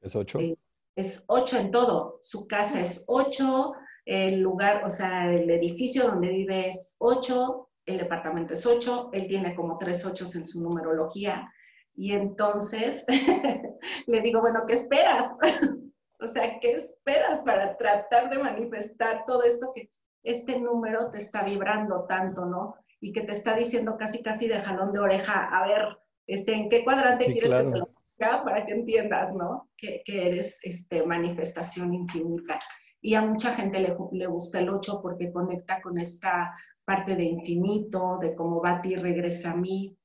¿Es 0.00 0.16
8? 0.16 0.38
Eh, 0.38 0.56
es 0.96 1.24
8 1.28 1.58
en 1.58 1.70
todo. 1.70 2.18
Su 2.22 2.46
casa 2.46 2.80
es 2.80 3.04
8, 3.08 3.72
el 4.06 4.40
lugar, 4.40 4.84
o 4.84 4.90
sea, 4.90 5.30
el 5.32 5.50
edificio 5.50 6.08
donde 6.08 6.28
vive 6.28 6.68
es 6.68 6.96
8, 6.98 7.68
el 7.86 7.98
departamento 7.98 8.54
es 8.54 8.64
8, 8.64 9.10
él 9.12 9.26
tiene 9.28 9.54
como 9.54 9.78
tres 9.78 10.04
8 10.06 10.24
en 10.34 10.46
su 10.46 10.62
numerología. 10.62 11.50
Y 11.94 12.12
entonces 12.12 13.04
le 14.06 14.20
digo, 14.22 14.40
bueno, 14.40 14.64
¿qué 14.66 14.74
esperas? 14.74 15.26
o 16.20 16.28
sea, 16.28 16.58
¿qué 16.60 16.72
esperas 16.72 17.42
para 17.42 17.76
tratar 17.76 18.30
de 18.30 18.38
manifestar 18.38 19.24
todo 19.26 19.42
esto 19.42 19.72
que 19.74 19.90
este 20.22 20.60
número 20.60 21.10
te 21.10 21.18
está 21.18 21.42
vibrando 21.42 22.04
tanto, 22.06 22.44
¿no? 22.44 22.74
Y 23.00 23.12
que 23.12 23.22
te 23.22 23.32
está 23.32 23.54
diciendo 23.54 23.96
casi, 23.98 24.22
casi 24.22 24.46
de 24.48 24.60
jalón 24.60 24.92
de 24.92 25.00
oreja, 25.00 25.48
a 25.48 25.66
ver, 25.66 25.98
este, 26.26 26.54
¿en 26.54 26.68
qué 26.68 26.84
cuadrante 26.84 27.26
quieres 27.26 27.50
que 27.50 27.70
te 27.70 27.78
lo 27.78 27.86
ponga 27.86 28.44
para 28.44 28.66
que 28.66 28.72
entiendas, 28.72 29.34
¿no? 29.34 29.70
Que, 29.76 30.02
que, 30.04 30.28
eres 30.28 30.60
este, 30.62 31.04
manifestación 31.04 31.94
infinita. 31.94 32.60
Y 33.00 33.14
a 33.14 33.22
mucha 33.22 33.52
gente 33.54 33.80
le, 33.80 33.96
le 34.12 34.26
gusta 34.26 34.60
el 34.60 34.68
8 34.68 35.00
porque 35.02 35.32
conecta 35.32 35.80
con 35.80 35.96
esta 35.98 36.54
parte 36.84 37.16
de 37.16 37.24
infinito, 37.24 38.18
de 38.18 38.34
cómo 38.34 38.60
va 38.60 38.72
a 38.72 38.82
ti, 38.82 38.94
regresa 38.94 39.52
a 39.52 39.56
mí. 39.56 39.96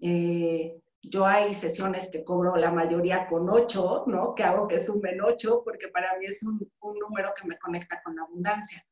Eh, 0.00 0.81
yo 1.02 1.26
hay 1.26 1.52
sesiones 1.52 2.10
que 2.10 2.24
cobro 2.24 2.56
la 2.56 2.70
mayoría 2.70 3.26
con 3.28 3.48
8, 3.48 4.04
¿no? 4.06 4.34
Que 4.34 4.44
hago 4.44 4.68
que 4.68 4.78
sumen 4.78 5.20
8 5.20 5.62
porque 5.64 5.88
para 5.88 6.16
mí 6.18 6.26
es 6.26 6.42
un, 6.44 6.60
un 6.80 6.98
número 6.98 7.32
que 7.38 7.46
me 7.46 7.58
conecta 7.58 8.00
con 8.04 8.16
la 8.16 8.22
abundancia. 8.22 8.82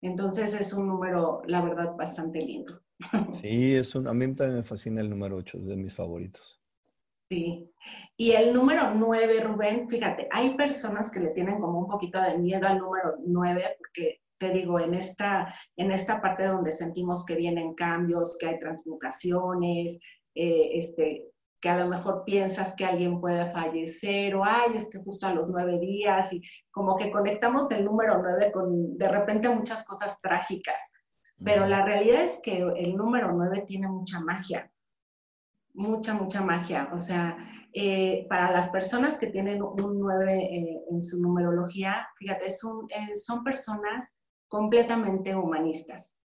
Entonces 0.00 0.54
es 0.54 0.72
un 0.72 0.86
número, 0.86 1.42
la 1.46 1.62
verdad, 1.62 1.94
bastante 1.96 2.40
lindo. 2.40 2.72
Sí, 3.34 3.74
es 3.74 3.94
un, 3.94 4.06
a 4.08 4.14
mí 4.14 4.34
también 4.34 4.58
me 4.58 4.62
fascina 4.62 5.00
el 5.00 5.10
número 5.10 5.36
8, 5.36 5.58
es 5.58 5.66
de 5.66 5.76
mis 5.76 5.94
favoritos. 5.94 6.62
Sí. 7.28 7.72
Y 8.16 8.32
el 8.32 8.54
número 8.54 8.94
9, 8.94 9.40
Rubén, 9.40 9.88
fíjate, 9.88 10.28
hay 10.30 10.54
personas 10.54 11.10
que 11.10 11.20
le 11.20 11.30
tienen 11.30 11.60
como 11.60 11.80
un 11.80 11.88
poquito 11.88 12.22
de 12.22 12.38
miedo 12.38 12.66
al 12.66 12.78
número 12.78 13.16
9 13.26 13.76
porque 13.78 14.20
te 14.38 14.50
digo, 14.50 14.78
en 14.78 14.94
esta, 14.94 15.54
en 15.76 15.90
esta 15.90 16.20
parte 16.20 16.44
donde 16.44 16.70
sentimos 16.70 17.24
que 17.24 17.36
vienen 17.36 17.74
cambios, 17.74 18.36
que 18.38 18.48
hay 18.48 18.58
transmutaciones, 18.58 19.98
eh, 20.34 20.78
este, 20.78 21.24
que 21.66 21.70
a 21.70 21.78
lo 21.78 21.88
mejor 21.88 22.22
piensas 22.24 22.76
que 22.76 22.86
alguien 22.86 23.20
puede 23.20 23.50
fallecer 23.50 24.36
o, 24.36 24.44
ay, 24.44 24.76
es 24.76 24.88
que 24.88 25.00
justo 25.00 25.26
a 25.26 25.34
los 25.34 25.50
nueve 25.50 25.80
días 25.80 26.32
y 26.32 26.40
como 26.70 26.94
que 26.94 27.10
conectamos 27.10 27.68
el 27.72 27.84
número 27.84 28.22
nueve 28.22 28.52
con 28.52 28.96
de 28.96 29.08
repente 29.08 29.48
muchas 29.48 29.84
cosas 29.84 30.20
trágicas. 30.20 30.92
Pero 31.44 31.66
la 31.66 31.84
realidad 31.84 32.22
es 32.22 32.40
que 32.40 32.58
el 32.58 32.96
número 32.96 33.32
nueve 33.32 33.64
tiene 33.66 33.88
mucha 33.88 34.20
magia, 34.20 34.70
mucha, 35.74 36.14
mucha 36.14 36.40
magia. 36.40 36.88
O 36.92 37.00
sea, 37.00 37.36
eh, 37.72 38.26
para 38.28 38.52
las 38.52 38.68
personas 38.68 39.18
que 39.18 39.26
tienen 39.26 39.60
un 39.60 39.98
nueve 39.98 40.44
eh, 40.44 40.84
en 40.88 41.02
su 41.02 41.20
numerología, 41.20 42.06
fíjate, 42.14 42.48
son, 42.48 42.86
eh, 42.90 43.16
son 43.16 43.42
personas 43.42 44.20
completamente 44.46 45.34
humanistas. 45.34 46.22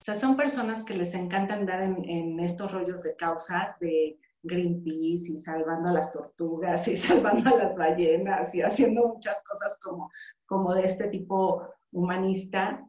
O 0.00 0.04
sea, 0.04 0.14
son 0.14 0.36
personas 0.36 0.82
que 0.82 0.94
les 0.94 1.14
encanta 1.14 1.54
andar 1.54 1.80
en, 1.80 2.04
en 2.10 2.40
estos 2.40 2.72
rollos 2.72 3.04
de 3.04 3.14
causas, 3.14 3.78
de 3.78 4.18
Greenpeace 4.44 5.32
y 5.32 5.36
salvando 5.36 5.90
a 5.90 5.92
las 5.92 6.12
tortugas 6.12 6.86
y 6.88 6.96
salvando 6.96 7.50
a 7.50 7.58
las 7.58 7.76
ballenas 7.76 8.54
y 8.54 8.62
haciendo 8.62 9.08
muchas 9.08 9.42
cosas 9.44 9.78
como, 9.82 10.10
como 10.46 10.74
de 10.74 10.84
este 10.84 11.08
tipo 11.08 11.66
humanista. 11.90 12.86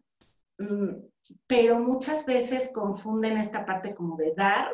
Mm, 0.57 1.05
pero 1.47 1.79
muchas 1.79 2.25
veces 2.25 2.71
confunden 2.73 3.37
esta 3.37 3.65
parte 3.65 3.95
como 3.95 4.15
de 4.15 4.33
dar 4.35 4.67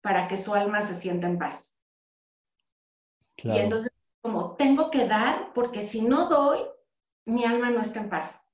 para 0.00 0.26
que 0.26 0.36
su 0.36 0.54
alma 0.54 0.80
se 0.80 0.94
sienta 0.94 1.26
en 1.26 1.38
paz. 1.38 1.74
Y 3.36 3.58
entonces, 3.58 3.90
como 4.22 4.54
tengo 4.56 4.90
que 4.90 5.06
dar, 5.06 5.52
porque 5.54 5.82
si 5.82 6.02
no 6.02 6.28
doy, 6.28 6.60
mi 7.26 7.44
alma 7.44 7.70
no 7.70 7.80
está 7.80 8.00
en 8.00 8.08
paz. 8.08 8.50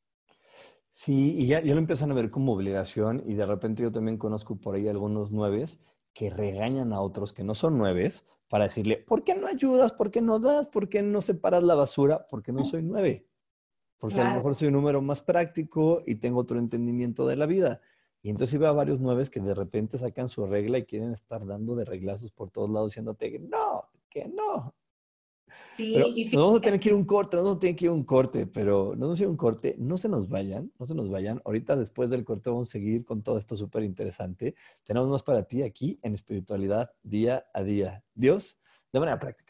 Sí, 0.90 1.36
y 1.38 1.46
ya, 1.46 1.60
ya 1.60 1.74
lo 1.74 1.78
empiezan 1.78 2.10
a 2.10 2.14
ver 2.14 2.30
como 2.30 2.52
obligación 2.52 3.22
y 3.24 3.34
de 3.34 3.46
repente 3.46 3.82
yo 3.82 3.92
también 3.92 4.18
conozco 4.18 4.56
por 4.56 4.74
ahí 4.74 4.88
algunos 4.88 5.30
nueves 5.30 5.80
que 6.20 6.28
regañan 6.28 6.92
a 6.92 7.00
otros 7.00 7.32
que 7.32 7.44
no 7.44 7.54
son 7.54 7.78
nueves 7.78 8.26
para 8.50 8.64
decirle, 8.64 8.98
¿por 8.98 9.24
qué 9.24 9.34
no 9.34 9.46
ayudas? 9.46 9.94
¿Por 9.94 10.10
qué 10.10 10.20
no 10.20 10.38
das? 10.38 10.68
¿Por 10.68 10.90
qué 10.90 11.02
no 11.02 11.22
separas 11.22 11.62
la 11.62 11.74
basura? 11.74 12.26
Porque 12.28 12.52
no 12.52 12.62
soy 12.62 12.82
nueve. 12.82 13.26
Porque 13.96 14.20
a 14.20 14.28
lo 14.28 14.34
mejor 14.34 14.54
soy 14.54 14.68
un 14.68 14.74
número 14.74 15.00
más 15.00 15.22
práctico 15.22 16.02
y 16.06 16.16
tengo 16.16 16.40
otro 16.40 16.58
entendimiento 16.58 17.26
de 17.26 17.36
la 17.36 17.46
vida. 17.46 17.80
Y 18.20 18.28
entonces 18.28 18.52
iba 18.52 18.68
a 18.68 18.72
varios 18.72 19.00
nueves 19.00 19.30
que 19.30 19.40
de 19.40 19.54
repente 19.54 19.96
sacan 19.96 20.28
su 20.28 20.44
regla 20.44 20.76
y 20.76 20.84
quieren 20.84 21.10
estar 21.12 21.46
dando 21.46 21.74
de 21.74 21.86
reglazos 21.86 22.32
por 22.32 22.50
todos 22.50 22.68
lados 22.68 22.90
diciéndote, 22.90 23.38
no, 23.38 23.88
que 24.10 24.28
no, 24.28 24.74
Sí, 25.76 25.96
nos 26.32 26.44
vamos 26.44 26.58
a 26.58 26.62
tener 26.62 26.80
que 26.80 26.88
ir 26.90 26.94
un 26.94 27.04
corte, 27.04 27.36
nos 27.36 27.44
vamos 27.44 27.56
a 27.56 27.60
tener 27.60 27.76
que 27.76 27.84
ir 27.86 27.90
un 27.90 28.04
corte, 28.04 28.46
pero 28.46 28.94
no 28.96 29.08
nos 29.08 29.20
ir 29.20 29.28
un 29.28 29.36
corte, 29.36 29.76
no 29.78 29.96
se 29.96 30.08
nos 30.08 30.28
vayan, 30.28 30.72
no 30.78 30.86
se 30.86 30.94
nos 30.94 31.08
vayan. 31.08 31.40
Ahorita 31.44 31.76
después 31.76 32.10
del 32.10 32.24
corte 32.24 32.50
vamos 32.50 32.68
a 32.68 32.72
seguir 32.72 33.04
con 33.04 33.22
todo 33.22 33.38
esto 33.38 33.56
súper 33.56 33.82
interesante. 33.84 34.54
Tenemos 34.84 35.08
más 35.08 35.22
para 35.22 35.44
ti 35.44 35.62
aquí 35.62 35.98
en 36.02 36.14
espiritualidad 36.14 36.90
día 37.02 37.46
a 37.54 37.62
día. 37.62 38.04
Dios, 38.14 38.58
de 38.92 39.00
manera 39.00 39.18
práctica. 39.18 39.49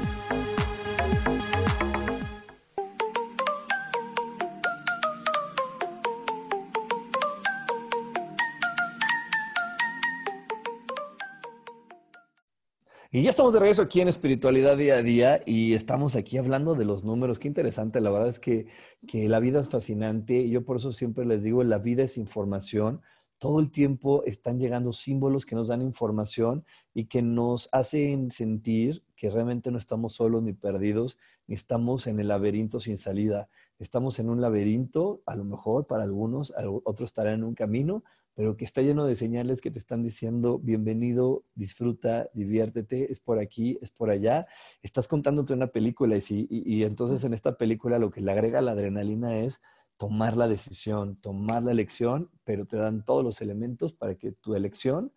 Y 13.13 13.23
ya 13.23 13.31
estamos 13.31 13.51
de 13.51 13.59
regreso 13.59 13.81
aquí 13.81 13.99
en 13.99 14.07
Espiritualidad 14.07 14.77
Día 14.77 14.93
a 14.95 15.03
Día 15.03 15.43
y 15.45 15.73
estamos 15.73 16.15
aquí 16.15 16.37
hablando 16.37 16.75
de 16.75 16.85
los 16.85 17.03
números. 17.03 17.39
Qué 17.39 17.49
interesante, 17.49 17.99
la 17.99 18.09
verdad 18.09 18.29
es 18.29 18.39
que, 18.39 18.67
que 19.05 19.27
la 19.27 19.41
vida 19.41 19.59
es 19.59 19.67
fascinante 19.67 20.35
y 20.35 20.49
yo 20.49 20.63
por 20.63 20.77
eso 20.77 20.93
siempre 20.93 21.25
les 21.25 21.43
digo, 21.43 21.61
la 21.65 21.77
vida 21.77 22.03
es 22.03 22.17
información. 22.17 23.01
Todo 23.37 23.59
el 23.59 23.69
tiempo 23.69 24.23
están 24.23 24.61
llegando 24.61 24.93
símbolos 24.93 25.45
que 25.45 25.55
nos 25.55 25.67
dan 25.67 25.81
información 25.81 26.63
y 26.93 27.07
que 27.07 27.21
nos 27.21 27.67
hacen 27.73 28.31
sentir 28.31 29.03
que 29.17 29.29
realmente 29.29 29.71
no 29.71 29.77
estamos 29.77 30.13
solos 30.13 30.41
ni 30.43 30.53
perdidos, 30.53 31.17
ni 31.47 31.55
estamos 31.55 32.07
en 32.07 32.17
el 32.21 32.29
laberinto 32.29 32.79
sin 32.79 32.97
salida. 32.97 33.49
Estamos 33.77 34.19
en 34.19 34.29
un 34.29 34.39
laberinto, 34.39 35.21
a 35.25 35.35
lo 35.35 35.43
mejor 35.43 35.85
para 35.85 36.03
algunos, 36.03 36.53
otros 36.85 37.09
estarán 37.09 37.33
en 37.33 37.43
un 37.43 37.55
camino, 37.55 38.05
pero 38.35 38.55
que 38.55 38.65
está 38.65 38.81
lleno 38.81 39.05
de 39.05 39.15
señales 39.15 39.61
que 39.61 39.71
te 39.71 39.79
están 39.79 40.03
diciendo, 40.03 40.59
bienvenido, 40.59 41.43
disfruta, 41.53 42.29
diviértete, 42.33 43.11
es 43.11 43.19
por 43.19 43.39
aquí, 43.39 43.77
es 43.81 43.91
por 43.91 44.09
allá. 44.09 44.47
Estás 44.81 45.07
contándote 45.07 45.53
una 45.53 45.67
película 45.67 46.15
y, 46.17 46.47
y, 46.49 46.83
entonces 46.83 47.23
en 47.23 47.33
esta 47.33 47.57
película 47.57 47.99
lo 47.99 48.11
que 48.11 48.21
le 48.21 48.31
agrega 48.31 48.61
la 48.61 48.71
adrenalina 48.71 49.37
es 49.37 49.61
tomar 49.97 50.37
la 50.37 50.47
decisión, 50.47 51.17
tomar 51.17 51.63
la 51.63 51.71
elección, 51.71 52.31
pero 52.43 52.65
te 52.65 52.77
dan 52.77 53.03
todos 53.03 53.23
los 53.23 53.41
elementos 53.41 53.93
para 53.93 54.15
que 54.15 54.31
tu 54.31 54.55
elección 54.55 55.13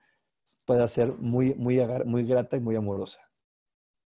pueda 0.65 0.87
ser 0.89 1.13
muy, 1.15 1.55
muy, 1.55 1.81
muy 2.05 2.27
grata 2.27 2.57
y 2.57 2.61
muy 2.61 2.77
amorosa. 2.77 3.21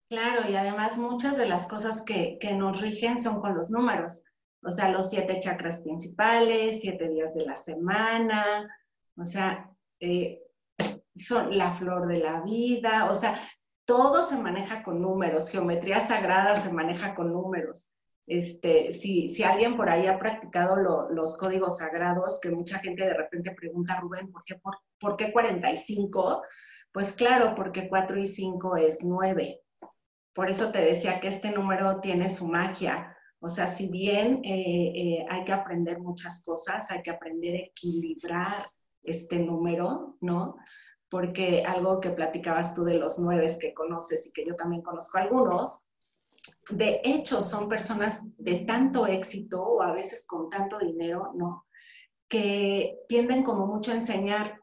Claro, 0.09 0.49
y 0.49 0.55
además 0.55 0.97
muchas 0.97 1.37
de 1.37 1.47
las 1.47 1.67
cosas 1.67 2.03
que, 2.03 2.37
que 2.39 2.53
nos 2.53 2.81
rigen 2.81 3.19
son 3.19 3.41
con 3.41 3.55
los 3.55 3.71
números. 3.71 4.25
O 4.63 4.69
sea, 4.69 4.89
los 4.89 5.09
siete 5.09 5.39
chakras 5.39 5.81
principales, 5.81 6.81
siete 6.81 7.09
días 7.09 7.33
de 7.33 7.45
la 7.45 7.55
semana, 7.55 8.69
o 9.17 9.25
sea, 9.25 9.69
eh, 9.99 10.41
son 11.13 11.57
la 11.57 11.75
flor 11.77 12.07
de 12.07 12.19
la 12.19 12.41
vida, 12.41 13.09
o 13.09 13.13
sea, 13.13 13.39
todo 13.85 14.23
se 14.23 14.37
maneja 14.37 14.83
con 14.83 15.01
números, 15.01 15.49
geometría 15.49 15.99
sagrada 15.99 16.55
se 16.55 16.71
maneja 16.71 17.13
con 17.13 17.33
números. 17.33 17.93
Este, 18.27 18.93
si, 18.93 19.27
si 19.27 19.43
alguien 19.43 19.75
por 19.75 19.89
ahí 19.89 20.07
ha 20.07 20.17
practicado 20.17 20.77
los 21.09 21.37
códigos 21.37 21.79
sagrados, 21.79 22.39
que 22.39 22.51
mucha 22.51 22.79
gente 22.79 23.03
de 23.03 23.13
repente 23.13 23.51
pregunta, 23.51 23.99
Rubén, 23.99 24.31
¿por 24.31 24.43
qué, 24.45 24.55
por, 24.55 24.77
¿por 24.99 25.17
qué 25.17 25.33
45? 25.33 26.41
Pues 26.93 27.13
claro, 27.13 27.55
porque 27.55 27.89
4 27.89 28.19
y 28.19 28.25
5 28.25 28.77
es 28.77 29.03
9. 29.03 29.61
Por 30.33 30.49
eso 30.49 30.71
te 30.71 30.79
decía 30.79 31.19
que 31.19 31.27
este 31.27 31.51
número 31.51 31.99
tiene 31.99 32.29
su 32.29 32.47
magia. 32.47 33.17
O 33.39 33.49
sea, 33.49 33.67
si 33.67 33.89
bien 33.89 34.41
eh, 34.43 34.93
eh, 34.95 35.25
hay 35.29 35.43
que 35.43 35.51
aprender 35.51 35.99
muchas 35.99 36.43
cosas, 36.43 36.89
hay 36.91 37.01
que 37.01 37.11
aprender 37.11 37.55
a 37.55 37.65
equilibrar 37.65 38.59
este 39.03 39.39
número, 39.39 40.17
¿no? 40.21 40.57
Porque 41.09 41.63
algo 41.65 41.99
que 41.99 42.11
platicabas 42.11 42.73
tú 42.73 42.83
de 42.83 42.97
los 42.97 43.19
nueve 43.19 43.47
que 43.59 43.73
conoces 43.73 44.27
y 44.27 44.33
que 44.33 44.45
yo 44.45 44.55
también 44.55 44.81
conozco 44.81 45.17
algunos, 45.17 45.89
de 46.69 47.01
hecho 47.03 47.41
son 47.41 47.67
personas 47.67 48.23
de 48.37 48.65
tanto 48.65 49.07
éxito 49.07 49.61
o 49.61 49.81
a 49.81 49.91
veces 49.91 50.25
con 50.25 50.49
tanto 50.49 50.79
dinero, 50.79 51.31
¿no? 51.35 51.65
Que 52.27 52.99
tienden 53.07 53.43
como 53.43 53.67
mucho 53.67 53.91
a 53.91 53.95
enseñar, 53.95 54.61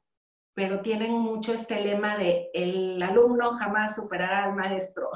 pero 0.54 0.80
tienen 0.80 1.12
mucho 1.12 1.52
este 1.52 1.80
lema 1.80 2.16
de 2.16 2.48
el 2.54 3.00
alumno 3.02 3.52
jamás 3.54 3.96
superará 3.96 4.44
al 4.44 4.54
maestro. 4.54 5.10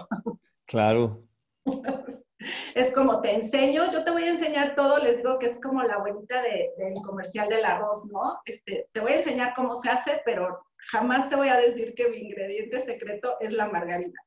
Claro. 0.67 1.25
es 2.75 2.93
como 2.93 3.21
te 3.21 3.35
enseño, 3.35 3.91
yo 3.91 4.05
te 4.05 4.11
voy 4.11 4.25
a 4.25 4.31
enseñar 4.31 4.75
todo, 4.75 4.99
les 4.99 5.19
digo 5.19 5.39
que 5.39 5.47
es 5.47 5.61
como 5.61 5.83
la 5.83 5.95
abuelita 5.95 6.43
del 6.43 6.95
comercial 7.05 7.49
del 7.49 7.65
arroz, 7.65 8.09
¿no? 8.13 8.39
Este, 8.45 8.89
te 8.93 9.01
voy 9.01 9.13
a 9.13 9.17
enseñar 9.17 9.55
cómo 9.55 9.75
se 9.75 9.91
hace, 9.91 10.21
pero 10.25 10.65
jamás 10.91 11.29
te 11.29 11.37
voy 11.37 11.49
a 11.49 11.57
decir 11.57 11.95
que 11.95 12.09
mi 12.09 12.19
ingrediente 12.19 12.81
secreto 12.81 13.37
es 13.41 13.53
la 13.53 13.69
margarina. 13.69 14.19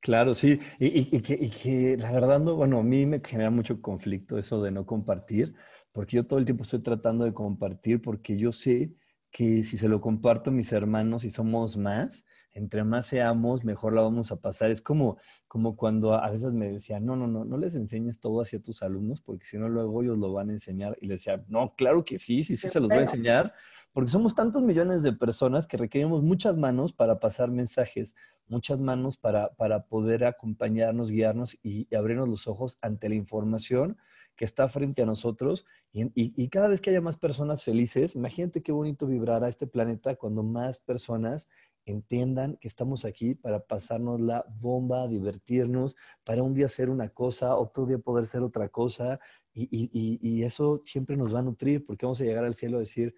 Claro, 0.00 0.34
sí, 0.34 0.60
y, 0.78 1.20
que, 1.20 1.96
la 1.98 2.12
verdad, 2.12 2.40
bueno, 2.40 2.78
a 2.78 2.82
mí 2.84 3.06
me 3.06 3.20
genera 3.20 3.50
mucho 3.50 3.80
conflicto 3.82 4.38
eso 4.38 4.62
de 4.62 4.70
no 4.70 4.86
compartir, 4.86 5.54
porque 5.90 6.16
yo 6.16 6.26
todo 6.26 6.38
el 6.38 6.44
tiempo 6.44 6.62
estoy 6.62 6.80
tratando 6.80 7.24
de 7.24 7.34
compartir, 7.34 8.00
porque 8.00 8.36
yo 8.36 8.52
sé 8.52 8.92
que 9.32 9.64
si 9.64 9.76
se 9.76 9.88
lo 9.88 10.00
comparto 10.00 10.50
a 10.50 10.52
mis 10.52 10.72
hermanos 10.72 11.24
y 11.24 11.30
somos 11.30 11.76
más, 11.76 12.24
entre 12.56 12.84
más 12.84 13.04
seamos, 13.04 13.64
mejor 13.64 13.92
la 13.92 14.00
vamos 14.00 14.32
a 14.32 14.36
pasar. 14.36 14.70
Es 14.70 14.80
como, 14.80 15.18
como 15.46 15.76
cuando 15.76 16.14
a 16.14 16.30
veces 16.30 16.52
me 16.52 16.72
decían, 16.72 17.04
no, 17.04 17.14
no, 17.14 17.26
no, 17.26 17.44
no 17.44 17.58
les 17.58 17.74
enseñes 17.74 18.18
todo 18.18 18.40
hacia 18.40 18.62
tus 18.62 18.82
alumnos, 18.82 19.20
porque 19.20 19.44
si 19.44 19.58
no, 19.58 19.68
luego 19.68 20.02
ellos 20.02 20.16
lo 20.16 20.32
van 20.32 20.48
a 20.48 20.52
enseñar. 20.52 20.96
Y 21.02 21.06
les 21.06 21.20
decía, 21.20 21.44
no, 21.48 21.74
claro 21.76 22.02
que 22.02 22.18
sí, 22.18 22.44
sí, 22.44 22.56
sí 22.56 22.68
se 22.68 22.80
los 22.80 22.88
voy 22.88 22.98
a 22.98 23.00
enseñar, 23.02 23.52
porque 23.92 24.10
somos 24.10 24.34
tantos 24.34 24.62
millones 24.62 25.02
de 25.02 25.12
personas 25.12 25.66
que 25.66 25.76
requerimos 25.76 26.22
muchas 26.22 26.56
manos 26.56 26.94
para 26.94 27.20
pasar 27.20 27.50
mensajes, 27.50 28.14
muchas 28.48 28.78
manos 28.78 29.18
para, 29.18 29.54
para 29.54 29.84
poder 29.84 30.24
acompañarnos, 30.24 31.10
guiarnos 31.10 31.58
y, 31.62 31.94
abrirnos 31.94 32.28
los 32.28 32.48
ojos 32.48 32.78
ante 32.80 33.10
la 33.10 33.16
información 33.16 33.98
que 34.34 34.46
está 34.46 34.68
frente 34.68 35.02
a 35.02 35.06
nosotros 35.06 35.66
y, 35.92 36.10
y, 36.14 36.48
cada 36.48 36.68
vez 36.68 36.80
que 36.80 36.90
haya 36.90 37.00
más 37.00 37.16
personas 37.16 37.64
felices, 37.64 38.14
imagínate 38.14 38.62
qué 38.62 38.70
bonito 38.70 39.06
vibrará 39.06 39.48
este 39.48 39.66
planeta 39.66 40.16
cuando 40.16 40.42
más 40.42 40.78
personas 40.78 41.48
entiendan 41.86 42.56
que 42.56 42.68
estamos 42.68 43.04
aquí 43.04 43.34
para 43.34 43.60
pasarnos 43.60 44.20
la 44.20 44.44
bomba, 44.60 45.06
divertirnos, 45.06 45.96
para 46.24 46.42
un 46.42 46.52
día 46.52 46.66
hacer 46.66 46.90
una 46.90 47.08
cosa, 47.08 47.56
otro 47.56 47.86
día 47.86 47.98
poder 47.98 48.26
ser 48.26 48.42
otra 48.42 48.68
cosa, 48.68 49.20
y, 49.54 50.42
eso 50.42 50.82
siempre 50.84 51.16
nos 51.16 51.34
va 51.34 51.38
a 51.38 51.42
nutrir, 51.42 51.86
porque 51.86 52.04
vamos 52.04 52.20
a 52.20 52.24
llegar 52.24 52.44
al 52.44 52.54
cielo 52.54 52.76
a 52.76 52.80
decir, 52.80 53.14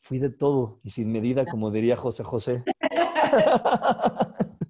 fui 0.00 0.18
de 0.18 0.30
todo 0.30 0.80
y 0.82 0.90
sin 0.90 1.12
medida, 1.12 1.44
como 1.44 1.70
diría 1.70 1.96
José 1.96 2.22
José. 2.22 2.64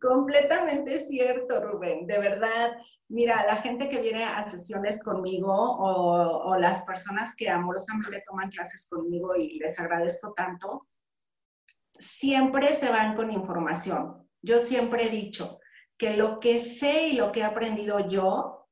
Completamente 0.00 1.00
cierto, 1.00 1.60
Rubén, 1.62 2.06
de 2.06 2.18
verdad. 2.18 2.70
Mira, 3.08 3.44
la 3.44 3.56
gente 3.56 3.88
que 3.88 4.00
viene 4.00 4.24
a 4.24 4.42
sesiones 4.42 5.02
conmigo 5.04 5.52
o 5.52 6.56
las 6.56 6.86
personas 6.86 7.36
que 7.36 7.50
amorosamente 7.50 8.22
toman 8.26 8.48
clases 8.48 8.88
conmigo 8.88 9.36
y 9.36 9.58
les 9.58 9.78
agradezco 9.78 10.32
tanto, 10.32 10.86
siempre 12.00 12.74
se 12.74 12.90
van 12.90 13.14
con 13.14 13.30
información. 13.30 14.26
Yo 14.42 14.58
siempre 14.58 15.04
he 15.04 15.10
dicho 15.10 15.60
que 15.98 16.16
lo 16.16 16.40
que 16.40 16.58
sé 16.58 17.08
y 17.08 17.12
lo 17.16 17.30
que 17.30 17.40
he 17.40 17.44
aprendido 17.44 18.08
yo, 18.08 18.66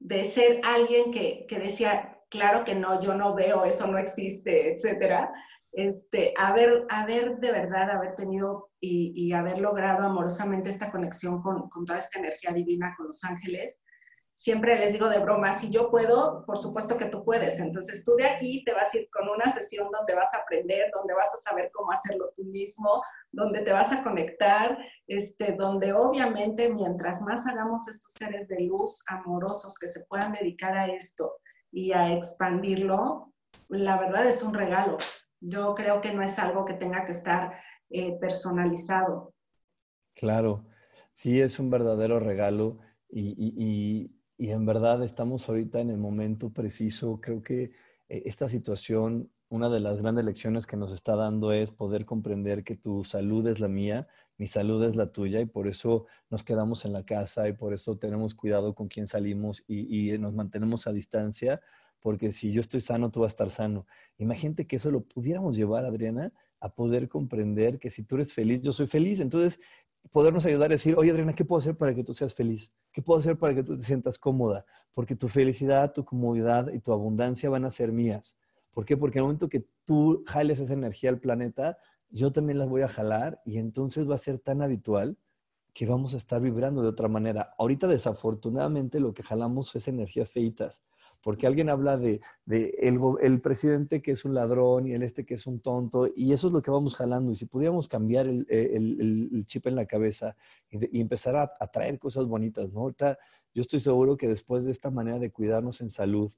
de 0.00 0.24
ser 0.24 0.62
alguien 0.64 1.12
que, 1.12 1.46
decía, 1.62 2.18
claro 2.30 2.64
que 2.64 2.74
no, 2.74 3.00
yo 3.02 3.14
no 3.14 3.34
veo, 3.34 3.64
eso 3.64 3.86
no 3.86 3.98
existe, 3.98 4.72
etcétera, 4.72 5.30
este, 5.72 6.32
haber, 6.38 6.86
haber 6.88 7.36
de 7.36 7.52
verdad, 7.52 7.90
haber 7.90 8.14
tenido 8.14 8.70
y, 8.80 9.30
haber 9.32 9.58
logrado 9.58 10.04
amorosamente 10.04 10.70
esta 10.70 10.90
conexión 10.90 11.42
con, 11.42 11.68
con, 11.68 11.84
toda 11.84 11.98
esta 11.98 12.18
energía 12.18 12.52
divina, 12.52 12.94
con 12.96 13.08
los 13.08 13.22
ángeles, 13.24 13.84
siempre 14.40 14.78
les 14.78 14.94
digo 14.94 15.10
de 15.10 15.18
broma, 15.18 15.52
si 15.52 15.68
yo 15.68 15.90
puedo, 15.90 16.46
por 16.46 16.56
supuesto 16.56 16.96
que 16.96 17.04
tú 17.04 17.22
puedes. 17.22 17.60
Entonces 17.60 18.02
tú 18.04 18.16
de 18.16 18.24
aquí 18.24 18.64
te 18.64 18.72
vas 18.72 18.94
a 18.94 18.96
ir 18.96 19.10
con 19.10 19.28
una 19.28 19.52
sesión 19.52 19.90
donde 19.92 20.14
vas 20.14 20.32
a 20.32 20.38
aprender, 20.38 20.90
donde 20.94 21.12
vas 21.12 21.34
a 21.34 21.50
saber 21.50 21.70
cómo 21.74 21.92
hacerlo 21.92 22.32
tú 22.34 22.44
mismo, 22.44 23.02
donde 23.30 23.60
te 23.60 23.70
vas 23.70 23.92
a 23.92 24.02
conectar, 24.02 24.78
este, 25.06 25.52
donde 25.52 25.92
obviamente 25.92 26.72
mientras 26.72 27.20
más 27.20 27.46
hagamos 27.46 27.86
estos 27.86 28.14
seres 28.14 28.48
de 28.48 28.60
luz 28.60 29.04
amorosos 29.08 29.78
que 29.78 29.88
se 29.88 30.06
puedan 30.06 30.32
dedicar 30.32 30.74
a 30.74 30.86
esto 30.86 31.34
y 31.70 31.92
a 31.92 32.10
expandirlo, 32.14 33.34
la 33.68 33.98
verdad 33.98 34.26
es 34.26 34.42
un 34.42 34.54
regalo. 34.54 34.96
Yo 35.40 35.74
creo 35.74 36.00
que 36.00 36.14
no 36.14 36.22
es 36.22 36.38
algo 36.38 36.64
que 36.64 36.72
tenga 36.72 37.04
que 37.04 37.12
estar 37.12 37.52
eh, 37.90 38.18
personalizado. 38.18 39.34
Claro, 40.14 40.64
sí 41.12 41.42
es 41.42 41.58
un 41.58 41.68
verdadero 41.68 42.20
regalo 42.20 42.78
y 43.12 44.16
en 44.48 44.64
verdad 44.64 45.02
estamos 45.04 45.46
ahorita 45.48 45.80
en 45.80 45.90
el 45.90 45.98
momento 45.98 46.50
preciso. 46.50 47.20
Creo 47.20 47.42
que 47.42 47.72
eh, 48.08 48.22
esta 48.24 48.48
situación, 48.48 49.30
una 49.50 49.68
de 49.68 49.80
las 49.80 49.98
grandes 49.98 50.24
lecciones 50.24 50.66
que 50.66 50.78
nos 50.78 50.92
está 50.92 51.14
dando 51.14 51.52
es 51.52 51.70
poder 51.70 52.06
comprender 52.06 52.64
que 52.64 52.74
tu 52.74 53.04
salud 53.04 53.46
es 53.46 53.60
la 53.60 53.68
mía, 53.68 54.08
mi 54.38 54.46
salud 54.46 54.82
es 54.84 54.96
la 54.96 55.12
tuya 55.12 55.40
y 55.40 55.44
por 55.44 55.68
eso 55.68 56.06
nos 56.30 56.42
quedamos 56.42 56.86
en 56.86 56.94
la 56.94 57.04
casa 57.04 57.48
y 57.48 57.52
por 57.52 57.74
eso 57.74 57.98
tenemos 57.98 58.34
cuidado 58.34 58.74
con 58.74 58.88
quién 58.88 59.06
salimos 59.06 59.62
y, 59.68 60.14
y 60.14 60.18
nos 60.18 60.32
mantenemos 60.32 60.86
a 60.86 60.92
distancia, 60.94 61.60
porque 62.00 62.32
si 62.32 62.50
yo 62.52 62.62
estoy 62.62 62.80
sano, 62.80 63.10
tú 63.10 63.20
vas 63.20 63.28
a 63.28 63.34
estar 63.34 63.50
sano. 63.50 63.86
Imagínate 64.16 64.66
que 64.66 64.76
eso 64.76 64.90
lo 64.90 65.02
pudiéramos 65.02 65.56
llevar, 65.56 65.84
Adriana, 65.84 66.32
a 66.60 66.74
poder 66.74 67.08
comprender 67.08 67.78
que 67.78 67.90
si 67.90 68.02
tú 68.04 68.14
eres 68.14 68.32
feliz, 68.32 68.62
yo 68.62 68.72
soy 68.72 68.86
feliz. 68.86 69.20
Entonces, 69.20 69.60
podernos 70.10 70.44
ayudar 70.46 70.70
a 70.70 70.74
decir, 70.74 70.94
oye 70.96 71.10
Adriana, 71.10 71.34
¿qué 71.34 71.44
puedo 71.44 71.60
hacer 71.60 71.76
para 71.76 71.94
que 71.94 72.02
tú 72.02 72.14
seas 72.14 72.34
feliz? 72.34 72.72
¿Qué 72.92 73.02
puedo 73.02 73.20
hacer 73.20 73.38
para 73.38 73.54
que 73.54 73.62
tú 73.62 73.76
te 73.76 73.82
sientas 73.82 74.18
cómoda? 74.18 74.64
Porque 74.92 75.14
tu 75.14 75.28
felicidad, 75.28 75.92
tu 75.92 76.04
comodidad 76.04 76.72
y 76.72 76.80
tu 76.80 76.92
abundancia 76.92 77.50
van 77.50 77.64
a 77.64 77.70
ser 77.70 77.92
mías. 77.92 78.36
¿Por 78.72 78.84
qué? 78.84 78.96
Porque 78.96 79.18
en 79.18 79.22
el 79.22 79.26
momento 79.26 79.48
que 79.48 79.66
tú 79.84 80.24
jales 80.26 80.58
esa 80.60 80.72
energía 80.72 81.10
al 81.10 81.20
planeta, 81.20 81.78
yo 82.10 82.32
también 82.32 82.58
las 82.58 82.68
voy 82.68 82.82
a 82.82 82.88
jalar 82.88 83.40
y 83.44 83.58
entonces 83.58 84.08
va 84.08 84.16
a 84.16 84.18
ser 84.18 84.38
tan 84.38 84.62
habitual 84.62 85.16
que 85.72 85.86
vamos 85.86 86.14
a 86.14 86.16
estar 86.16 86.40
vibrando 86.40 86.82
de 86.82 86.88
otra 86.88 87.08
manera. 87.08 87.54
Ahorita 87.58 87.86
desafortunadamente 87.86 88.98
lo 88.98 89.14
que 89.14 89.22
jalamos 89.22 89.74
es 89.76 89.86
energías 89.86 90.32
feitas, 90.32 90.82
porque 91.22 91.46
alguien 91.46 91.68
habla 91.68 91.96
de, 91.96 92.20
el, 92.46 93.40
presidente 93.40 94.00
que 94.00 94.12
es 94.12 94.24
un 94.24 94.34
ladrón 94.34 94.86
y 94.86 94.92
el 94.92 95.02
este 95.02 95.24
que 95.24 95.34
es 95.34 95.46
un 95.46 95.60
tonto, 95.60 96.08
y 96.14 96.32
eso 96.32 96.46
es 96.46 96.52
lo 96.52 96.62
que 96.62 96.70
vamos 96.70 96.94
jalando. 96.94 97.32
Y 97.32 97.36
si 97.36 97.46
pudiéramos 97.46 97.88
cambiar 97.88 98.26
el, 98.26 99.44
chip 99.46 99.66
en 99.66 99.76
la 99.76 99.86
cabeza 99.86 100.36
y, 100.70 101.00
empezar 101.00 101.36
a, 101.36 101.52
a, 101.58 101.66
traer 101.66 101.98
cosas 101.98 102.26
bonitas, 102.26 102.72
¿no? 102.72 102.80
Ahorita 102.80 103.18
yo 103.54 103.62
estoy 103.62 103.80
seguro 103.80 104.16
que 104.16 104.28
después 104.28 104.64
de 104.64 104.72
esta 104.72 104.90
manera 104.90 105.18
de 105.18 105.30
cuidarnos 105.30 105.80
en 105.80 105.90
salud 105.90 106.32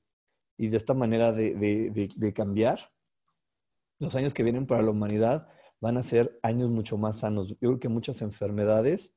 y 0.56 0.68
de 0.68 0.76
esta 0.76 0.94
manera 0.94 1.32
de 1.32 2.32
cambiar, 2.34 2.92
los 3.98 4.14
años 4.16 4.34
que 4.34 4.42
vienen 4.42 4.66
para 4.66 4.82
la 4.82 4.90
humanidad 4.90 5.48
van 5.80 5.96
a 5.96 6.02
ser 6.02 6.38
años 6.42 6.70
mucho 6.70 6.96
más 6.98 7.20
sanos. 7.20 7.48
Yo 7.48 7.56
creo 7.56 7.80
que 7.80 7.88
muchas 7.88 8.22
enfermedades 8.22 9.14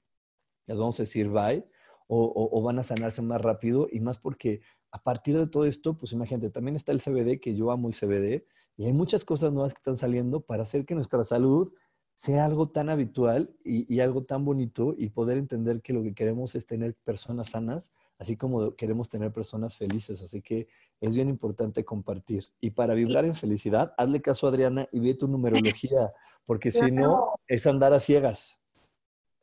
las 0.66 0.78
vamos 0.78 1.00
a 1.00 1.04
decir 1.04 1.30
bye 1.30 1.66
o, 2.08 2.62
van 2.62 2.80
a 2.80 2.84
sanarse 2.84 3.22
más 3.22 3.42
rápido 3.42 3.88
y 3.92 4.00
más 4.00 4.18
porque 4.18 4.62
a 4.96 4.98
partir 4.98 5.38
de 5.38 5.46
todo 5.46 5.66
esto, 5.66 5.98
pues 5.98 6.14
imagínate, 6.14 6.50
también 6.50 6.78
está 6.78 6.94
el 6.94 7.02
CBD, 7.02 7.42
que 7.42 7.54
yo 7.54 7.70
amo 7.70 7.90
el 7.90 7.94
CBD, 7.94 8.46
y 8.78 8.86
hay 8.86 8.94
muchas 8.94 9.26
cosas 9.26 9.52
nuevas 9.52 9.74
que 9.74 9.80
están 9.80 9.98
saliendo 9.98 10.40
para 10.40 10.64
hacer 10.64 10.86
que 10.86 10.96
nuestra 10.96 11.22
salud 11.26 11.74
sea 12.14 12.46
algo 12.46 12.70
tan 12.70 12.90
habitual 12.90 13.54
y, 13.66 13.94
y, 13.94 14.00
algo 14.00 14.24
tan 14.24 14.46
bonito 14.46 14.96
y 14.98 15.10
poder 15.10 15.38
entender 15.38 15.82
que 15.82 15.92
lo 15.92 16.02
que 16.02 16.14
queremos 16.14 16.56
es 16.56 16.66
tener 16.66 16.96
personas 17.04 17.50
sanas, 17.50 17.92
así 18.18 18.38
como 18.38 18.74
queremos 18.78 19.10
tener 19.10 19.34
personas 19.34 19.76
felices. 19.76 20.22
Así 20.22 20.42
que 20.42 20.70
es 21.02 21.14
bien 21.14 21.28
importante 21.28 21.84
compartir. 21.84 22.46
Y 22.62 22.72
para 22.72 22.96
vibrar 22.96 23.26
en 23.26 23.36
felicidad, 23.36 23.94
hazle 23.98 24.22
caso 24.22 24.48
a 24.48 24.50
Adriana 24.52 24.88
y 24.94 25.02
ve 25.02 25.14
tu 25.14 25.28
numerología, 25.28 26.14
porque 26.46 26.72
si 26.72 26.90
no, 26.90 27.22
es 27.50 27.68
andar 27.68 27.92
a 27.92 28.00
ciegas. 28.00 28.62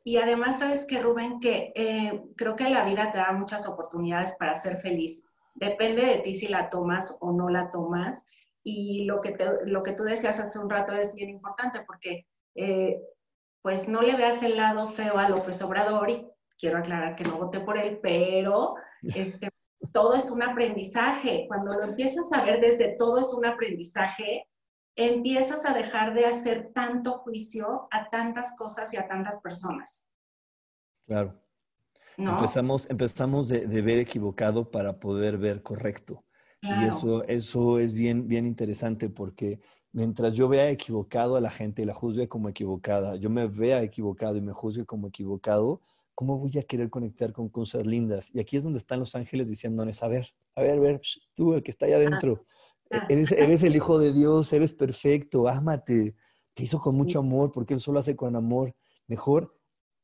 Y 0.03 0.17
además, 0.17 0.57
sabes 0.57 0.85
que 0.85 0.99
Rubén, 0.99 1.39
que 1.39 1.73
eh, 1.75 2.23
creo 2.35 2.55
que 2.55 2.71
la 2.71 2.83
vida 2.85 3.11
te 3.11 3.19
da 3.19 3.31
muchas 3.33 3.67
oportunidades 3.67 4.35
para 4.39 4.55
ser 4.55 4.81
feliz. 4.81 5.27
Depende 5.55 6.05
de 6.05 6.17
ti 6.19 6.33
si 6.33 6.47
la 6.47 6.67
tomas 6.67 7.17
o 7.21 7.31
no 7.31 7.49
la 7.49 7.69
tomas. 7.69 8.25
Y 8.63 9.05
lo 9.05 9.21
que, 9.21 9.35
lo 9.65 9.83
que 9.83 9.93
tú 9.93 10.03
decías 10.03 10.39
hace 10.39 10.59
un 10.59 10.69
rato 10.69 10.93
es 10.93 11.15
bien 11.15 11.29
importante 11.29 11.81
porque, 11.85 12.27
eh, 12.55 13.01
pues, 13.61 13.87
no 13.87 14.01
le 14.01 14.15
veas 14.15 14.41
el 14.43 14.57
lado 14.57 14.87
feo 14.89 15.17
a 15.17 15.29
López 15.29 15.61
Obrador 15.61 16.09
y 16.09 16.27
quiero 16.57 16.77
aclarar 16.77 17.15
que 17.15 17.23
no 17.23 17.37
voté 17.37 17.59
por 17.59 17.77
él, 17.77 17.99
pero 18.01 18.75
este, 19.15 19.49
todo 19.91 20.15
es 20.15 20.31
un 20.31 20.41
aprendizaje. 20.43 21.45
Cuando 21.47 21.73
lo 21.73 21.83
empiezas 21.83 22.31
a 22.33 22.43
ver 22.45 22.61
desde 22.61 22.95
todo 22.97 23.19
es 23.19 23.33
un 23.33 23.45
aprendizaje, 23.45 24.47
empiezas 24.95 25.65
a 25.65 25.73
dejar 25.73 26.13
de 26.13 26.25
hacer 26.25 26.71
tanto 26.73 27.19
juicio 27.19 27.87
a 27.91 28.09
tantas 28.09 28.55
cosas 28.55 28.93
y 28.93 28.97
a 28.97 29.07
tantas 29.07 29.41
personas. 29.41 30.09
Claro. 31.05 31.42
Empezamos, 32.17 32.89
empezamos 32.89 33.49
de, 33.49 33.81
ver 33.81 33.99
equivocado 33.99 34.69
para 34.69 34.99
poder 34.99 35.37
ver 35.37 35.63
correcto. 35.63 36.23
Y 36.61 36.85
eso, 36.85 37.25
eso 37.25 37.77
es 37.77 37.93
bien, 37.93 38.27
bien 38.27 38.45
interesante 38.45 39.09
porque 39.09 39.59
mientras 39.91 40.33
yo 40.33 40.47
vea 40.47 40.69
equivocado 40.69 41.35
a 41.35 41.41
la 41.41 41.51
gente 41.51 41.81
y 41.81 41.85
la 41.85 41.93
juzgue 41.93 42.29
como 42.29 42.47
equivocada, 42.47 43.17
yo 43.17 43.29
me 43.29 43.47
vea 43.47 43.83
equivocado 43.83 44.37
y 44.37 44.41
me 44.41 44.53
juzgue 44.53 44.85
como 44.85 45.07
equivocado, 45.07 45.81
¿cómo 46.15 46.37
voy 46.37 46.57
a 46.57 46.63
querer 46.63 46.89
conectar 46.89 47.33
con 47.33 47.49
cosas 47.49 47.85
lindas? 47.85 48.33
Y 48.33 48.39
aquí 48.39 48.55
es 48.55 48.63
donde 48.63 48.79
están 48.79 49.01
los 49.01 49.13
ángeles 49.13 49.49
diciéndoles, 49.49 50.03
a 50.03 50.07
ver, 50.07 50.27
a 50.55 50.61
ver, 50.61 50.77
a 50.77 50.79
ver, 50.79 51.01
tú, 51.33 51.53
el 51.53 51.63
que 51.63 51.71
está 51.71 51.85
allá 51.85 51.97
adentro, 51.97 52.45
Ah. 52.93 53.07
Eres, 53.09 53.31
eres, 53.31 53.63
el 53.63 53.75
hijo 53.75 53.97
de 53.97 54.13
Dios, 54.13 54.53
eres 54.53 54.73
perfecto, 54.73 55.47
ámate. 55.47 56.15
Te 56.53 56.63
hizo 56.63 56.79
con 56.79 56.95
mucho 56.95 57.19
amor 57.19 57.51
porque 57.51 57.73
Él 57.73 57.79
solo 57.79 57.99
hace 57.99 58.15
con 58.15 58.35
amor. 58.35 58.75
Mejor 59.07 59.55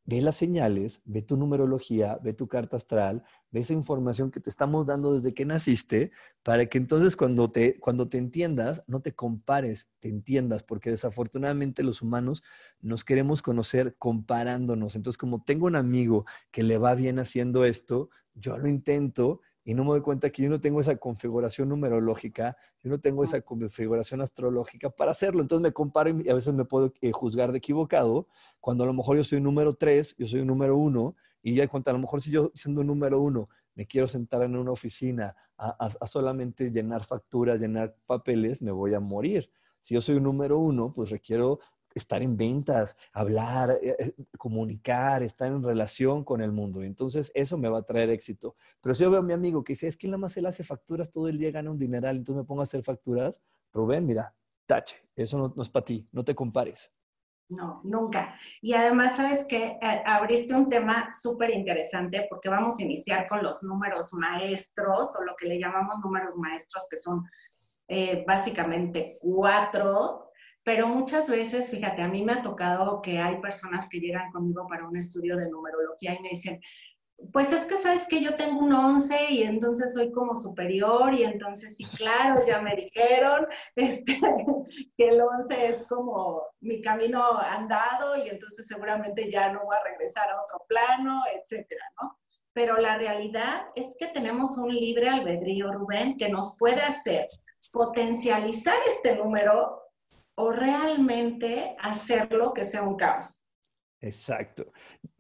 ve 0.05 0.21
las 0.21 0.37
señales, 0.37 1.01
ve 1.05 1.21
tu 1.21 1.37
numerología, 1.37 2.17
ve 2.23 2.33
tu 2.33 2.47
carta 2.47 2.77
astral, 2.77 3.23
ve 3.51 3.59
esa 3.59 3.73
información 3.73 4.31
que 4.31 4.39
te 4.39 4.49
estamos 4.49 4.87
dando 4.87 5.13
desde 5.13 5.33
que 5.33 5.45
naciste, 5.45 6.11
para 6.43 6.65
que 6.65 6.77
entonces 6.77 7.15
cuando 7.15 7.51
te, 7.51 7.79
cuando 7.79 8.09
te 8.09 8.17
entiendas, 8.17 8.83
no 8.87 9.01
te 9.01 9.13
compares, 9.13 9.89
te 9.99 10.09
entiendas, 10.09 10.63
porque 10.63 10.89
desafortunadamente 10.89 11.83
los 11.83 12.01
humanos 12.01 12.43
nos 12.81 13.03
queremos 13.03 13.41
conocer 13.41 13.95
comparándonos. 13.97 14.95
Entonces, 14.95 15.17
como 15.17 15.43
tengo 15.43 15.67
un 15.67 15.75
amigo 15.75 16.25
que 16.51 16.63
le 16.63 16.77
va 16.77 16.95
bien 16.95 17.19
haciendo 17.19 17.65
esto, 17.65 18.09
yo 18.33 18.57
lo 18.57 18.67
intento 18.67 19.41
y 19.70 19.76
no 19.76 19.84
me 19.84 19.91
doy 19.91 20.01
cuenta 20.01 20.32
que 20.32 20.41
yo 20.41 20.49
no 20.49 20.59
tengo 20.59 20.82
esa 20.82 20.95
configuración 20.95 21.70
numerológica, 21.70 22.57
yo 22.82 22.89
no 22.89 22.99
tengo 22.99 23.24
esa 23.24 23.39
configuración 23.41 24.20
astrológica 24.20 24.89
para 24.89 25.11
hacerlo. 25.11 25.43
Entonces 25.43 25.61
me 25.61 25.72
comparo 25.72 26.09
y 26.09 26.28
a 26.28 26.34
veces 26.34 26.55
me 26.55 26.65
puedo 26.65 26.91
eh, 27.01 27.11
juzgar 27.11 27.51
de 27.51 27.59
equivocado, 27.59 28.28
cuando 28.59 28.84
a 28.84 28.88
lo 28.88 28.93
mejor 28.93 29.17
yo 29.17 29.24
soy 29.24 29.39
número 29.41 29.74
3, 29.74 30.15
yo 30.17 30.26
soy 30.26 30.39
un 30.39 30.47
número 30.47 30.76
1, 30.76 31.15
y 31.43 31.53
ya 31.53 31.67
cuenta, 31.67 31.91
a 31.91 31.93
lo 31.93 31.99
mejor 31.99 32.20
si 32.20 32.32
yo 32.32 32.51
siendo 32.55 32.84
número 32.84 33.22
1 33.22 33.47
me 33.76 33.86
quiero 33.86 34.07
sentar 34.07 34.41
en 34.41 34.55
una 34.55 34.72
oficina 34.72 35.36
a 35.55 36.07
solamente 36.07 36.72
llenar 36.72 37.03
facturas, 37.03 37.59
llenar 37.59 37.95
papeles, 38.07 38.63
me 38.63 38.72
voy 38.72 38.95
a 38.95 38.99
morir. 38.99 39.51
Si 39.82 39.93
yo 39.93 40.01
soy 40.01 40.15
un 40.15 40.24
número 40.24 40.57
uno, 40.57 40.93
pues 40.95 41.11
requiero 41.11 41.59
estar 41.93 42.21
en 42.21 42.37
ventas, 42.37 42.97
hablar, 43.13 43.79
eh, 43.81 43.95
eh, 43.99 44.13
comunicar, 44.37 45.23
estar 45.23 45.47
en 45.47 45.63
relación 45.63 46.23
con 46.23 46.41
el 46.41 46.51
mundo. 46.51 46.83
Entonces, 46.83 47.31
eso 47.33 47.57
me 47.57 47.69
va 47.69 47.79
a 47.79 47.83
traer 47.83 48.09
éxito. 48.09 48.55
Pero 48.81 48.95
si 48.95 49.03
yo 49.03 49.11
veo 49.11 49.19
a 49.19 49.23
mi 49.23 49.33
amigo 49.33 49.63
que 49.63 49.73
dice, 49.73 49.87
es 49.87 49.97
que 49.97 50.07
nada 50.07 50.19
más 50.19 50.35
él 50.37 50.45
hace 50.45 50.63
facturas 50.63 51.11
todo 51.11 51.27
el 51.27 51.37
día, 51.37 51.51
gana 51.51 51.71
un 51.71 51.79
dineral, 51.79 52.17
entonces 52.17 52.43
me 52.43 52.47
pongo 52.47 52.61
a 52.61 52.63
hacer 52.63 52.83
facturas, 52.83 53.41
Rubén, 53.73 54.05
mira, 54.05 54.33
tache, 54.65 54.95
eso 55.15 55.37
no, 55.37 55.61
es 55.61 55.69
para 55.69 55.85
ti, 55.85 56.07
no 56.11 56.23
te 56.23 56.35
compares. 56.35 56.91
No, 57.49 57.81
nunca. 57.83 58.35
Y 58.61 58.73
además, 58.73 59.15
sabes 59.15 59.45
que 59.45 59.79
eh, 59.81 60.03
abriste 60.05 60.53
un 60.53 60.69
tema 60.69 61.09
súper 61.11 61.49
interesante 61.49 62.27
porque 62.29 62.47
vamos 62.47 62.79
a 62.79 62.83
iniciar 62.83 63.27
con 63.27 63.41
los 63.41 63.63
números 63.63 64.13
maestros 64.13 65.15
o 65.15 65.23
lo 65.23 65.35
que 65.35 65.47
le 65.47 65.59
llamamos 65.59 65.99
números 66.03 66.37
maestros, 66.37 66.87
que 66.89 66.97
son 66.97 67.23
básicamente 68.27 69.17
cuatro 69.19 70.28
pero 70.64 70.88
muchas 70.88 71.30
veces, 71.30 71.70
fíjate, 71.70 72.01
a 72.01 72.07
mí 72.07 72.24
me 72.24 72.34
ha 72.34 72.41
tocado 72.41 73.01
que 73.01 73.20
hay 73.20 73.39
personas 73.41 73.88
que 73.89 73.99
llegan 73.99 74.32
conmigo 74.32 74.68
para 74.68 74.88
un 74.88 74.97
estudio 74.97 75.38
de 75.38 75.49
numerología 75.49 76.14
y 76.14 76.22
me 76.22 76.30
dicen, 76.30 76.60
pues 77.34 77.51
es 77.51 77.66
que 77.66 77.76
sabes 77.76 78.07
que 78.07 78.22
yo 78.22 78.36
tengo 78.36 78.60
un 78.60 78.74
11 78.74 79.32
y 79.32 79.43
entonces 79.43 79.93
soy 79.93 80.12
como 80.12 80.34
superior 80.34 81.14
y 81.14 81.24
entonces 81.24 81.76
sí, 81.76 81.86
claro, 81.97 82.41
ya 82.47 82.62
me 82.62 82.76
dijeron 82.76 83.45
este, 83.76 84.20
que 84.97 85.07
el 85.07 85.22
11 85.22 85.68
es 85.68 85.86
como 85.88 86.43
mi 86.62 86.82
camino 86.82 87.38
andado 87.38 88.16
y 88.18 88.30
entonces 88.30 88.68
seguramente 88.68 89.30
ya 89.30 89.51
no 89.51 89.64
voy 89.66 89.76
a 89.76 89.84
regresar 89.84 90.30
a 90.30 90.41
otro 90.41 90.66
plano, 90.68 91.22
etcétera, 91.34 91.84
¿no? 92.01 92.18
Pero 92.53 92.78
la 92.78 92.97
realidad 92.97 93.68
es 93.76 93.95
que 93.99 94.07
tenemos 94.07 94.57
un 94.57 94.74
libre 94.74 95.07
albedrío, 95.07 95.72
Rubén, 95.72 96.18
que 96.18 96.30
nos 96.30 96.57
puede 96.57 96.82
hacer 96.82 97.28
potencializar 97.72 98.76
este 98.88 99.16
número 99.16 99.88
o 100.39 100.51
realmente 100.51 101.75
hacerlo 101.79 102.53
que 102.53 102.63
sea 102.63 102.83
un 102.83 102.95
caos. 102.95 103.43
Exacto, 103.99 104.65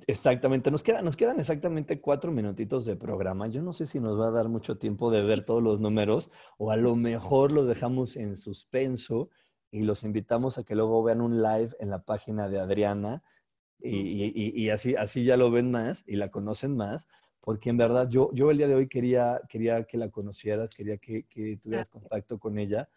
exactamente. 0.07 0.71
Nos, 0.71 0.81
queda, 0.81 1.01
nos 1.01 1.17
quedan 1.17 1.41
exactamente 1.41 1.99
cuatro 1.99 2.31
minutitos 2.31 2.85
de 2.85 2.95
programa. 2.95 3.47
Yo 3.47 3.61
no 3.61 3.73
sé 3.73 3.85
si 3.85 3.99
nos 3.99 4.17
va 4.17 4.29
a 4.29 4.31
dar 4.31 4.47
mucho 4.47 4.77
tiempo 4.77 5.11
de 5.11 5.21
ver 5.21 5.43
todos 5.43 5.61
los 5.61 5.81
números 5.81 6.31
o 6.57 6.71
a 6.71 6.77
lo 6.77 6.95
mejor 6.95 7.51
los 7.51 7.67
dejamos 7.67 8.15
en 8.15 8.37
suspenso 8.37 9.29
y 9.71 9.81
los 9.81 10.05
invitamos 10.05 10.57
a 10.57 10.63
que 10.63 10.75
luego 10.75 11.03
vean 11.03 11.19
un 11.19 11.41
live 11.41 11.75
en 11.81 11.89
la 11.89 12.01
página 12.05 12.47
de 12.47 12.61
Adriana 12.61 13.21
y, 13.81 14.69
así, 14.69 14.95
así 14.95 15.25
ya 15.25 15.35
lo 15.35 15.51
ven 15.51 15.69
más 15.69 16.05
y 16.07 16.15
la 16.15 16.29
conocen 16.29 16.77
más, 16.77 17.07
porque 17.41 17.69
en 17.69 17.77
verdad 17.77 18.07
yo, 18.07 18.29
yo 18.33 18.51
el 18.51 18.57
día 18.57 18.69
de 18.69 18.75
hoy 18.75 18.87
quería, 18.87 19.41
quería 19.49 19.83
que 19.83 19.97
la 19.97 20.09
conocieras, 20.09 20.73
quería 20.73 20.97
que, 20.97 21.25
que 21.27 21.57
tuvieras 21.57 21.89
contacto 21.89 22.39
con 22.39 22.57
ella 22.57 22.89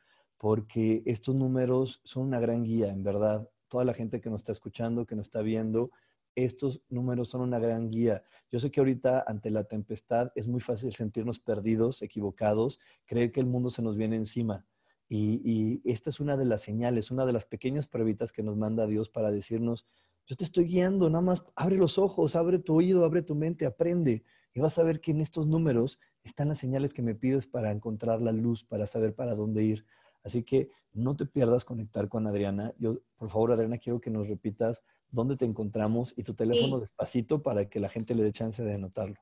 porque 0.43 1.05
estos 1.07 1.37
números 1.37 2.01
son 2.03 2.25
una 2.25 2.41
gran 2.41 2.65
guía, 2.65 2.89
en 2.89 3.05
verdad. 3.05 3.49
Toda 3.69 3.85
la 3.85 3.95
gente 3.95 4.21
que 4.21 4.29
nos 4.29 4.41
está 4.41 4.51
escuchando, 4.51 5.07
que 5.07 5.15
nos 5.15 5.27
está 5.27 5.41
viendo, 5.41 5.93
estos 6.35 6.83
números 6.89 7.29
son 7.29 7.43
una 7.43 7.61
gran 7.61 7.91
guía. 7.91 8.25
Yo 8.51 8.59
sé 8.59 8.73
que 8.73 8.81
ahorita 8.81 9.23
ante 9.29 9.53
la 9.53 9.63
tempestad 9.63 10.33
es 10.35 10.49
muy 10.49 10.61
fácil 10.61 10.97
sentirnos 10.97 11.39
perdidos, 11.39 12.03
equivocados, 12.03 12.81
creer 13.07 13.31
que 13.31 13.39
el 13.39 13.47
mundo 13.47 13.71
se 13.71 13.83
nos 13.83 13.97
viene 13.97 14.17
encima. 14.17 14.67
Y, 15.09 15.81
esta 15.89 16.11
es 16.11 16.19
una 16.19 16.37
de 16.37 16.45
las 16.45 16.63
señales, 16.63 17.13
una 17.13 17.25
de 17.25 17.35
las 17.35 17.47
pequeñas 17.47 17.87
pruebitas 17.87 18.33
que 18.33 18.43
nos 18.43 18.57
manda 18.57 18.89
Dios 18.89 19.11
para 19.11 19.31
decirnos, 19.31 19.87
yo 20.27 20.35
te 20.35 20.43
estoy 20.43 20.65
guiando, 20.65 21.09
nada 21.09 21.23
más 21.23 21.45
abre 21.55 21.77
los 21.77 21.99
ojos, 21.99 22.35
abre 22.35 22.59
tu 22.59 22.75
oído, 22.75 23.05
abre 23.05 23.23
tu 23.23 23.37
mente, 23.37 23.65
aprende. 23.65 24.25
Y 24.55 24.59
vas 24.59 24.77
a 24.79 24.83
ver 24.83 25.01
que 25.01 25.13
en 25.13 25.21
estos 25.21 25.47
números 25.47 26.01
están 26.25 26.49
las 26.49 26.59
señales 26.59 26.93
que 26.93 27.03
me 27.03 27.15
pides 27.15 27.47
para 27.47 27.71
encontrar 27.71 28.21
la 28.21 28.33
luz, 28.33 28.65
para 28.65 28.87
saber 28.87 29.15
para 29.15 29.37
dónde 29.37 29.63
ir. 29.63 29.87
Así 30.25 30.43
que 30.43 30.71
no 30.93 31.17
te 31.17 31.27
pierdas 31.27 31.65
conectar 31.65 32.09
con 32.09 32.27
Adriana. 32.27 32.73
Yo, 32.79 32.99
por 33.17 33.31
favor, 33.31 33.53
Adriana, 33.53 33.79
quiero 33.79 34.01
que 34.01 34.11
nos 34.11 34.29
repitas 34.29 34.85
dónde 35.11 35.37
te 35.37 35.45
encontramos 35.45 36.15
y 36.17 36.23
tu 36.23 36.35
teléfono 36.35 36.81
despacito 36.81 37.43
para 37.43 37.69
que 37.69 37.81
la 37.81 37.89
gente 37.89 38.15
le 38.15 38.23
dé 38.23 38.33
chance 38.33 38.63
de 38.63 38.75
anotarlo. 38.75 39.17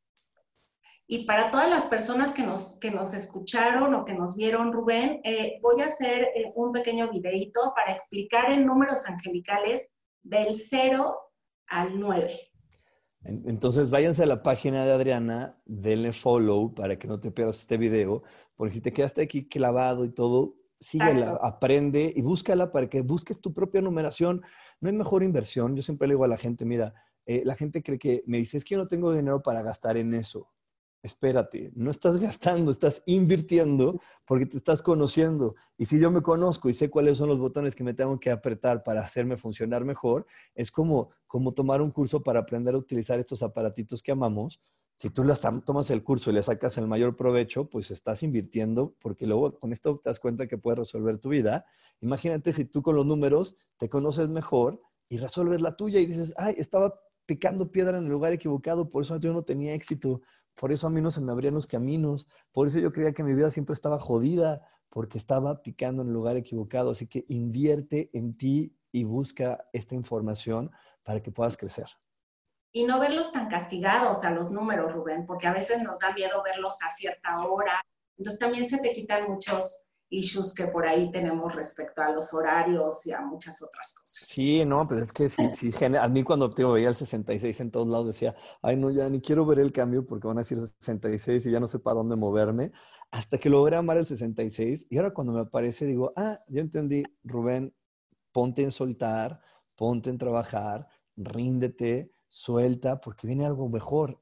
Y 1.12 1.24
para 1.24 1.50
todas 1.50 1.68
las 1.68 1.86
personas 1.86 2.32
que 2.32 2.44
nos, 2.44 2.78
que 2.78 2.92
nos 2.92 3.14
escucharon 3.14 3.92
o 3.96 4.04
que 4.04 4.14
nos 4.14 4.36
vieron, 4.36 4.72
Rubén, 4.72 5.20
eh, 5.24 5.58
voy 5.61 5.80
a 5.80 5.86
hacer 5.86 6.22
eh, 6.36 6.52
un 6.54 6.70
pequeño 6.70 7.11
videito 7.11 7.72
para 7.74 7.90
explicar 7.92 8.52
en 8.52 8.64
números 8.64 9.04
angelicales 9.08 9.92
del 10.22 10.54
0 10.54 11.18
al 11.66 11.98
9. 11.98 12.30
Entonces 13.24 13.90
váyanse 13.90 14.22
a 14.22 14.26
la 14.26 14.44
página 14.44 14.84
de 14.84 14.92
Adriana, 14.92 15.61
denle 15.64 16.12
follow 16.12 16.72
para 16.72 16.96
que 16.96 17.08
no 17.08 17.18
te 17.18 17.32
pierdas 17.32 17.62
este 17.62 17.76
video, 17.76 18.22
porque 18.54 18.74
si 18.74 18.80
te 18.80 18.92
quedaste 18.92 19.22
aquí 19.22 19.48
clavado 19.48 20.04
y 20.04 20.12
todo, 20.14 20.58
síguela, 20.78 21.40
aprende 21.42 22.12
y 22.14 22.22
búscala 22.22 22.70
para 22.70 22.88
que 22.88 23.02
busques 23.02 23.40
tu 23.40 23.52
propia 23.52 23.82
numeración. 23.82 24.42
No 24.80 24.88
hay 24.88 24.94
mejor 24.94 25.24
inversión. 25.24 25.74
Yo 25.74 25.82
siempre 25.82 26.06
le 26.06 26.14
digo 26.14 26.22
a 26.22 26.28
la 26.28 26.38
gente, 26.38 26.64
mira, 26.64 26.94
eh, 27.26 27.42
la 27.44 27.56
gente 27.56 27.82
cree 27.82 27.98
que 27.98 28.22
me 28.26 28.38
dice, 28.38 28.58
es 28.58 28.64
que 28.64 28.76
yo 28.76 28.78
no 28.78 28.86
tengo 28.86 29.12
dinero 29.12 29.42
para 29.42 29.62
gastar 29.62 29.96
en 29.96 30.14
eso 30.14 30.48
espérate, 31.03 31.72
no 31.74 31.90
estás 31.90 32.20
gastando, 32.20 32.70
estás 32.70 33.03
invirtiendo 33.07 34.01
porque 34.26 34.46
te 34.46 34.59
estás 34.59 34.82
conociendo. 34.82 35.55
Y 35.78 35.86
si 35.86 35.98
yo 35.98 36.11
me 36.11 36.22
conozco 36.22 36.68
y 36.68 36.74
sé 36.74 36.90
cuáles 36.90 37.18
son 37.18 37.28
los 37.28 37.38
botones 37.38 37.74
que 37.74 37.84
me 37.84 37.94
tengo 37.94 38.18
que 38.20 38.30
apretar 38.30 38.84
para 38.84 39.01
hacerme 39.01 39.36
funcionar 39.36 39.84
mejor, 39.84 40.26
es 40.55 40.70
como, 40.70 41.11
como 41.26 41.53
tomar 41.53 41.80
un 41.80 41.90
curso 41.90 42.22
para 42.22 42.40
aprender 42.40 42.74
a 42.74 42.78
utilizar 42.78 43.18
estos 43.18 43.42
aparatitos 43.42 44.03
que 44.03 44.12
amamos. 44.12 44.61
Si 44.96 45.09
tú 45.09 45.24
tomas 45.64 45.90
el 45.90 46.05
curso 46.05 46.30
y 46.30 46.34
le 46.34 46.42
sacas 46.42 46.76
el 46.76 46.86
mayor 46.86 47.16
provecho, 47.16 47.70
pues 47.70 47.90
estás 47.90 48.22
invirtiendo 48.22 48.94
porque 49.01 49.26
luego 49.26 49.59
con 49.59 49.72
esto 49.72 49.98
te 49.98 50.11
das 50.11 50.20
cuenta 50.20 50.46
que 50.46 50.59
puedes 50.59 50.78
resolver 50.78 51.16
tu 51.18 51.30
vida. 51.30 51.64
Imagínate 52.03 52.53
si 52.53 52.66
tú 52.66 52.82
con 52.82 52.96
los 52.96 53.07
números 53.07 53.57
te 53.78 53.88
conoces 53.88 54.28
mejor 54.28 54.82
y 55.09 55.16
resuelves 55.16 55.62
la 55.62 55.74
tuya 55.74 56.01
y 56.01 56.07
dices, 56.07 56.34
ay, 56.36 56.55
estaba 56.59 57.01
picando 57.24 57.70
piedra 57.70 57.96
en 57.96 58.05
el 58.05 58.11
lugar 58.11 58.32
equivocado, 58.32 58.90
por 58.90 59.05
eso 59.05 59.16
yo 59.18 59.32
no 59.32 59.42
tenía 59.42 59.72
éxito 59.72 60.20
por 60.61 60.72
eso 60.72 60.86
a 60.86 60.90
mí 60.90 61.00
no 61.00 61.11
se 61.11 61.22
me 61.22 61.32
abrían 61.32 61.54
los 61.54 61.66
caminos, 61.66 62.26
por 62.52 62.66
eso 62.66 62.78
yo 62.80 62.92
creía 62.92 63.14
que 63.14 63.22
mi 63.22 63.32
vida 63.32 63.50
siempre 63.50 63.72
estaba 63.72 63.98
jodida, 63.98 64.61
porque 64.90 65.16
estaba 65.16 65.62
picando 65.62 66.02
en 66.02 66.08
el 66.08 66.12
lugar 66.12 66.36
equivocado. 66.36 66.90
Así 66.90 67.06
que 67.06 67.24
invierte 67.28 68.11
en 68.12 68.36
ti 68.36 68.76
y 68.92 69.04
busca 69.04 69.66
esta 69.72 69.94
información 69.94 70.70
para 71.02 71.22
que 71.22 71.32
puedas 71.32 71.56
crecer. 71.56 71.86
Y 72.72 72.84
no 72.84 73.00
verlos 73.00 73.32
tan 73.32 73.48
castigados 73.48 74.22
a 74.22 74.32
los 74.32 74.50
números, 74.50 74.92
Rubén, 74.92 75.24
porque 75.24 75.46
a 75.46 75.54
veces 75.54 75.82
nos 75.82 76.00
da 76.00 76.12
miedo 76.12 76.42
verlos 76.44 76.82
a 76.82 76.90
cierta 76.90 77.38
hora. 77.38 77.80
Entonces 78.18 78.38
también 78.38 78.66
se 78.66 78.80
te 78.80 78.92
quitan 78.92 79.30
muchos 79.30 79.89
issues 80.11 80.54
que 80.54 80.66
por 80.66 80.86
ahí 80.86 81.11
tenemos 81.11 81.54
respecto 81.54 82.02
a 82.02 82.11
los 82.11 82.34
horarios 82.34 83.06
y 83.06 83.12
a 83.12 83.20
muchas 83.20 83.62
otras 83.62 83.94
cosas. 83.94 84.26
Sí, 84.26 84.64
no, 84.64 84.86
pues 84.86 85.02
es 85.02 85.12
que 85.12 85.28
sí, 85.28 85.48
sí 85.52 85.72
a 85.84 86.08
mí 86.08 86.22
cuando 86.22 86.50
te 86.50 86.64
veía 86.64 86.88
el 86.88 86.96
66 86.96 87.61
en 87.61 87.70
todos 87.70 87.88
lados 87.88 88.08
decía, 88.08 88.34
ay, 88.61 88.76
no, 88.76 88.90
ya 88.90 89.08
ni 89.08 89.20
quiero 89.20 89.46
ver 89.46 89.61
el 89.61 89.72
cambio 89.72 90.04
porque 90.04 90.26
van 90.26 90.38
a 90.38 90.40
decir 90.40 90.58
66 90.58 91.46
y 91.46 91.50
ya 91.50 91.61
no 91.61 91.68
sé 91.68 91.78
para 91.78 91.94
dónde 91.94 92.16
moverme, 92.16 92.72
hasta 93.11 93.38
que 93.38 93.48
logré 93.48 93.76
amar 93.76 93.96
el 93.96 94.06
66 94.06 94.86
y 94.90 94.96
ahora 94.98 95.14
cuando 95.14 95.32
me 95.32 95.40
aparece 95.40 95.86
digo, 95.86 96.12
ah, 96.16 96.40
ya 96.48 96.61
entendí, 96.61 97.04
Rubén, 97.24 97.74
ponte 98.32 98.62
en 98.62 98.72
soltar, 98.72 99.40
ponte 99.76 100.11
en 100.11 100.18
trabajar, 100.18 100.88
ríndete, 101.16 102.12
suelta, 102.28 103.00
porque 103.00 103.26
viene 103.26 103.46
algo 103.46 103.68
mejor. 103.68 104.20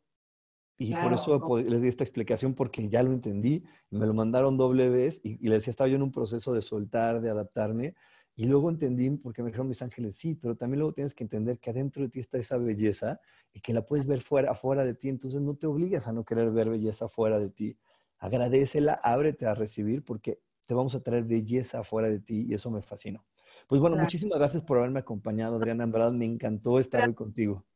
Y 0.80 0.94
por 0.94 1.12
eso 1.12 1.42
les 1.58 1.82
di 1.82 1.88
esta 1.88 2.04
explicación 2.04 2.54
porque 2.54 2.88
ya 2.88 3.02
lo 3.02 3.12
entendí, 3.12 3.64
me 3.90 4.06
lo 4.06 4.14
mandaron 4.14 4.56
doble 4.56 4.88
vez 4.88 5.20
y, 5.24 5.32
y 5.44 5.48
les 5.48 5.58
decía, 5.58 5.72
estaba 5.72 5.88
yo 5.88 5.96
en 5.96 6.02
un 6.02 6.12
proceso 6.12 6.52
de 6.54 6.62
soltar, 6.62 7.20
de 7.20 7.30
adaptarme, 7.30 7.94
y 8.36 8.46
luego 8.46 8.70
entendí, 8.70 9.10
porque 9.10 9.42
me 9.42 9.48
dijeron 9.48 9.66
mis 9.66 9.82
ángeles, 9.82 10.14
sí, 10.16 10.36
pero 10.36 10.56
también 10.56 10.78
luego 10.78 10.94
tienes 10.94 11.14
que 11.14 11.24
entender 11.24 11.58
que 11.58 11.70
adentro 11.70 12.04
de 12.04 12.08
ti 12.10 12.20
está 12.20 12.38
esa 12.38 12.56
belleza 12.58 13.20
y 13.52 13.60
que 13.60 13.72
la 13.72 13.84
puedes 13.84 14.06
ver 14.06 14.20
fuera, 14.20 14.52
afuera 14.52 14.84
de 14.84 14.94
ti, 14.94 15.08
entonces 15.08 15.40
no 15.40 15.56
te 15.56 15.66
obligas 15.66 16.06
a 16.06 16.12
no 16.12 16.24
querer 16.24 16.52
ver 16.52 16.70
belleza 16.70 17.08
fuera 17.08 17.40
de 17.40 17.50
ti. 17.50 17.76
Agradecela, 18.18 18.94
ábrete 19.02 19.46
a 19.46 19.54
recibir 19.54 20.04
porque 20.04 20.40
te 20.66 20.74
vamos 20.74 20.94
a 20.94 21.02
traer 21.02 21.24
belleza 21.24 21.80
afuera 21.80 22.08
de 22.08 22.20
ti 22.20 22.46
y 22.48 22.54
eso 22.54 22.70
me 22.70 22.82
fascinó. 22.82 23.26
Pues 23.66 23.80
bueno, 23.80 23.96
muchísimas 23.96 24.38
gracias 24.38 24.62
por 24.62 24.78
haberme 24.78 25.00
acompañado, 25.00 25.56
Adriana. 25.56 25.82
En 25.84 25.90
verdad 25.92 26.12
me 26.12 26.24
encantó 26.24 26.78
estar 26.78 27.04
hoy 27.04 27.14
contigo. 27.14 27.66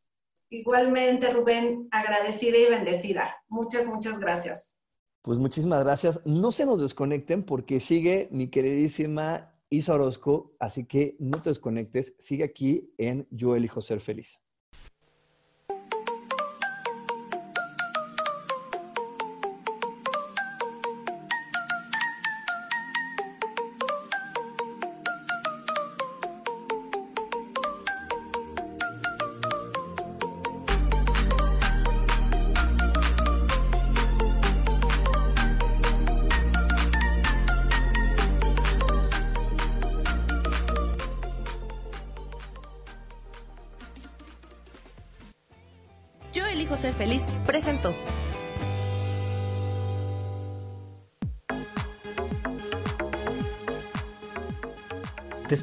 Igualmente, 0.53 1.33
Rubén, 1.33 1.89
agradecida 1.91 2.59
y 2.59 2.69
bendecida. 2.69 3.37
Muchas, 3.49 3.87
muchas 3.87 4.21
gracias. 4.21 4.83
Pues 5.23 5.39
muchísimas 5.39 5.83
gracias. 5.83 6.21
No 6.27 6.53
se 6.53 6.67
nos 6.67 6.79
desconecten 6.79 7.43
porque 7.43 7.81
sigue 7.81 8.29
mi 8.31 8.49
queridísima 8.49 9.59
Isa 9.71 9.95
Orozco, 9.95 10.55
así 10.59 10.85
que 10.85 11.17
no 11.19 11.41
te 11.41 11.49
desconectes. 11.49 12.15
Sigue 12.19 12.45
aquí 12.45 12.93
en 12.99 13.27
Yo 13.31 13.57
elijo 13.57 13.81
ser 13.81 14.01
feliz. 14.01 14.42